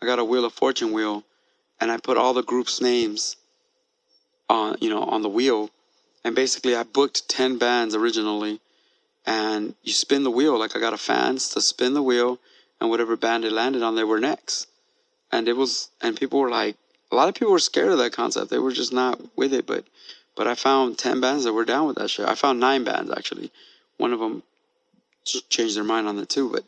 [0.03, 1.25] I got a wheel of fortune wheel,
[1.81, 3.37] and I put all the groups' names
[4.49, 5.71] on you know on the wheel,
[6.25, 8.61] and basically I booked ten bands originally,
[9.27, 12.39] and you spin the wheel like I got a fans to spin the wheel,
[12.81, 14.69] and whatever band it landed on, they were next,
[15.33, 16.77] and it was and people were like
[17.13, 18.51] a lot of people were scared of that concept.
[18.51, 19.85] They were just not with it, but
[20.37, 22.29] but I found ten bands that were down with that shit.
[22.29, 23.51] I found nine bands actually.
[23.97, 24.43] One of them
[25.49, 26.65] changed their mind on it too, but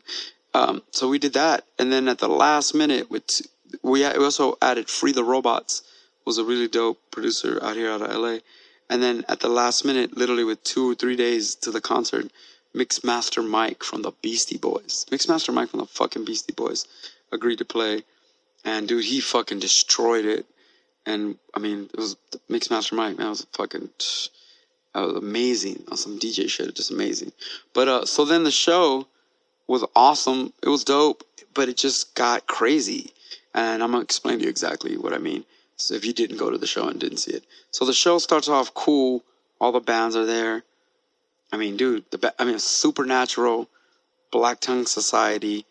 [0.53, 3.41] um, so we did that, and then at the last minute, with
[3.81, 5.81] we we also added Free the Robots,
[6.25, 8.37] was a really dope producer out here out of LA,
[8.89, 12.31] and then at the last minute, literally with two or three days to the concert,
[12.75, 16.87] Mixmaster Mike from the Beastie Boys, Mixmaster Mike from the fucking Beastie Boys,
[17.31, 18.03] agreed to play,
[18.65, 20.45] and dude, he fucking destroyed it,
[21.05, 22.15] and I mean, it was
[22.49, 23.89] Mixmaster Mike, man, it was fucking.
[24.93, 27.31] That was amazing on some DJ shit, just amazing.
[27.73, 29.07] But uh, so then the show
[29.67, 30.53] was awesome.
[30.61, 31.23] It was dope,
[31.53, 33.11] but it just got crazy.
[33.55, 35.45] And I'm gonna explain to you exactly what I mean.
[35.83, 38.17] So if you didn't go to the show and didn't see it, so the show
[38.17, 39.23] starts off cool.
[39.59, 40.63] All the bands are there.
[41.51, 43.69] I mean, dude, the ba- I mean, Supernatural,
[44.31, 45.65] Black Tongue Society,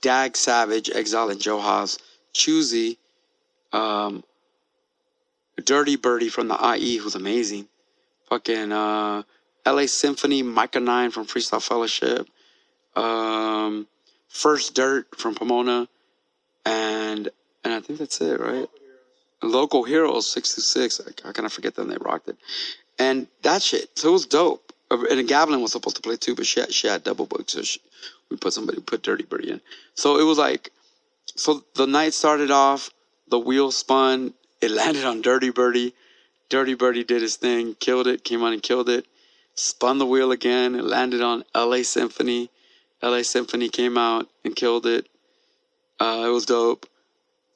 [0.00, 1.98] Dag Savage, Exile and Joe Haas,
[2.34, 2.96] Choosey,
[3.72, 4.24] um,
[5.62, 7.68] Dirty Birdie from the IE, who's amazing.
[8.28, 9.22] Fucking uh,
[9.66, 12.26] LA Symphony, Micah Nine from Freestyle Fellowship,
[12.96, 13.86] um,
[14.28, 15.86] First Dirt from Pomona,
[16.64, 17.28] and
[17.62, 18.68] and I think that's it, right?
[19.42, 21.00] Local Heroes six two six.
[21.00, 21.88] I, forget them.
[21.88, 22.36] They rocked it,
[22.98, 23.98] and that shit.
[23.98, 24.72] So it was dope.
[24.90, 27.50] Uh, And Gavlyn was supposed to play too, but she had, she had double booked,
[27.50, 27.80] so she,
[28.30, 29.60] we put somebody put Dirty Birdie in.
[29.94, 30.70] So it was like,
[31.36, 32.90] so the night started off.
[33.28, 34.34] The wheel spun.
[34.60, 35.94] It landed on Dirty Birdie.
[36.48, 39.06] Dirty Birdie did his thing, killed it, came on and killed it.
[39.54, 40.74] Spun the wheel again.
[40.74, 42.50] It landed on LA Symphony.
[43.02, 45.08] LA Symphony came out and killed it.
[45.98, 46.86] Uh, it was dope.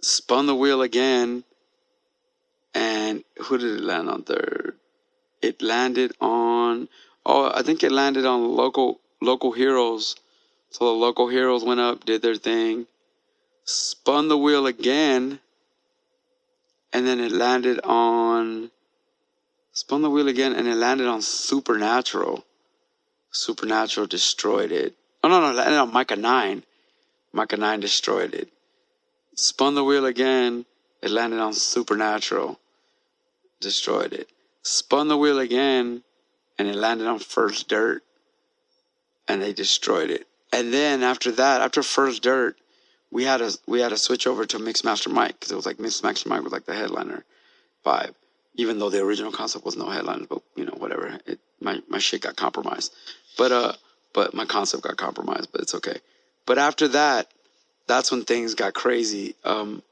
[0.01, 1.45] Spun the wheel again.
[2.77, 4.77] And who did it land on third?
[5.41, 6.89] It landed on
[7.25, 10.15] oh, I think it landed on local local heroes.
[10.69, 12.87] So the local heroes went up, did their thing,
[13.65, 15.41] spun the wheel again,
[16.93, 18.71] and then it landed on
[19.73, 22.45] spun the wheel again and it landed on Supernatural.
[23.31, 24.95] Supernatural destroyed it.
[25.25, 26.63] Oh no no, landed on Micah Nine.
[27.33, 28.51] Micah Nine destroyed it.
[29.35, 30.67] Spun the wheel again,
[31.01, 32.59] it landed on Supernatural.
[33.61, 34.29] Destroyed it.
[34.63, 36.03] Spun the wheel again,
[36.59, 38.03] and it landed on First Dirt.
[39.29, 40.27] And they destroyed it.
[40.53, 42.57] And then after that, after First Dirt,
[43.11, 45.79] we had a we had to switch over to Mixmaster Mike because it was like
[45.79, 47.25] Mixmaster Mike was like the headliner
[47.85, 48.15] vibe.
[48.55, 51.19] Even though the original concept was no headliner, but you know whatever.
[51.27, 52.93] It my my shit got compromised,
[53.37, 53.73] but uh,
[54.13, 55.51] but my concept got compromised.
[55.53, 55.99] But it's okay.
[56.47, 57.29] But after that,
[57.87, 59.35] that's when things got crazy.
[59.45, 59.83] Um,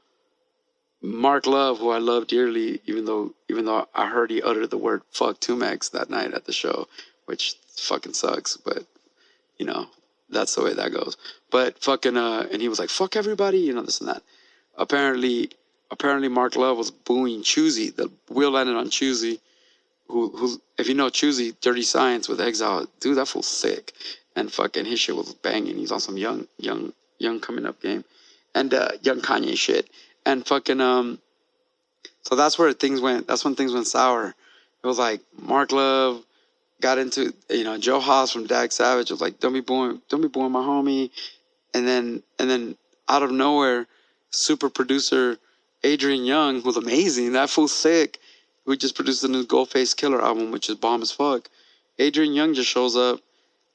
[1.05, 4.79] Mark Luv, who I love dearly, even though even though I heard he uttered the
[4.79, 6.89] word "fuck 2Mex" that night at the show,
[7.27, 8.57] which fucking sucks.
[8.57, 8.87] But
[9.59, 9.89] you know
[10.31, 11.19] that's the way that goes.
[11.51, 14.23] But fucking uh, and he was like "fuck everybody," you know this and that.
[14.79, 15.51] Apparently,
[15.91, 17.95] apparently Mark Luv was booing Choosey.
[17.95, 19.41] The wheel landed on Choosey,
[20.09, 23.93] who who if you know Choosey, Dirty Science with Exile, dude, that fool's sick.
[24.37, 25.77] And fucking his shit was banging.
[25.77, 28.05] He's on some young young young coming up game,
[28.55, 29.91] and uh, young Kanye shit
[30.27, 31.19] and fucking um
[32.23, 34.35] so that's where things went that's when things went sour.
[34.83, 36.25] It was like mark luv
[36.81, 40.29] got into you know johaz from dag savage was like don't be booing don't be
[40.29, 41.11] booing my homie.
[41.73, 42.77] And then and then
[43.09, 43.87] out of nowhere
[44.31, 45.39] super producer
[45.83, 48.19] adrian younge was amazing that fool's sick.
[48.67, 51.51] Who just produced the new ghostface killah album which is bomb as fuck.
[51.99, 53.21] Adrian younge just shows up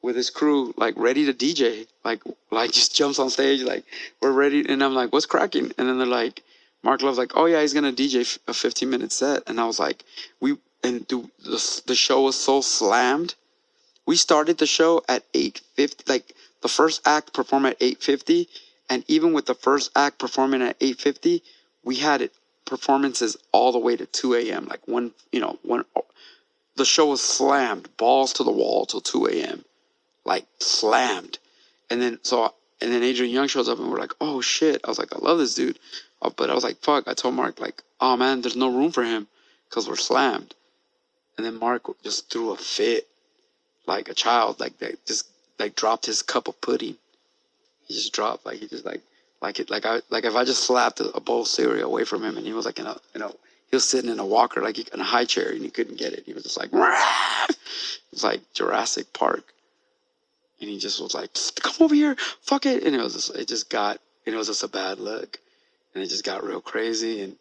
[0.01, 2.21] with his crew, like ready to DJ, like
[2.51, 3.83] like just jumps on stage, like
[4.21, 5.71] we're ready, and I'm like, what's cracking?
[5.77, 6.43] And then they're like,
[6.83, 9.79] Mark Luv's like, oh yeah, he's gonna DJ a 15 minute set, and I was
[9.79, 10.03] like,
[10.39, 13.35] we and the the, the show was so slammed.
[14.05, 18.47] We started the show at 8:50, like the first act performed at 8:50,
[18.89, 21.41] and even with the first act performing at 8:50,
[21.83, 22.33] we had it
[22.65, 24.65] performances all the way to 2 a.m.
[24.65, 25.85] Like one, you know, one.
[26.75, 29.65] The show was slammed, balls to the wall till 2 a.m
[30.29, 31.39] like slammed.
[31.89, 34.79] And then so and then Adrian Younge shows up and we're like, oh shit.
[34.85, 35.79] I was like, I love this dude.
[36.21, 37.07] Uh, But I was like, fuck.
[37.07, 39.27] I told Mark like, oh man, there's no room for him
[39.67, 40.53] because we're slammed.
[41.35, 43.07] And then Mark just threw a fit,
[43.87, 45.27] like a child, like that, just
[45.57, 46.95] like dropped his cup of pudding.
[47.87, 49.01] He just dropped, like he just like,
[49.41, 52.03] like it, like I, like if I just slapped a, a bowl of cereal away
[52.05, 53.33] from him and he was like in a, you know,
[53.69, 55.97] he was sitting in a walker, like he, in a high chair and he couldn't
[55.97, 56.23] get it.
[56.25, 57.57] He was just like, it
[58.11, 59.53] was like Jurassic Park
[60.59, 61.31] and he just was like,
[61.61, 64.47] "Come over here, fuck it," and it was just, it just got, and it was
[64.47, 65.39] just a bad look,
[65.93, 67.35] and it just got real crazy, and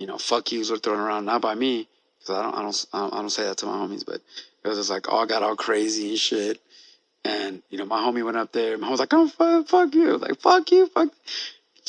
[0.00, 1.86] you know, fuck yous were thrown around, not by me,
[2.18, 4.20] because I don't, I don't, I don't, say that to my homies, but
[4.64, 6.60] it was just like, oh, I got all crazy and shit.
[7.22, 9.94] And, you know, my homie went up there, and I was like, oh, fuck, fuck
[9.94, 10.16] you.
[10.16, 11.10] Like, fuck you, fuck.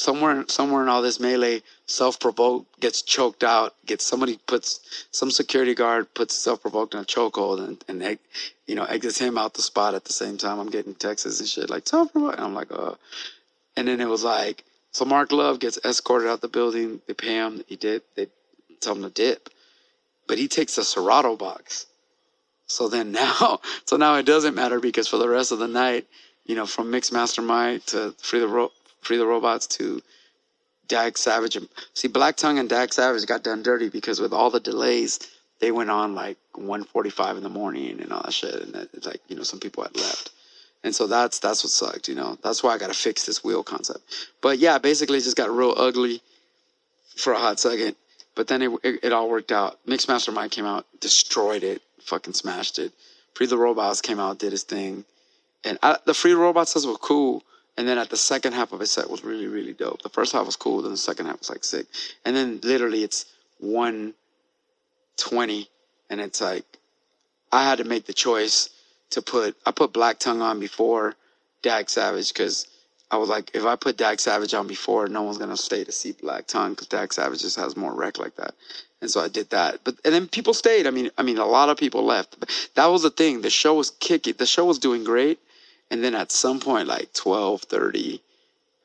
[0.01, 5.75] Somewhere, somewhere in all this melee, self-provoked, gets choked out, gets somebody puts, some security
[5.75, 8.17] guard puts self-provoked in a chokehold and, and egg,
[8.65, 10.57] you know, exits him out the spot at the same time.
[10.57, 12.37] I'm getting texts and shit, like, self-provoked.
[12.37, 12.95] And I'm like, uh,
[13.77, 16.99] and then it was like, so Mark Luv gets escorted out the building.
[17.05, 17.63] They pay him.
[17.67, 18.01] He did.
[18.15, 18.25] They
[18.81, 19.49] tell him to dip,
[20.27, 21.85] but he takes the Serato box.
[22.65, 26.07] So then now, so now it doesn't matter because for the rest of the night,
[26.45, 28.71] you know, from Mix Mastermind to Free the Ro-
[29.01, 30.01] Free the Robots to
[30.87, 31.57] Dag Savage.
[31.93, 35.19] See, Black Tongue and Dag Savage got done dirty because with all the delays,
[35.59, 39.21] they went on like 1:45 in the morning and all that shit, and it's like
[39.27, 40.31] you know some people had left.
[40.83, 42.37] And so that's that's what sucked, you know.
[42.43, 44.03] That's why I got to fix this wheel concept.
[44.41, 46.21] But yeah, basically it just got real ugly
[47.15, 47.95] for a hot second.
[48.35, 49.79] But then it, it, it all worked out.
[49.85, 52.91] Mix Mastermind came out, destroyed it, fucking smashed it.
[53.35, 55.05] Free the Robots came out, did his thing.
[55.63, 57.43] And I, the Free Robots says was cool.
[57.77, 60.01] And then at the second half of his set was really, really dope.
[60.01, 61.85] The first half was cool, then the second half was like sick.
[62.25, 63.25] And then literally it's
[63.59, 65.69] 120.
[66.09, 66.65] And it's like,
[67.51, 68.69] I had to make the choice
[69.11, 71.15] to put I put Black Tongue on before
[71.61, 72.67] Dag Savage because
[73.09, 75.91] I was like, if I put Dag Savage on before, no one's gonna stay to
[75.91, 78.55] see Black Tongue because Dag Savage just has more wreck like that.
[79.01, 79.81] And so I did that.
[79.83, 80.87] But and then people stayed.
[80.87, 82.39] I mean, I mean, a lot of people left.
[82.39, 83.41] But that was the thing.
[83.41, 84.35] The show was kicking.
[84.37, 85.39] The show was doing great.
[85.91, 88.23] And then at some point, like twelve thirty,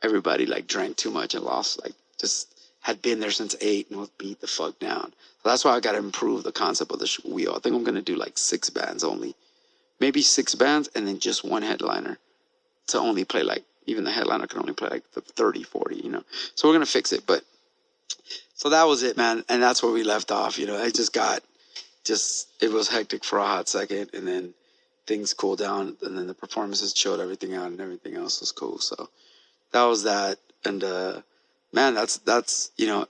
[0.02, 1.82] everybody like drank too much and lost.
[1.82, 2.52] Like just
[2.82, 5.14] had been there since eight and was beat the fuck down.
[5.42, 7.54] So that's why I got to improve the concept of the wheel.
[7.56, 9.34] I think I'm gonna do like six bands only
[10.00, 12.18] maybe six bands and then just one headliner
[12.88, 16.10] to only play like even the headliner can only play like the 30 40 you
[16.10, 16.22] know
[16.54, 17.42] so we're gonna fix it but
[18.54, 21.12] so that was it man and that's where we left off you know i just
[21.12, 21.42] got
[22.04, 24.54] just it was hectic for a hot second and then
[25.06, 28.78] things cooled down and then the performances chilled everything out and everything else was cool
[28.78, 29.08] so
[29.72, 31.20] that was that and uh
[31.72, 33.06] man that's that's you know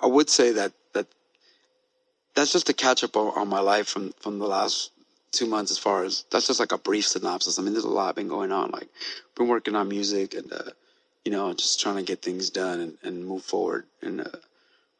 [0.00, 1.06] i would say that that
[2.34, 4.90] that's just a catch up on, on my life from from the last
[5.36, 7.58] two months as far as that's just like a brief synopsis.
[7.58, 8.70] I mean, there's a lot been going on.
[8.70, 8.88] Like,
[9.36, 10.70] been working on music and, uh,
[11.24, 13.84] you know, just trying to get things done and, and move forward.
[14.02, 14.38] And, uh,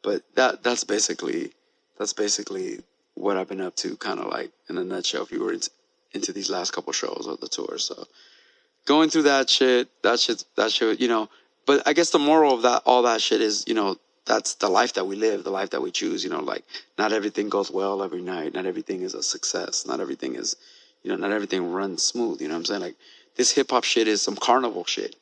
[0.03, 1.51] but that, that's basically,
[1.97, 2.81] that's basically
[3.15, 5.57] what I've been up to kind of like in a nutshell, if you were
[6.13, 7.77] into, these last couple shows of the tour.
[7.77, 8.07] So
[8.85, 11.29] going through that shit, that shit, that shit, you know,
[11.65, 14.69] but I guess the moral of that, all that shit is, you know, that's the
[14.69, 16.23] life that we live, the life that we choose.
[16.23, 16.63] You know, like
[16.97, 18.53] not everything goes well every night.
[18.53, 19.85] Not everything is a success.
[19.85, 20.55] Not everything is,
[21.03, 22.41] you know, not everything runs smooth.
[22.41, 22.81] You know what I'm saying?
[22.81, 22.95] Like
[23.35, 25.15] this hip hop shit is some carnival shit.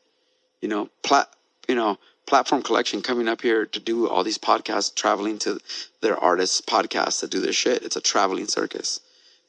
[0.62, 1.30] You know, plat,
[1.68, 5.60] you know, platform collection coming up here to do all these podcasts, traveling to
[6.02, 7.84] their artists' podcasts to do their shit.
[7.84, 9.00] It's a traveling circus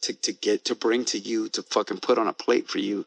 [0.03, 3.07] to to get to bring to you to fucking put on a plate for you,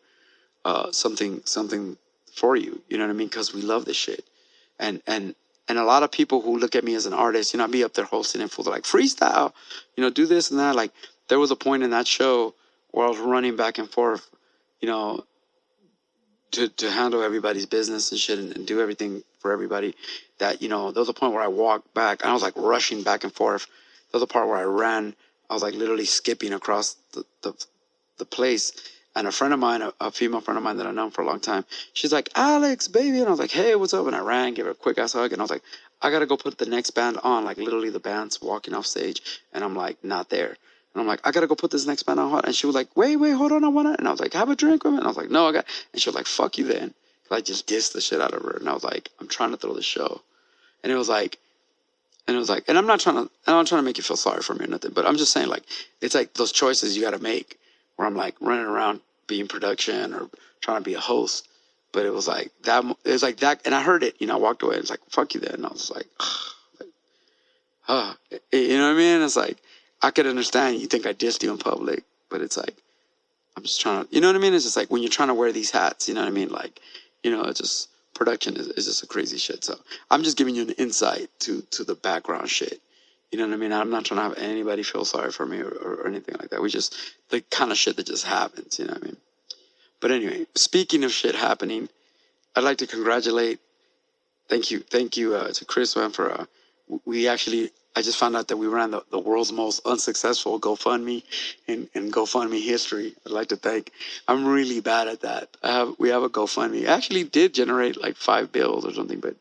[0.66, 1.98] uh, something something
[2.34, 2.82] for you.
[2.90, 3.28] You know what I mean?
[3.28, 4.26] Because we love this shit,
[4.80, 5.36] and and
[5.70, 7.72] and a lot of people who look at me as an artist, you know, I'd
[7.72, 9.54] be up there hosting and are like freestyle,
[9.96, 10.76] you know, do this and that.
[10.76, 10.92] Like
[11.28, 12.56] there was a point in that show
[12.92, 14.28] where I was running back and forth,
[14.82, 15.24] you know,
[16.52, 19.96] to to handle everybody's business and shit and, and do everything for everybody.
[20.40, 22.58] That you know, there was a point where I walked back and I was like
[22.58, 23.68] rushing back and forth.
[24.12, 25.16] There was a part where I ran.
[25.50, 27.54] I was like literally skipping across the the,
[28.18, 28.72] the place.
[29.16, 31.24] And a friend of mine, a, a female friend of mine that I've known for
[31.24, 33.20] a long time, she's like, Alex, baby.
[33.20, 34.06] And I was like, hey, what's up?
[34.06, 35.34] And I ran, gave her a quick ass hug.
[35.34, 35.64] And I was like,
[36.02, 37.44] I got to go put the next band on.
[37.44, 39.22] Like, literally, the band's walking off stage.
[39.52, 40.56] And I'm like, not there.
[40.94, 42.30] And I'm like, I got to go put this next band on.
[42.30, 42.46] Hot.
[42.46, 43.64] And she was like, wait, wait, hold on.
[43.64, 43.98] I want to.
[43.98, 45.00] And I was like, have a drink with me.
[45.00, 45.66] And I was like, no, I got.
[45.92, 46.94] And she was like, fuck you then.
[47.32, 48.58] I just dissed the shit out of her.
[48.58, 50.22] And I was like, I'm trying to throw the show.
[50.84, 51.40] And it was like,
[52.30, 54.16] and it was like, and I'm not trying to, I'm trying to make you feel
[54.16, 55.64] sorry for me or nothing, but I'm just saying, like,
[56.00, 57.58] it's like those choices you got to make
[57.96, 60.30] where I'm like running around being production or
[60.62, 61.48] trying to be a host.
[61.92, 64.36] But it was like that, it was like that, and I heard it, you know,
[64.36, 65.56] I walked away, and it's like, fuck you then.
[65.56, 66.06] And I was like,
[67.88, 68.16] ah,
[68.54, 69.24] you know what I mean?
[69.24, 69.58] It's like,
[70.00, 72.76] I could understand you think I dissed you in public, but it's like,
[73.58, 74.54] I'm just trying to, you know what I mean?
[74.54, 76.50] It's just like when you're trying to wear these hats, you know what I mean?
[76.50, 76.80] Like,
[77.24, 77.90] you know, it's just,
[78.20, 79.64] production is, is just a crazy shit.
[79.64, 79.76] So
[80.12, 82.80] I'm just giving you an insight to to the background shit.
[83.32, 83.72] You know what I mean?
[83.72, 86.62] I'm not trying to have anybody feel sorry for me or, or, anything like that.
[86.62, 86.96] We just
[87.30, 88.78] the kind of shit that just happens.
[88.78, 89.18] You know what I mean?
[90.02, 91.90] But anyway, speaking of shit happening,
[92.56, 93.60] I'd like to congratulate.
[94.50, 96.32] Thank you, thank you uh, to Chris man for.
[96.32, 96.46] Uh,
[97.06, 101.24] we actually, I just found out that we ran the, the world's most unsuccessful GoFundMe
[101.68, 103.14] in, in GoFundMe history.
[103.26, 103.92] I'd like to thank.
[104.28, 105.50] I'm really bad at that.
[105.64, 106.84] I have we have a GoFundMe.
[106.84, 109.36] It actually did generate like five bills or something, but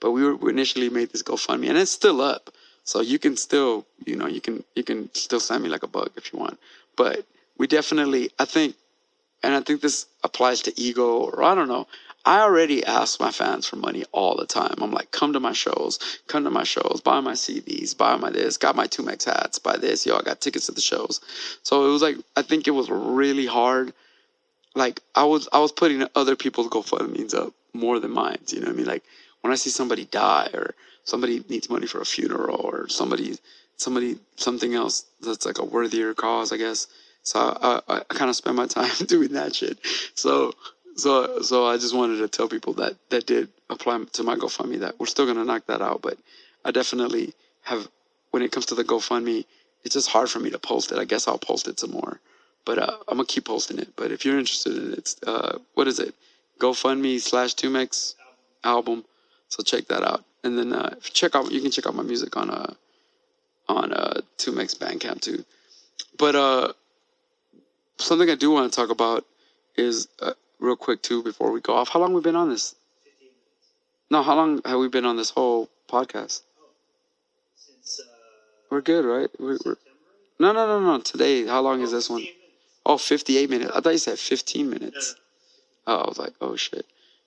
[0.00, 2.50] but we were we initially made this GoFundMe and it's still up.
[2.84, 5.86] So you can still, you know, you can you can still send me like a
[5.88, 6.58] bug if you want.
[6.96, 7.24] But
[7.58, 8.74] we definitely, I think,
[9.42, 11.86] and I think this applies to ego or I don't know.
[12.24, 14.74] I already ask my fans for money all the time.
[14.78, 18.30] I'm like, come to my shows, come to my shows, buy my CDs, buy my
[18.30, 21.20] this, got my 2Mex hats, buy this, yo, I got tickets to the shows.
[21.62, 23.94] So it was like, I think it was really hard.
[24.74, 28.38] Like I was, I was putting other people's GoFundMe's up more than mine.
[28.48, 28.86] You know what I mean?
[28.86, 29.04] Like
[29.40, 33.38] when I see somebody die or somebody needs money for a funeral or somebody,
[33.76, 36.86] somebody, something else that's like a worthier cause, I guess.
[37.22, 39.78] So I, I, I kind of spend my time doing that shit.
[40.14, 40.52] So
[41.00, 44.80] so so I just wanted to tell people that that did apply to my GoFundMe
[44.80, 46.18] that we're still gonna knock that out, but
[46.64, 47.88] I definitely have
[48.30, 49.44] when it comes to the GoFundMe,
[49.84, 50.98] it's just hard for me to post it.
[50.98, 52.20] I guess I'll post it some more,
[52.64, 53.94] but uh, I'm gonna keep posting it.
[53.96, 56.14] But if you're interested in it, it's uh, what is it?
[56.58, 58.14] GoFundMe slash 2Mex
[58.62, 59.04] album.
[59.48, 62.36] So check that out, and then uh, check out you can check out my music
[62.36, 62.74] on uh
[63.68, 65.44] on uh 2Mex Bandcamp too.
[66.18, 66.72] But uh,
[67.98, 69.24] something I do want to talk about
[69.76, 71.88] is uh, real quick too before we go off.
[71.88, 72.74] How long we been on this?
[74.10, 76.42] No, how long have we been on this whole podcast?
[78.70, 79.28] We're good, right?
[79.38, 79.76] We're, we're,
[80.38, 81.00] no, no, no, no.
[81.00, 82.24] Today, how long is this one?
[82.86, 83.72] Oh, 58 minutes.
[83.74, 85.16] I thought you said 15 minutes.
[85.86, 86.86] Oh, I was like, oh shit.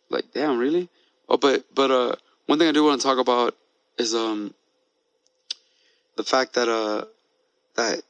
[0.09, 0.89] Like, damn, really?
[1.27, 2.15] Oh, but but uh,
[2.45, 3.55] one thing I do want to talk about
[3.97, 4.53] is um
[6.15, 7.05] the fact that uh
[7.75, 8.01] that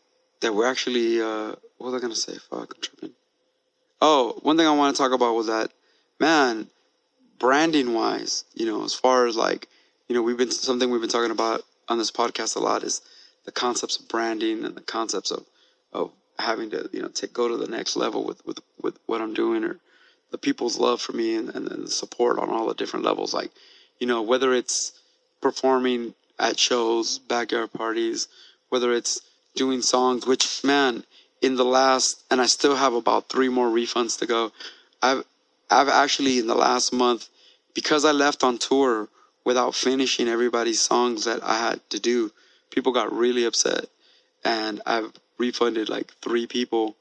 [0.42, 2.34] that we're actually uh what was I gonna say?
[2.50, 3.12] Fuck, I'm tripping.
[4.06, 5.72] Oh, one thing I want to talk about was that,
[6.20, 6.68] man,
[7.40, 9.70] branding wise, you know, as far as like,
[10.10, 13.02] you know, we've been something we've been talking about on this podcast a lot is
[13.46, 15.46] the concepts of branding and the concepts of
[15.94, 19.22] of having to, you know, take go to the next level with with with what
[19.22, 19.80] I'm doing or
[20.32, 23.34] the people's love for me and, and, and the support on all the different levels.
[23.34, 23.52] Like,
[24.00, 24.92] you know, whether it's
[25.40, 28.28] performing at shows, backyard parties,
[28.68, 29.22] whether it's
[29.56, 31.06] doing songs, which man,
[31.44, 34.52] in the last, and I still have about three more refunds to go.
[35.02, 35.26] I've,
[35.70, 37.28] I've actually in the last month,
[37.76, 39.10] because I left on tour
[39.44, 42.32] without finishing everybody's songs that I had to do,
[42.72, 43.86] people got really upset,
[44.46, 46.96] and I've refunded like three people,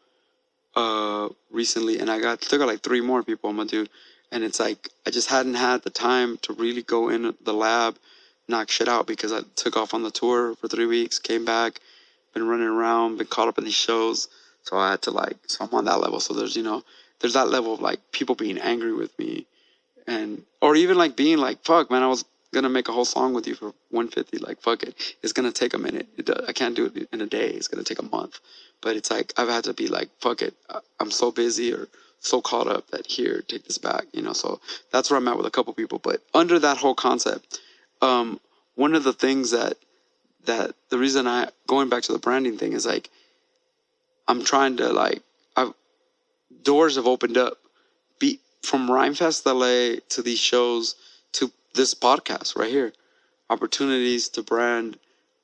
[0.74, 3.86] uh, recently, and I got still got like three more people I'm gonna do,
[4.32, 7.96] and it's like I just hadn't had the time to really go in the lab,
[8.48, 11.78] knock shit out because I took off on the tour for three weeks, came back
[12.32, 14.28] been running around, been caught up in these shows.
[14.62, 16.20] So I had to like, so I'm on that level.
[16.20, 16.82] So there's, you know,
[17.20, 19.46] there's that level of like people being angry with me
[20.06, 23.04] and, or even like being like, fuck, man, I was going to make a whole
[23.04, 24.38] song with you for 150.
[24.38, 25.16] Like, fuck it.
[25.22, 26.08] It's going to take a minute.
[26.16, 27.50] It, I can't do it in a day.
[27.50, 28.38] It's going to take a month.
[28.80, 30.54] But it's like, I've had to be like, fuck it.
[31.00, 31.88] I'm so busy or
[32.20, 34.32] so caught up that here, take this back, you know?
[34.32, 34.60] So
[34.92, 35.98] that's where I'm at with a couple people.
[35.98, 37.60] But under that whole concept,
[38.00, 38.38] um,
[38.74, 39.76] one of the things that
[40.46, 43.10] that the reason I going back to the branding thing is like
[44.28, 45.22] I'm trying to like
[45.56, 45.72] I've
[46.62, 47.58] doors have opened up
[48.18, 50.94] be from Rhymefest LA to these shows
[51.32, 52.92] to this podcast right here.
[53.50, 54.98] Opportunities to brand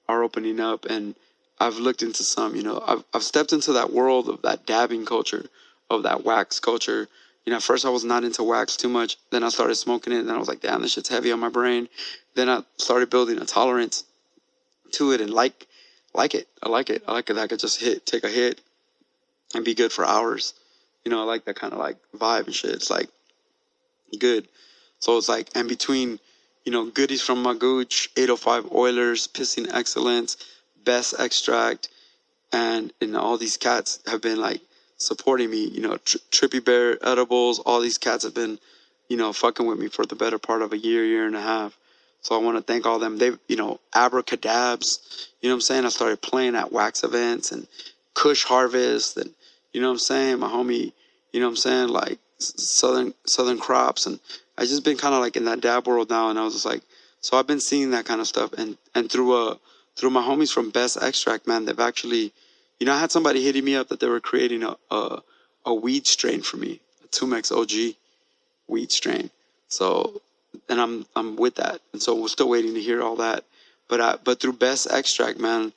[0.09, 1.15] are opening up and
[1.61, 5.05] I've looked into some, you know, I've I've stepped into that world of that dabbing
[5.05, 5.47] culture,
[5.91, 7.09] of that wax culture.
[7.45, 9.17] You know, at first I was not into wax too much.
[9.31, 11.49] Then I started smoking it and I was like, damn, this shit's heavy on my
[11.49, 11.89] brain.
[12.35, 14.05] Then I started building a tolerance
[14.93, 15.67] to it and like
[16.15, 16.49] like it.
[16.63, 17.03] I like it.
[17.07, 17.39] I like it.
[17.39, 18.61] I could just hit, take a hit,
[19.55, 20.55] and be good for hours.
[21.05, 22.73] You know, I like that kind of like vibe and shit.
[22.73, 23.09] It's like
[24.19, 24.49] good.
[24.99, 26.19] So it's like, and between,
[26.65, 30.37] you know, goodies from Magooch, 805 Oilers, Pissing Excellence,
[30.85, 31.89] Best Extract,
[32.53, 34.61] and and all these cats have been like
[34.97, 35.65] supporting me.
[35.69, 38.59] You know, Tri- Trippy Bear Edibles, all these cats have been,
[39.09, 41.43] you know, fucking with me for the better part of a year, year and a
[41.43, 41.79] half.
[42.21, 43.19] So I want to thank all them.
[43.19, 45.29] They, you know, Abracadabs.
[45.41, 45.85] You know what I'm saying?
[45.85, 47.67] I started playing at wax events and
[48.15, 49.33] Kush Harvest, and
[49.73, 50.39] you know what I'm saying.
[50.41, 50.93] My homie,
[51.33, 54.19] you know what I'm saying, like Southern Southern Crops, and
[54.57, 56.67] I just been kind of like in that dab world now, and I was just
[56.67, 56.83] like,
[57.21, 59.59] so I've been seeing that kind of stuff, and and through a,
[59.97, 62.33] through my homies from Best Extract, man, they've actually,
[62.81, 65.23] you know, I had somebody hitting me up that they were creating a a,
[65.65, 67.95] a weed strain for me, a 2Mex OG
[68.67, 69.31] weed strain.
[69.69, 70.21] So
[70.69, 73.45] and I'm I'm with that, and so we're still waiting to hear all that.
[73.89, 75.73] But I, but through Best Extract, man,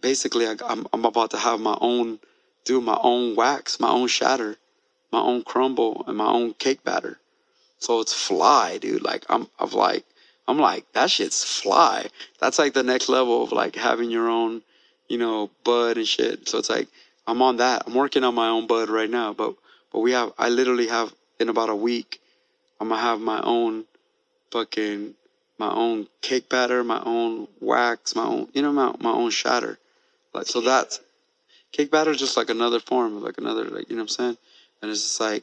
[0.00, 2.18] basically I, I'm I'm about to have my own,
[2.64, 4.56] do my own wax, my own shatter,
[5.12, 7.18] my own crumble, and my own cake batter.
[7.78, 9.02] So it's fly, dude.
[9.02, 10.04] Like I'm I'm like
[10.46, 12.08] I'm like that shit's fly.
[12.40, 14.62] That's like the next level of like having your own,
[15.08, 16.48] you know, bud and shit.
[16.48, 16.88] So it's like
[17.26, 17.84] I'm on that.
[17.86, 19.54] I'm working on my own bud right now, but
[19.92, 22.20] but we have I literally have in about a week
[22.80, 23.84] I'm gonna have my own
[24.54, 25.14] fucking
[25.58, 29.78] my own cake batter, my own wax, my own, you know, my, my own shatter.
[30.32, 31.00] Like, so that's
[31.72, 34.16] cake batter is just like another form, of like another, like, you know what I'm
[34.20, 34.36] saying?
[34.80, 35.42] And it's just like,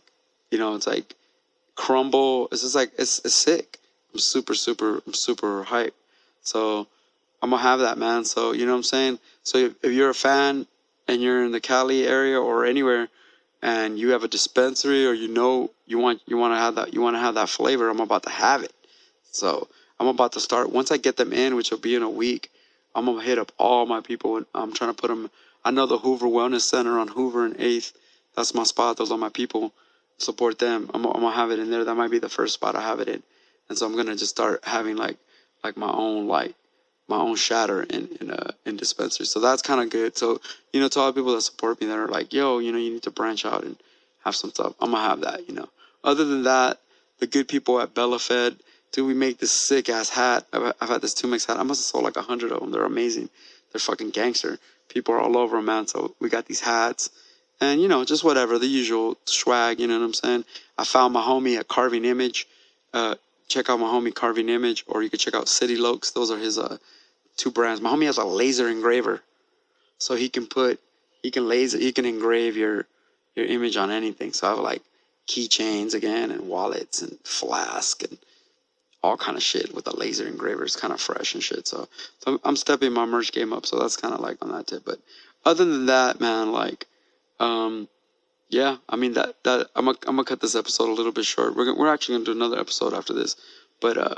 [0.49, 1.13] you know, it's like
[1.75, 2.47] crumble.
[2.53, 3.79] It's just like, it's, it's sick.
[4.13, 5.95] I'm super, super, I'm super hype.
[6.41, 6.87] So
[7.41, 8.23] I'm gonna have that, man.
[8.23, 9.19] So, you know what I'm saying?
[9.43, 10.67] So if, if you're a fan
[11.09, 13.09] and you're in the Cali area or anywhere
[13.61, 16.93] and you have a dispensary or you know you want, you want to have that,
[16.93, 18.71] you want to have that flavor, I'm about to have it.
[19.31, 19.67] So
[19.99, 20.71] I'm about to start.
[20.71, 22.51] Once I get them in, which will be in a week,
[22.93, 25.29] I'm gonna hit up all my people, and I'm trying to put them.
[25.63, 27.93] I know the Hoover Wellness Center on Hoover and Eighth.
[28.35, 28.97] That's my spot.
[28.97, 29.73] Those are my people.
[30.17, 30.89] Support them.
[30.93, 31.83] I'm, I'm gonna have it in there.
[31.83, 33.23] That might be the first spot I have it in,
[33.69, 35.17] and so I'm gonna just start having like
[35.63, 36.53] like my own like
[37.07, 39.25] my own shatter in in uh, in dispensary.
[39.25, 40.17] So that's kind of good.
[40.17, 40.41] So
[40.73, 42.77] you know, to all the people that support me that are like, yo, you know,
[42.77, 43.77] you need to branch out and
[44.23, 44.73] have some stuff.
[44.79, 45.47] I'm gonna have that.
[45.47, 45.69] You know.
[46.03, 46.79] Other than that,
[47.19, 48.57] the good people at Bella Fed
[48.91, 50.45] dude, we make this sick ass hat.
[50.53, 51.57] I've, I've had this 2Mex hat.
[51.57, 52.71] I must have sold like a hundred of them.
[52.71, 53.29] They're amazing.
[53.71, 54.59] They're fucking gangster.
[54.89, 55.87] People are all over them, man.
[55.87, 57.09] So we got these hats
[57.61, 60.45] and, you know, just whatever, the usual swag, you know what I'm saying?
[60.79, 62.47] I found my homie at Carving Image.
[62.91, 63.15] Uh,
[63.47, 66.11] check out my homie Carving Image, or you could check out City Lokes.
[66.11, 66.77] Those are his uh,
[67.37, 67.79] two brands.
[67.79, 69.21] My homie has a laser engraver.
[69.99, 70.79] So he can put,
[71.21, 72.87] he can laser, he can engrave your,
[73.35, 74.33] your image on anything.
[74.33, 74.81] So I have like
[75.27, 78.17] keychains again and wallets and flask and
[79.03, 80.63] all kind of shit with the laser engraver.
[80.63, 81.67] It's kind of fresh and shit.
[81.67, 81.87] So,
[82.19, 83.65] so I'm stepping my merch game up.
[83.65, 84.83] So that's kind of like on that tip.
[84.85, 84.99] But
[85.45, 86.87] other than that, man, like,
[87.39, 87.87] um,
[88.49, 91.25] yeah, I mean that that I'm gonna I'm gonna cut this episode a little bit
[91.25, 91.55] short.
[91.55, 93.37] We're we're actually gonna do another episode after this,
[93.79, 94.15] but uh,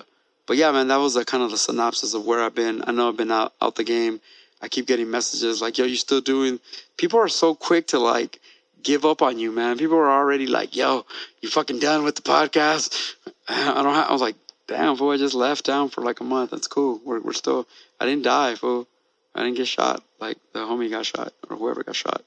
[0.48, 2.84] but yeah, man, that was like kind of the synopsis of where I've been.
[2.86, 4.20] I know I've been out out the game.
[4.62, 6.60] I keep getting messages like, "Yo, you still doing?"
[6.98, 8.42] People are so quick to like
[8.82, 9.78] give up on you, man.
[9.78, 11.06] People are already like, "Yo,
[11.42, 13.14] you fucking done with the podcast?"
[13.48, 13.94] I don't.
[13.94, 14.36] Have, I was like,
[14.68, 16.52] damn, fool, I just left town for like a month.
[16.52, 17.02] That's cool.
[17.04, 17.68] We're, we're still,
[18.00, 18.88] I didn't die, fool.
[19.36, 20.04] I didn't get shot.
[20.20, 22.24] Like the homie got shot or whoever got shot.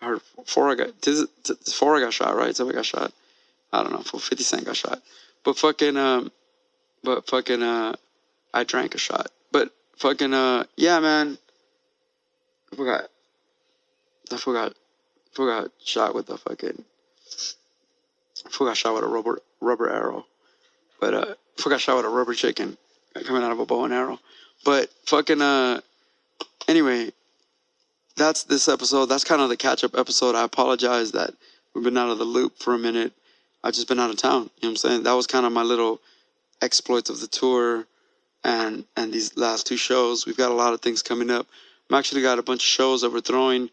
[0.00, 1.26] I heard four got, This
[1.72, 2.54] four got shot, right?
[2.56, 3.12] Somebody got shot.
[3.72, 4.20] I don't know, fool.
[4.20, 5.00] 50 Cent got shot.
[5.44, 6.32] But fucking, um,
[7.04, 7.94] but fucking, uh,
[8.52, 9.30] I drank a shot.
[9.52, 11.38] But fucking, uh, yeah, man.
[12.72, 13.04] I forgot.
[14.32, 14.72] I forgot.
[14.72, 16.84] I forgot shot with the fucking.
[18.46, 20.26] I forgot shot with a rubber rubber arrow.
[21.00, 22.76] But uh, forgot shot with a rubber chicken
[23.24, 24.18] coming out of a bow and arrow.
[24.64, 25.80] But fucking uh,
[26.68, 27.12] anyway,
[28.16, 29.06] that's this episode.
[29.06, 30.34] That's kind of the catch up episode.
[30.34, 31.34] I apologize that
[31.74, 33.12] we've been out of the loop for a minute.
[33.62, 34.32] I've just been out of town.
[34.32, 35.02] You know what I'm saying?
[35.04, 36.00] That was kind of my little
[36.62, 37.86] exploits of the tour
[38.44, 40.26] and and these last two shows.
[40.26, 41.46] We've got a lot of things coming up.
[41.88, 43.70] I'm actually got a bunch of shows that we're throwing.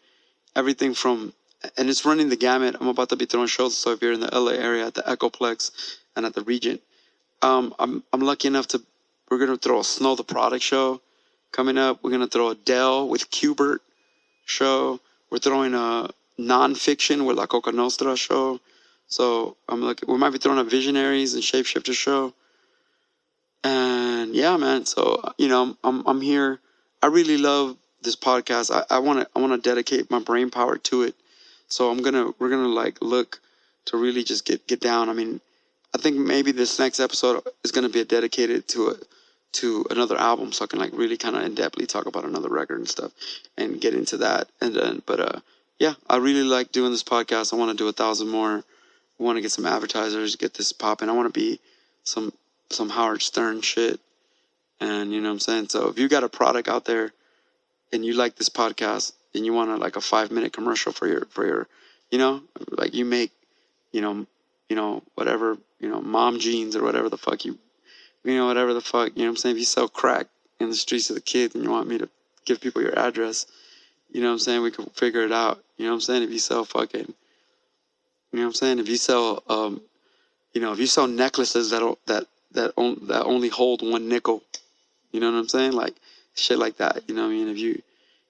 [0.56, 1.34] Everything from
[1.78, 2.76] and it's running the gamut.
[2.80, 3.78] I'm about to be throwing shows.
[3.78, 5.72] So if you're in the LA area at the Echoplex
[6.16, 6.82] and at the Regent,
[7.42, 8.82] um, I'm I'm lucky enough to
[9.30, 11.02] we're gonna throw a Snow Tha Product show
[11.52, 12.04] coming up.
[12.04, 13.80] We're gonna throw a Dell with Cubert
[14.46, 15.00] show.
[15.30, 16.10] We're throwing a
[16.40, 18.60] nonfiction with La Coka Nostra show.
[19.08, 20.12] So I'm looking.
[20.12, 22.34] We might be throwing a Visionaries and Shapeshifter show.
[23.64, 24.86] And yeah, man.
[24.86, 26.60] So you know, I'm I'm here.
[27.02, 28.86] I really love this podcast.
[28.90, 31.16] I want to I want to dedicate my brain power to it.
[31.68, 33.40] So I'm gonna we're gonna like look
[33.86, 35.10] to really just get get down.
[35.10, 35.42] I mean,
[35.96, 38.96] I think maybe this next episode is going to be dedicated to a
[39.54, 42.50] to another album, so I can like really kind of in depthly talk about another
[42.50, 43.12] record and stuff,
[43.58, 44.50] and get into that.
[44.62, 45.40] And then, but uh,
[45.80, 47.54] yeah, I really like doing this podcast.
[47.54, 48.64] I want to do a thousand more.
[49.20, 51.10] I want to get some advertisers, get this popping.
[51.10, 51.60] I want to be
[52.04, 52.34] some
[52.70, 54.00] some Howard Stern shit,
[54.80, 55.70] and you know what I'm saying.
[55.70, 57.14] So if you got a product out there,
[57.92, 61.08] and you like this podcast, and you want to like a five minute commercial for
[61.08, 61.68] your for your,
[62.12, 63.32] you know, like you make,
[63.92, 64.26] you know,
[64.70, 67.58] you know, whatever, you know, mom jeans or whatever the fuck you,
[68.24, 69.56] you know, whatever the fuck, you know what I'm saying?
[69.56, 70.28] If you sell crack
[70.60, 72.10] in the streets of the kids and you want me to
[72.46, 73.46] give people your address,
[74.12, 74.62] you know what I'm saying?
[74.64, 75.64] We can figure it out.
[75.78, 76.24] You know what I'm saying?
[76.24, 77.14] If you sell fucking,
[78.32, 78.80] you know what I'm saying?
[78.80, 79.82] If you sell, um,
[80.54, 84.44] you know, if you sell necklaces that that that on, that only hold one nickel,
[85.12, 85.74] you know what I'm saying?
[85.74, 85.96] Like
[86.36, 87.04] shit like that.
[87.08, 87.50] You know what I mean?
[87.50, 87.82] If you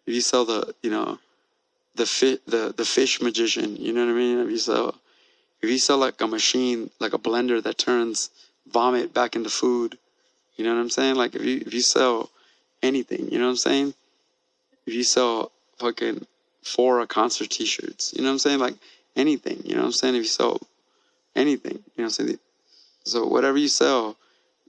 [0.05, 1.19] if you sell the, you know,
[1.95, 4.39] the fit the the fish magician, you know what I mean?
[4.39, 4.95] If you sell
[5.61, 8.29] if you sell like a machine, like a blender that turns
[8.67, 9.97] vomit back into food,
[10.55, 11.15] you know what I'm saying?
[11.15, 12.29] Like if you if you sell
[12.81, 13.93] anything, you know what I'm saying?
[14.85, 16.25] If you sell fucking
[16.63, 18.59] for a concert t-shirts, you know what I'm saying?
[18.59, 18.75] Like
[19.15, 20.15] anything, you know what I'm saying?
[20.15, 20.59] If you sell
[21.35, 22.39] anything, you know what I'm saying?
[23.05, 24.17] So whatever you sell,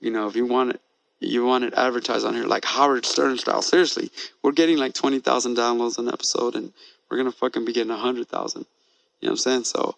[0.00, 0.80] you know, if you want it,
[1.20, 3.62] you want it advertised on here like Howard Stern style.
[3.62, 4.10] Seriously,
[4.42, 6.72] we're getting like twenty thousand downloads an episode, and
[7.10, 8.66] we're gonna fucking be getting a hundred thousand.
[9.20, 9.64] You know what I'm saying?
[9.64, 9.96] So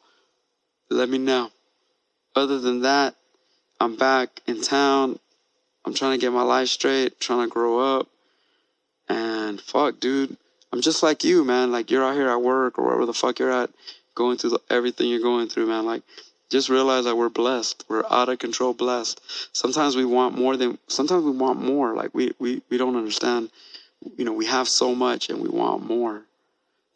[0.90, 1.50] let me know.
[2.34, 3.14] Other than that,
[3.80, 5.18] I'm back in town.
[5.84, 8.08] I'm trying to get my life straight, trying to grow up.
[9.08, 10.36] And fuck, dude,
[10.72, 11.72] I'm just like you, man.
[11.72, 13.70] Like you're out here at work or wherever the fuck you're at,
[14.14, 15.86] going through the, everything you're going through, man.
[15.86, 16.02] Like
[16.50, 17.84] just realize that we're blessed.
[17.88, 19.20] We're out of control blessed.
[19.52, 21.94] Sometimes we want more than sometimes we want more.
[21.94, 23.50] Like we we, we don't understand.
[24.16, 26.22] You know, we have so much and we want more.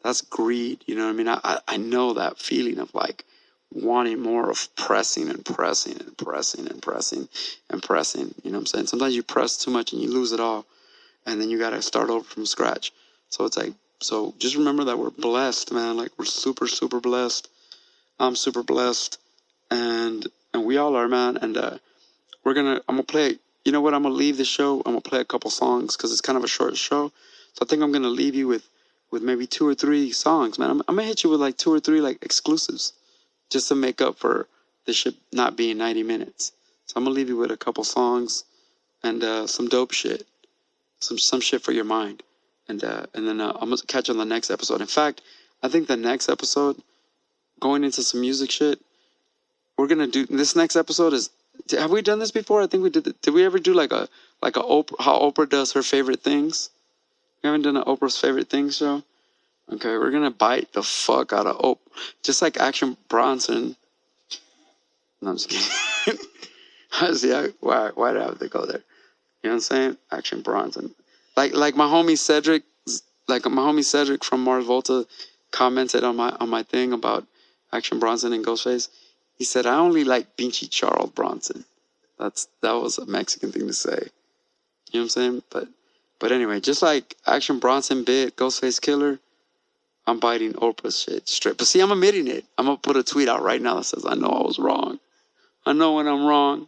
[0.03, 0.83] That's greed.
[0.85, 1.27] You know what I mean?
[1.27, 3.25] I, I, I know that feeling of like
[3.71, 7.27] wanting more of pressing and pressing and pressing and pressing
[7.69, 8.33] and pressing.
[8.43, 8.87] You know what I'm saying?
[8.87, 10.65] Sometimes you press too much and you lose it all.
[11.25, 12.91] And then you gotta start over from scratch.
[13.29, 15.97] So it's like so just remember that we're blessed, man.
[15.97, 17.49] Like we're super, super blessed.
[18.19, 19.19] I'm super blessed
[19.71, 21.37] and and we all are, man.
[21.37, 21.77] And uh,
[22.43, 23.37] we're gonna, I'm gonna play.
[23.65, 23.93] You know what?
[23.93, 24.77] I'm gonna leave the show.
[24.85, 27.11] I'm gonna play a couple songs because it's kind of a short show.
[27.53, 28.67] So I think I'm gonna leave you with
[29.11, 30.69] with maybe two or three songs, man.
[30.69, 32.93] I'm, I'm gonna hit you with like two or three like exclusives,
[33.49, 34.47] just to make up for
[34.85, 36.51] this shit not being 90 minutes.
[36.85, 38.43] So I'm gonna leave you with a couple songs
[39.03, 40.25] and uh, some dope shit,
[40.99, 42.23] some some shit for your mind,
[42.67, 44.81] and uh, and then uh, I'm gonna catch you on the next episode.
[44.81, 45.21] In fact,
[45.63, 46.81] I think the next episode,
[47.59, 48.79] going into some music shit,
[49.77, 51.29] we're gonna do this next episode is
[51.71, 52.61] have we done this before?
[52.61, 54.07] I think we did did we ever do like a
[54.41, 56.69] like a oprah how oprah does her favorite things?
[57.41, 59.03] We haven't done an oprah's favorite things show
[59.71, 61.79] okay we're gonna bite the fuck out of oh,
[62.23, 63.75] just like action bronson
[65.21, 65.49] no i'm just
[66.05, 66.19] kidding
[67.15, 68.83] see why why did i have to go there
[69.43, 70.93] you know what i'm saying action bronson
[71.35, 72.63] like like my homie cedric
[73.27, 75.05] like my homie cedric from mars volta
[75.51, 77.25] commented on my on my thing about
[77.71, 78.89] action bronson and ghostface
[79.37, 81.65] he said, I only like Pinchy Charles Bronson.
[82.17, 84.09] That's that was a Mexican thing to say.
[84.91, 85.43] You know what I'm saying?
[85.49, 85.67] But
[86.19, 89.19] but anyway, just like Action Bronson bit Ghostface Killah,
[90.07, 91.57] I'm biting Oprah's shit straight.
[91.57, 92.45] But see, I'm admitting it.
[92.57, 94.99] I'm gonna put a tweet out right now that says, I know I was wrong.
[95.65, 96.67] I know when I'm wrong.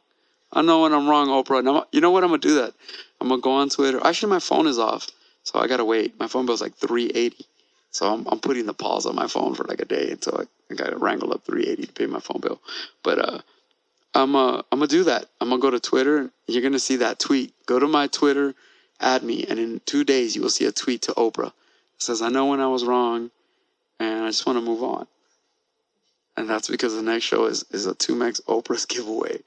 [0.51, 1.59] I know when I'm wrong, Oprah.
[1.59, 2.23] I'm, you know what?
[2.23, 2.73] I'm gonna do that.
[3.21, 3.99] I'm gonna go on Twitter.
[4.03, 5.07] Actually, my phone is off,
[5.43, 6.19] so I gotta wait.
[6.19, 7.45] My phone bill's like 380.
[7.91, 10.43] So I'm, I'm putting the pause on my phone for like a day until I,
[10.71, 12.59] I got to wrangle up 380 to pay my phone bill.
[13.01, 13.39] But uh,
[14.13, 15.25] I'm uh, I'm gonna do that.
[15.39, 16.31] I'm gonna go to Twitter.
[16.47, 17.53] You're gonna see that tweet.
[17.65, 18.55] Go to my Twitter,
[18.99, 21.53] add me, and in two days you will see a tweet to Oprah.
[21.97, 23.31] Says, "I know when I was wrong,
[23.99, 25.07] and I just want to move on."
[26.35, 29.41] And that's because the next show is is a 2Mex Oprah's giveaway.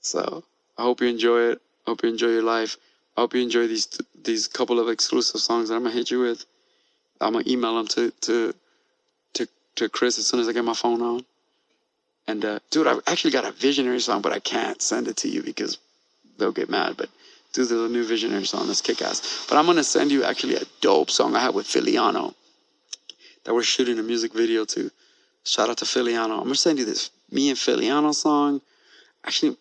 [0.00, 0.44] So
[0.76, 1.62] I hope you enjoy it.
[1.86, 2.76] Hope you enjoy your life.
[3.16, 3.86] I hope you enjoy these
[4.22, 6.44] these couple of exclusive songs that I'm gonna hit you with.
[7.20, 8.54] I'm gonna email them to to
[9.34, 11.24] to to Chris as soon as I get my phone on.
[12.26, 15.28] And uh, dude, I actually got a visionary song, but I can't send it to
[15.28, 15.78] you because
[16.38, 16.96] they'll get mad.
[16.96, 17.10] But
[17.54, 19.46] there's a new visionary song that's kick ass.
[19.48, 22.34] But I'm gonna send you actually a dope song I have with Filiano
[23.44, 24.90] that we're shooting a music video to.
[25.44, 26.36] Shout out to Filiano.
[26.36, 28.60] I'm gonna send you this me and Filiano song.
[29.24, 29.56] Actually,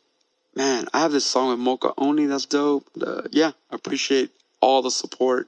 [0.55, 2.87] man, I have this song with Moka Only that's dope.
[3.01, 4.31] Uh, yeah, I appreciate
[4.61, 5.47] all the support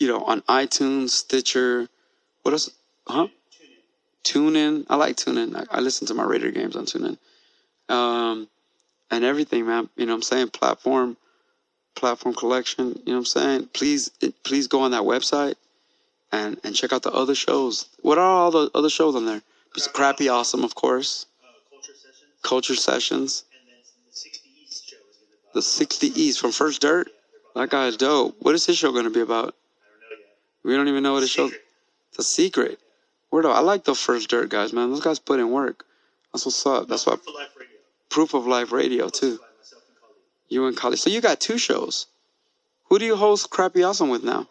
[0.00, 1.86] you know, on iTunes, Stitcher,
[2.42, 2.70] what else?
[3.06, 3.28] Huh?
[4.22, 4.86] Tune in.
[4.88, 5.54] I like tune in.
[5.54, 7.94] I, I listen to my Raider games on tune in.
[7.94, 8.48] Um,
[9.10, 9.88] and everything, man.
[9.96, 10.48] You know what I'm saying?
[10.48, 11.16] Platform,
[11.94, 12.88] platform collection.
[12.88, 13.68] You know what I'm saying?
[13.72, 14.10] Please,
[14.44, 15.54] please go on that website
[16.32, 17.88] and and check out the other shows.
[18.02, 19.42] What are all the other shows on there?
[19.76, 21.26] It's Crappy Awesome, of course.
[21.42, 23.44] Uh, Culture Sessions, Culture Sessions.
[23.52, 23.78] and then
[24.08, 25.16] the 60 East show is
[25.54, 27.08] The 60 East from First Dirt.
[27.54, 28.36] That guy's dope.
[28.40, 29.54] What is his show going to be about?
[29.54, 30.36] I don't know yet.
[30.64, 31.50] We don't even know what his show.
[32.18, 32.78] A secret.
[33.30, 33.56] Word up.
[33.56, 34.90] I like the First Dirt guys, man.
[34.90, 35.84] Those guys put in work.
[36.32, 36.88] That's what's up.
[36.88, 37.16] That's why
[38.10, 39.08] Proof of Life Radio.
[39.08, 39.38] Proof of Life Radio too.
[39.38, 40.16] By myself and colleague.
[40.48, 40.96] You and Kali.
[40.96, 42.06] So you got two shows.
[42.88, 44.46] Who do you host Crappy Awesome with now?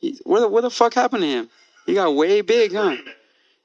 [0.00, 1.50] He, where the where the fuck happened to him?
[1.86, 2.96] He got way big, huh?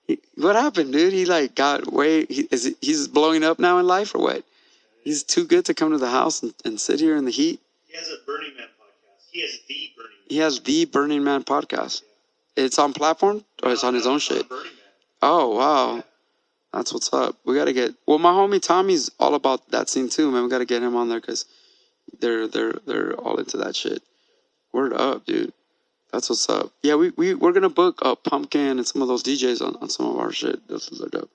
[0.08, 1.14] He, what happened, dude?
[1.14, 2.26] He like got way.
[2.26, 4.44] He, is he, he's blowing up now in life or what?
[5.04, 7.62] He's too good to come to the house and, and sit here in the heat.
[7.88, 9.32] He has a Burning Man podcast.
[9.32, 10.28] He has the Burning Man.
[10.30, 12.02] He has the Burning Man podcast.
[12.56, 14.46] It's on platform or it's on his own shit.
[15.22, 16.04] Oh wow,
[16.74, 17.36] that's what's up.
[17.46, 17.96] We gotta get.
[18.06, 20.44] Well, my homie Tommy's all about that scene too, man.
[20.44, 21.46] We gotta get him on there because
[22.20, 24.04] they're they're they're all into that shit.
[24.74, 25.54] Word up, dude.
[26.12, 26.72] That's what's up.
[26.84, 29.90] Yeah, we we we're gonna book uh, Pumpkin and some of those DJs on, on
[29.90, 30.68] some of our shit.
[30.68, 31.30] Those are dope.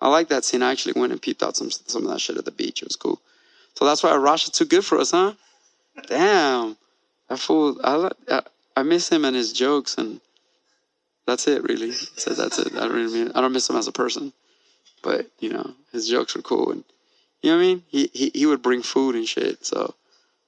[0.00, 0.62] I like that scene.
[0.62, 2.82] I actually went and peeped out some some of that shit at the beach.
[2.82, 3.20] It was cool.
[3.74, 5.34] So that's why Rasha too good for us, huh?
[6.06, 6.76] Damn,
[7.28, 7.78] that fool.
[7.84, 8.42] I I,
[8.76, 10.20] I miss him and his jokes and
[11.26, 11.92] that's it really.
[11.92, 12.74] So that's it.
[12.74, 14.32] I don't really mean, I don't miss him as a person,
[15.02, 16.84] but you know his jokes were cool and
[17.42, 17.82] you know what I mean.
[17.88, 19.64] He he he would bring food and shit.
[19.64, 19.94] So you know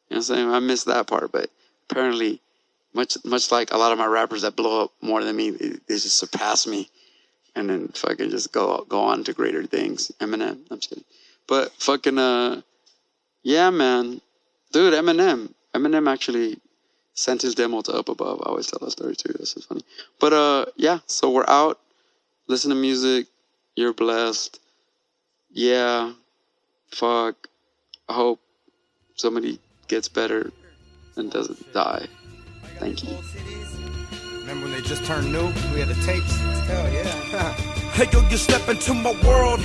[0.08, 0.50] what I'm saying.
[0.50, 1.50] I miss that part, but
[1.88, 2.40] apparently,
[2.92, 5.68] much much like a lot of my rappers that blow up more than me, they,
[5.68, 6.90] they just surpass me,
[7.54, 10.10] and then fucking just go go on to greater things.
[10.20, 11.04] Eminem, I'm just kidding,
[11.46, 12.62] but fucking uh,
[13.42, 14.20] yeah, man,
[14.72, 16.58] dude, Eminem, Eminem actually
[17.14, 18.40] sent his demo to Up Above.
[18.44, 19.32] I always tell that story too.
[19.32, 19.82] That's so funny.
[20.18, 20.98] But uh, yeah.
[21.06, 21.78] So we're out.
[22.48, 23.26] Listen to music.
[23.76, 24.60] You're blessed.
[25.50, 26.12] Yeah.
[26.88, 27.48] Fuck.
[28.08, 28.40] I hope
[29.14, 30.52] somebody gets better
[31.16, 32.06] and doesn't die.
[32.78, 33.16] Thank you.
[34.40, 35.46] Remember when they just turned new?
[35.72, 36.36] We had the tapes.
[36.66, 37.76] Hell yeah.
[37.92, 39.60] Hey yo, you step into my world,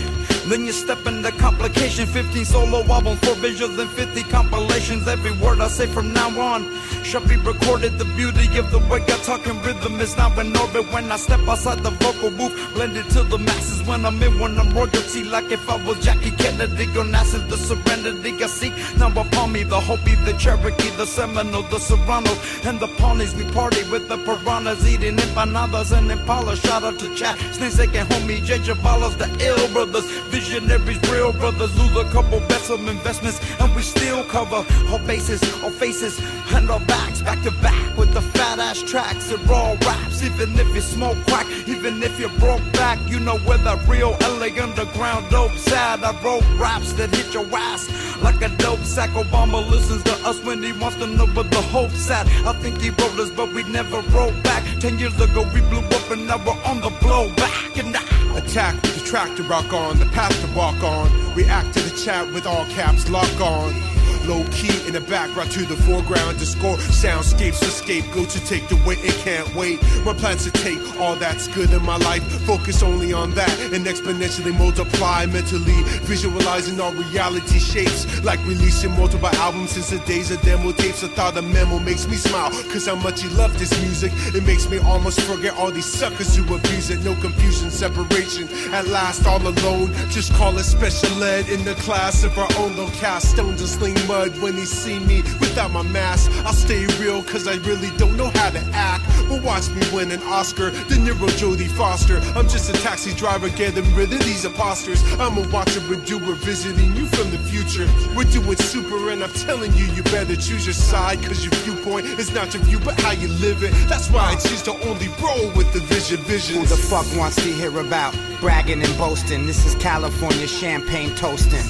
[0.49, 2.05] then you step into complication.
[2.05, 5.07] 15 solo albums, 4 visuals, and 50 compilations.
[5.07, 6.65] Every word I say from now on
[7.03, 7.97] shall be recorded.
[7.97, 10.91] The beauty of the way I talk in rhythm is now in orbit.
[10.91, 13.83] When I step outside the vocal booth, blended to the masses.
[13.87, 17.57] When I'm in, when I'm royalty, like if I was Jackie Kennedy or NASA, the
[17.57, 18.73] serenity I seek.
[18.97, 22.31] Now upon me, the Hopi, the Cherokee, the Seminole, the Serrano,
[22.65, 23.35] and the Pawnees.
[23.35, 26.55] We party with the piranhas, eating empanadas and Impala.
[26.57, 28.59] Shout out to Chat, Snake and homie, J.
[28.59, 31.77] Javalas, the ill brothers, visionaries, real brothers.
[31.77, 36.19] Lose a couple bets of investments, and we still cover our bases, our faces,
[36.53, 40.23] and our backs, back to back with the fat ass tracks and raw raps.
[40.23, 44.11] Even if you smoke crack, even if you broke back, you know where the real
[44.21, 46.03] LA underground dope at.
[46.03, 47.89] I wrote raps that hit your ass
[48.21, 49.09] like a dope sack.
[49.11, 52.27] Obama listens to us when he wants to know where the hope's at.
[52.45, 54.63] I think he wrote us, but we never wrote back.
[54.79, 57.79] Ten years ago, we blew up, and now we're on the blowback.
[57.79, 58.04] And now
[58.35, 61.09] Attack the tractor rock on, the path to walk on.
[61.35, 63.94] React to the chat with all caps lock on.
[64.27, 68.67] Low key in the background to the foreground to score soundscapes for scapegoat to take
[68.67, 69.79] the weight and can't wait.
[70.03, 73.85] My plans to take all that's good in my life, focus only on that and
[73.85, 80.41] exponentially multiply mentally, visualizing all reality shapes like releasing multiple albums since the days of
[80.41, 81.03] demo tapes.
[81.03, 84.11] I thought the memo makes me smile cause how much he loved this music.
[84.33, 87.03] It makes me almost forget all these suckers who abuse it.
[87.03, 88.47] No confusion, separation.
[88.73, 89.93] At last, all alone.
[90.09, 92.75] Just call it special ed in the class of our own.
[92.75, 96.31] They'll cast stones and sling mud when they see me without my mask.
[96.45, 99.03] I'll stay real cause I really don't know how to act.
[99.29, 102.17] But watch me win an Oscar, De Niro, Jodie Foster.
[102.37, 105.01] I'm just a taxi driver getting rid of these imposters.
[105.19, 107.87] I'm a watcher, a doer, visiting you from the future.
[108.15, 112.05] We're doing super, and I'm telling you, you better choose your side cause your viewpoint
[112.05, 113.71] is not your view, but how you live it.
[113.89, 116.57] That's why I choose to only roll with the vision, vision.
[116.59, 119.45] Who the fuck wants to hear about bragging and boasting?
[119.45, 121.65] This is California champagne toasting.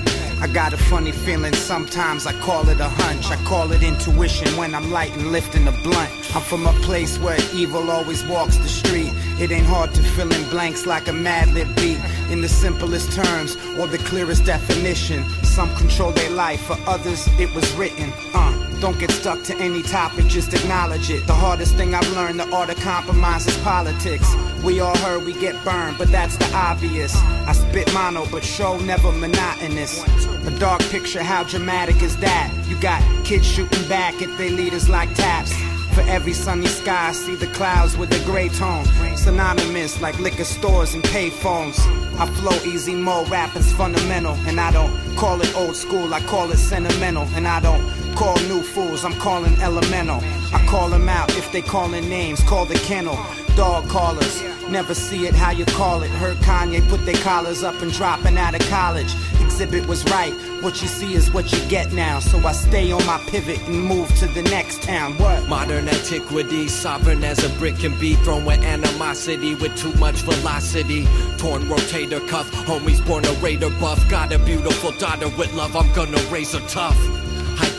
[0.46, 3.26] I got a funny feeling sometimes I call it a hunch.
[3.32, 6.12] I call it intuition when I'm lighting, lifting a blunt.
[6.36, 9.12] I'm from a place where evil always walks the street.
[9.40, 11.98] It ain't hard to fill in blanks like a mad lib beat.
[12.30, 15.28] In the simplest terms or the clearest definition.
[15.44, 18.14] Some control their life, for others it was written.
[18.36, 18.65] Uh.
[18.86, 21.26] Don't get stuck to any topic, just acknowledge it.
[21.26, 24.32] The hardest thing I've learned, the art of compromise is politics.
[24.64, 27.16] We all heard we get burned, but that's the obvious.
[27.48, 30.04] I spit mono, but show never monotonous.
[30.46, 32.54] A dark picture, how dramatic is that?
[32.68, 35.52] You got kids shooting back if their leaders like taps.
[35.96, 38.86] For every sunny sky, I see the clouds with a gray tone.
[39.16, 41.80] Synonymous like liquor stores and payphones.
[42.20, 44.36] I flow easy mode, rapping's fundamental.
[44.46, 47.24] And I don't call it old school, I call it sentimental.
[47.34, 47.82] And I don't
[48.16, 50.22] call new fools, I'm calling elemental.
[50.54, 53.18] I call them out if they calling names, call the kennel.
[53.56, 56.10] Dog callers, never see it how you call it.
[56.12, 59.14] Heard Kanye put their collars up and dropping out of college.
[59.42, 62.20] Exhibit was right, what you see is what you get now.
[62.20, 65.18] So I stay on my pivot and move to the next town.
[65.18, 65.48] What?
[65.48, 71.06] Modern antiquity, sovereign as a brick can be thrown with animosity, with too much velocity.
[71.38, 74.10] Torn rotator cuff, homies born a raider buff.
[74.10, 76.98] Got a beautiful daughter with love, I'm gonna raise her tough.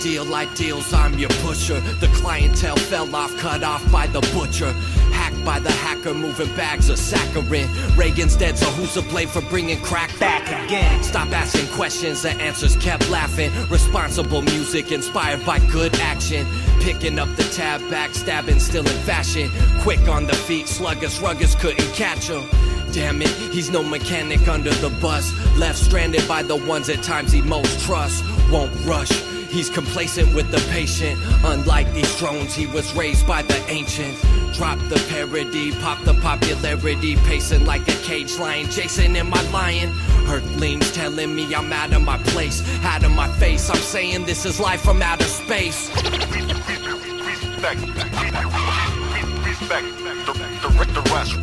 [0.06, 1.80] Ideal ideals, I'm your pusher.
[1.80, 4.70] The clientele fell off, cut off by the butcher.
[5.10, 7.66] Hacked by the hacker, moving bags of saccharin.
[7.96, 11.02] Reagan's dead, so who's to blame for bringing crack back again?
[11.02, 13.50] Stop asking questions, the answers kept laughing.
[13.68, 16.46] Responsible music inspired by good action.
[16.82, 19.50] Picking up the tab, backstabbing, still in fashion.
[19.80, 22.44] Quick on the feet, sluggish, ruggers couldn't catch him.
[22.92, 25.34] Damn it, he's no mechanic under the bus.
[25.58, 28.22] Left stranded by the ones at times he most trusts.
[28.52, 29.10] Won't rush.
[29.56, 31.18] He's complacent with the patient.
[31.42, 34.20] Unlike these drones, he was raised by the ancients.
[34.54, 39.90] Drop the parody, pop the popularity, pacing like a cage lion, Jason in my lion.
[40.28, 43.70] Earthlings telling me I'm out of my place, out of my face.
[43.70, 45.88] I'm saying this is life from outer space.
[45.88, 47.80] Respect,
[49.40, 49.86] respect,
[50.26, 51.34] the, the, the rest.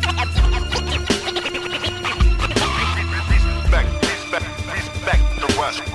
[3.58, 5.93] Respect, respect, respect the rest.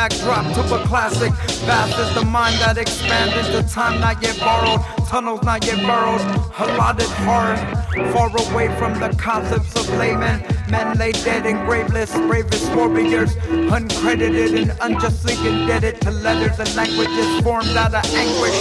[0.00, 1.30] Backdrop to a classic.
[1.68, 4.80] Vast is the mind that expanded the time not yet borrowed.
[5.08, 6.22] Tunnels not yet burrowed.
[6.58, 7.58] Allotted hard.
[8.12, 10.40] Far away from the concepts of laymen.
[10.70, 13.34] Men lay dead in graveless, bravest warriors.
[13.76, 18.60] Uncredited and unjustly indebted to letters and languages formed out of anguish.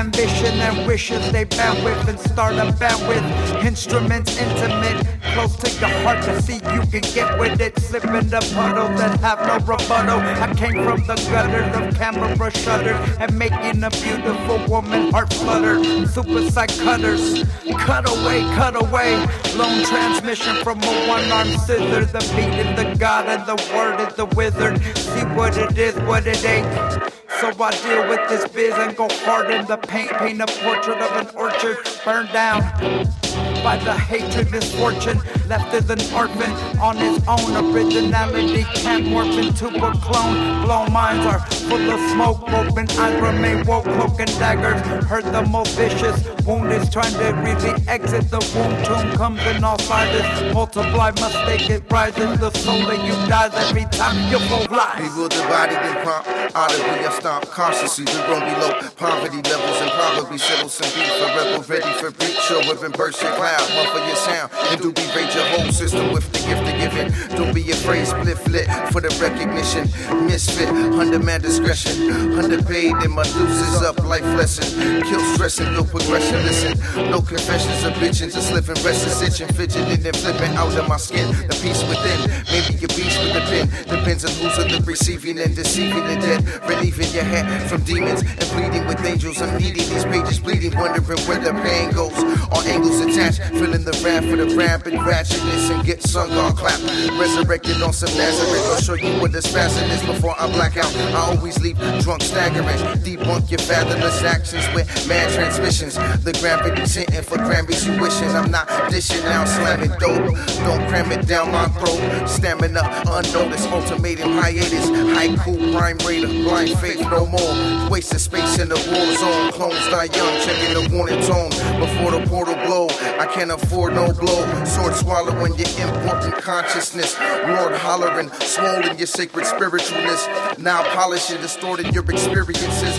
[0.00, 3.28] Ambition and wishes they bandwidth and start a bandwidth.
[3.62, 7.78] Instruments intimate, close to your heart to see you can get with it.
[7.78, 10.18] Slip in the puddles that have no rebuttal.
[10.20, 15.82] I came from the gutters of camera shutters and making a beautiful woman heart flutter.
[16.06, 17.44] Suicide cutters,
[17.78, 19.16] cut away, cut away.
[19.54, 22.04] Lone transmission from a one-armed scissor.
[22.04, 24.82] The beat is the god and the word is the wizard.
[24.96, 27.12] See what it is, what it ain't.
[27.40, 30.10] So I deal with this biz and go hard in the paint.
[30.12, 33.21] Paint a portrait of an orchard burned down
[33.62, 35.20] by the hatred, misfortune.
[35.48, 37.72] Left as an orphan on his own.
[37.72, 40.64] Originality can't morph into a clone.
[40.64, 42.42] Blown minds are full of smoke.
[42.52, 43.84] Open eyes remain woke.
[43.84, 46.16] Cloak and daggers hurt the most vicious.
[46.46, 48.74] Wound is trying to really exit the womb.
[48.84, 50.54] Tomb comes in all sizes.
[50.54, 52.38] Multiply, mistake it rises.
[52.40, 54.96] The soul that you dies every time you go live.
[54.96, 58.06] People divided and prompt, audibly I stomp cautiously.
[58.06, 61.12] We grown below poverty levels and probably settle some beef.
[61.12, 63.51] Forever ready for breach, show up and burst your cloud.
[63.52, 66.74] One for your sound, and do be rate your whole system with the gift of
[66.80, 67.36] giving.
[67.36, 69.90] Don't be afraid, split flit for the recognition.
[70.26, 72.10] Misfit, under man discretion.
[72.32, 75.02] Underpaid and my deuces up, life lesson.
[75.02, 76.36] Kill stress and no progression.
[76.44, 76.78] Listen,
[77.10, 81.28] no confessions of bitching, just living restless, itching, fidgeting, and flipping out of my skin.
[81.48, 82.18] The peace within,
[82.48, 83.68] maybe your beast with a pen.
[83.84, 86.40] Depends on who's on the receiving and deceiving the dead.
[86.68, 89.42] Relieving your head from demons and pleading with angels.
[89.42, 92.16] I'm needing these pages, bleeding, wondering where the pain goes.
[92.52, 96.80] All angles attached, feeling the wrath for the rapid ratchetness and get sung on clap.
[97.18, 98.66] Resurrected on some Nazareth.
[98.70, 100.94] I'll show you what this spasm is before I black out.
[100.96, 102.78] I always leave drunk staggering.
[103.02, 105.94] Debunk your fathomless actions with mad transmissions.
[106.24, 107.92] The gravity's hitting for Grammys you.
[108.28, 110.34] I'm not dishing out, slamming dope.
[110.64, 112.28] Don't cram it down my throat.
[112.28, 114.90] Stamina unnoticed, ultimatum hiatus.
[114.90, 117.90] Haiku, rhyme raider, blind faith, no more.
[117.90, 119.52] Wasting space in the war zone.
[119.52, 121.50] Clones die young, checking the warning tone.
[121.80, 122.88] Before the portal blow,
[123.18, 124.64] I can't afford no blow.
[124.64, 127.18] Sword swallowing your important consciousness.
[127.18, 130.58] Lord hollering, swollen your sacred spiritualness.
[130.58, 132.98] Now polishing, distorting your experiences.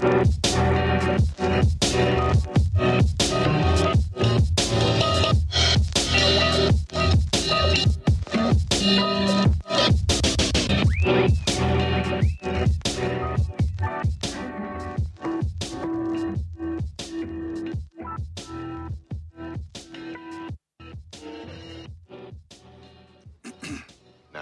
[0.00, 0.37] Now,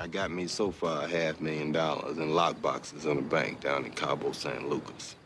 [0.07, 3.61] I got me so far a half million dollars in lock boxes in a bank
[3.61, 5.17] down in Cabo San Lucas.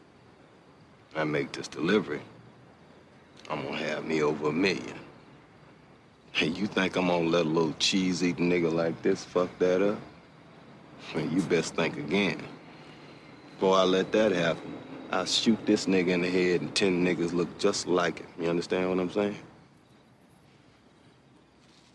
[1.15, 2.23] I make this delivery,
[3.51, 4.99] I'm gonna have me over a million.
[6.33, 9.83] Hey, you think I'm gonna let a little cheese eating nigga like this fuck that
[9.83, 10.01] up?
[11.15, 12.43] Well, you best think again.
[13.57, 14.79] Before I let that happen,
[15.11, 18.29] I'll shoot this nigga in the head and ten niggas look just like him.
[18.41, 19.37] You understand what I'm saying?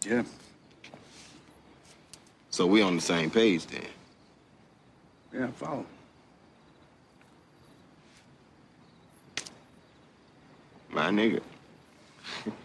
[0.06, 0.22] Yeah.
[2.56, 3.82] So we on the same page then.
[5.34, 5.86] Yeah, follow.
[10.90, 11.42] My nigga.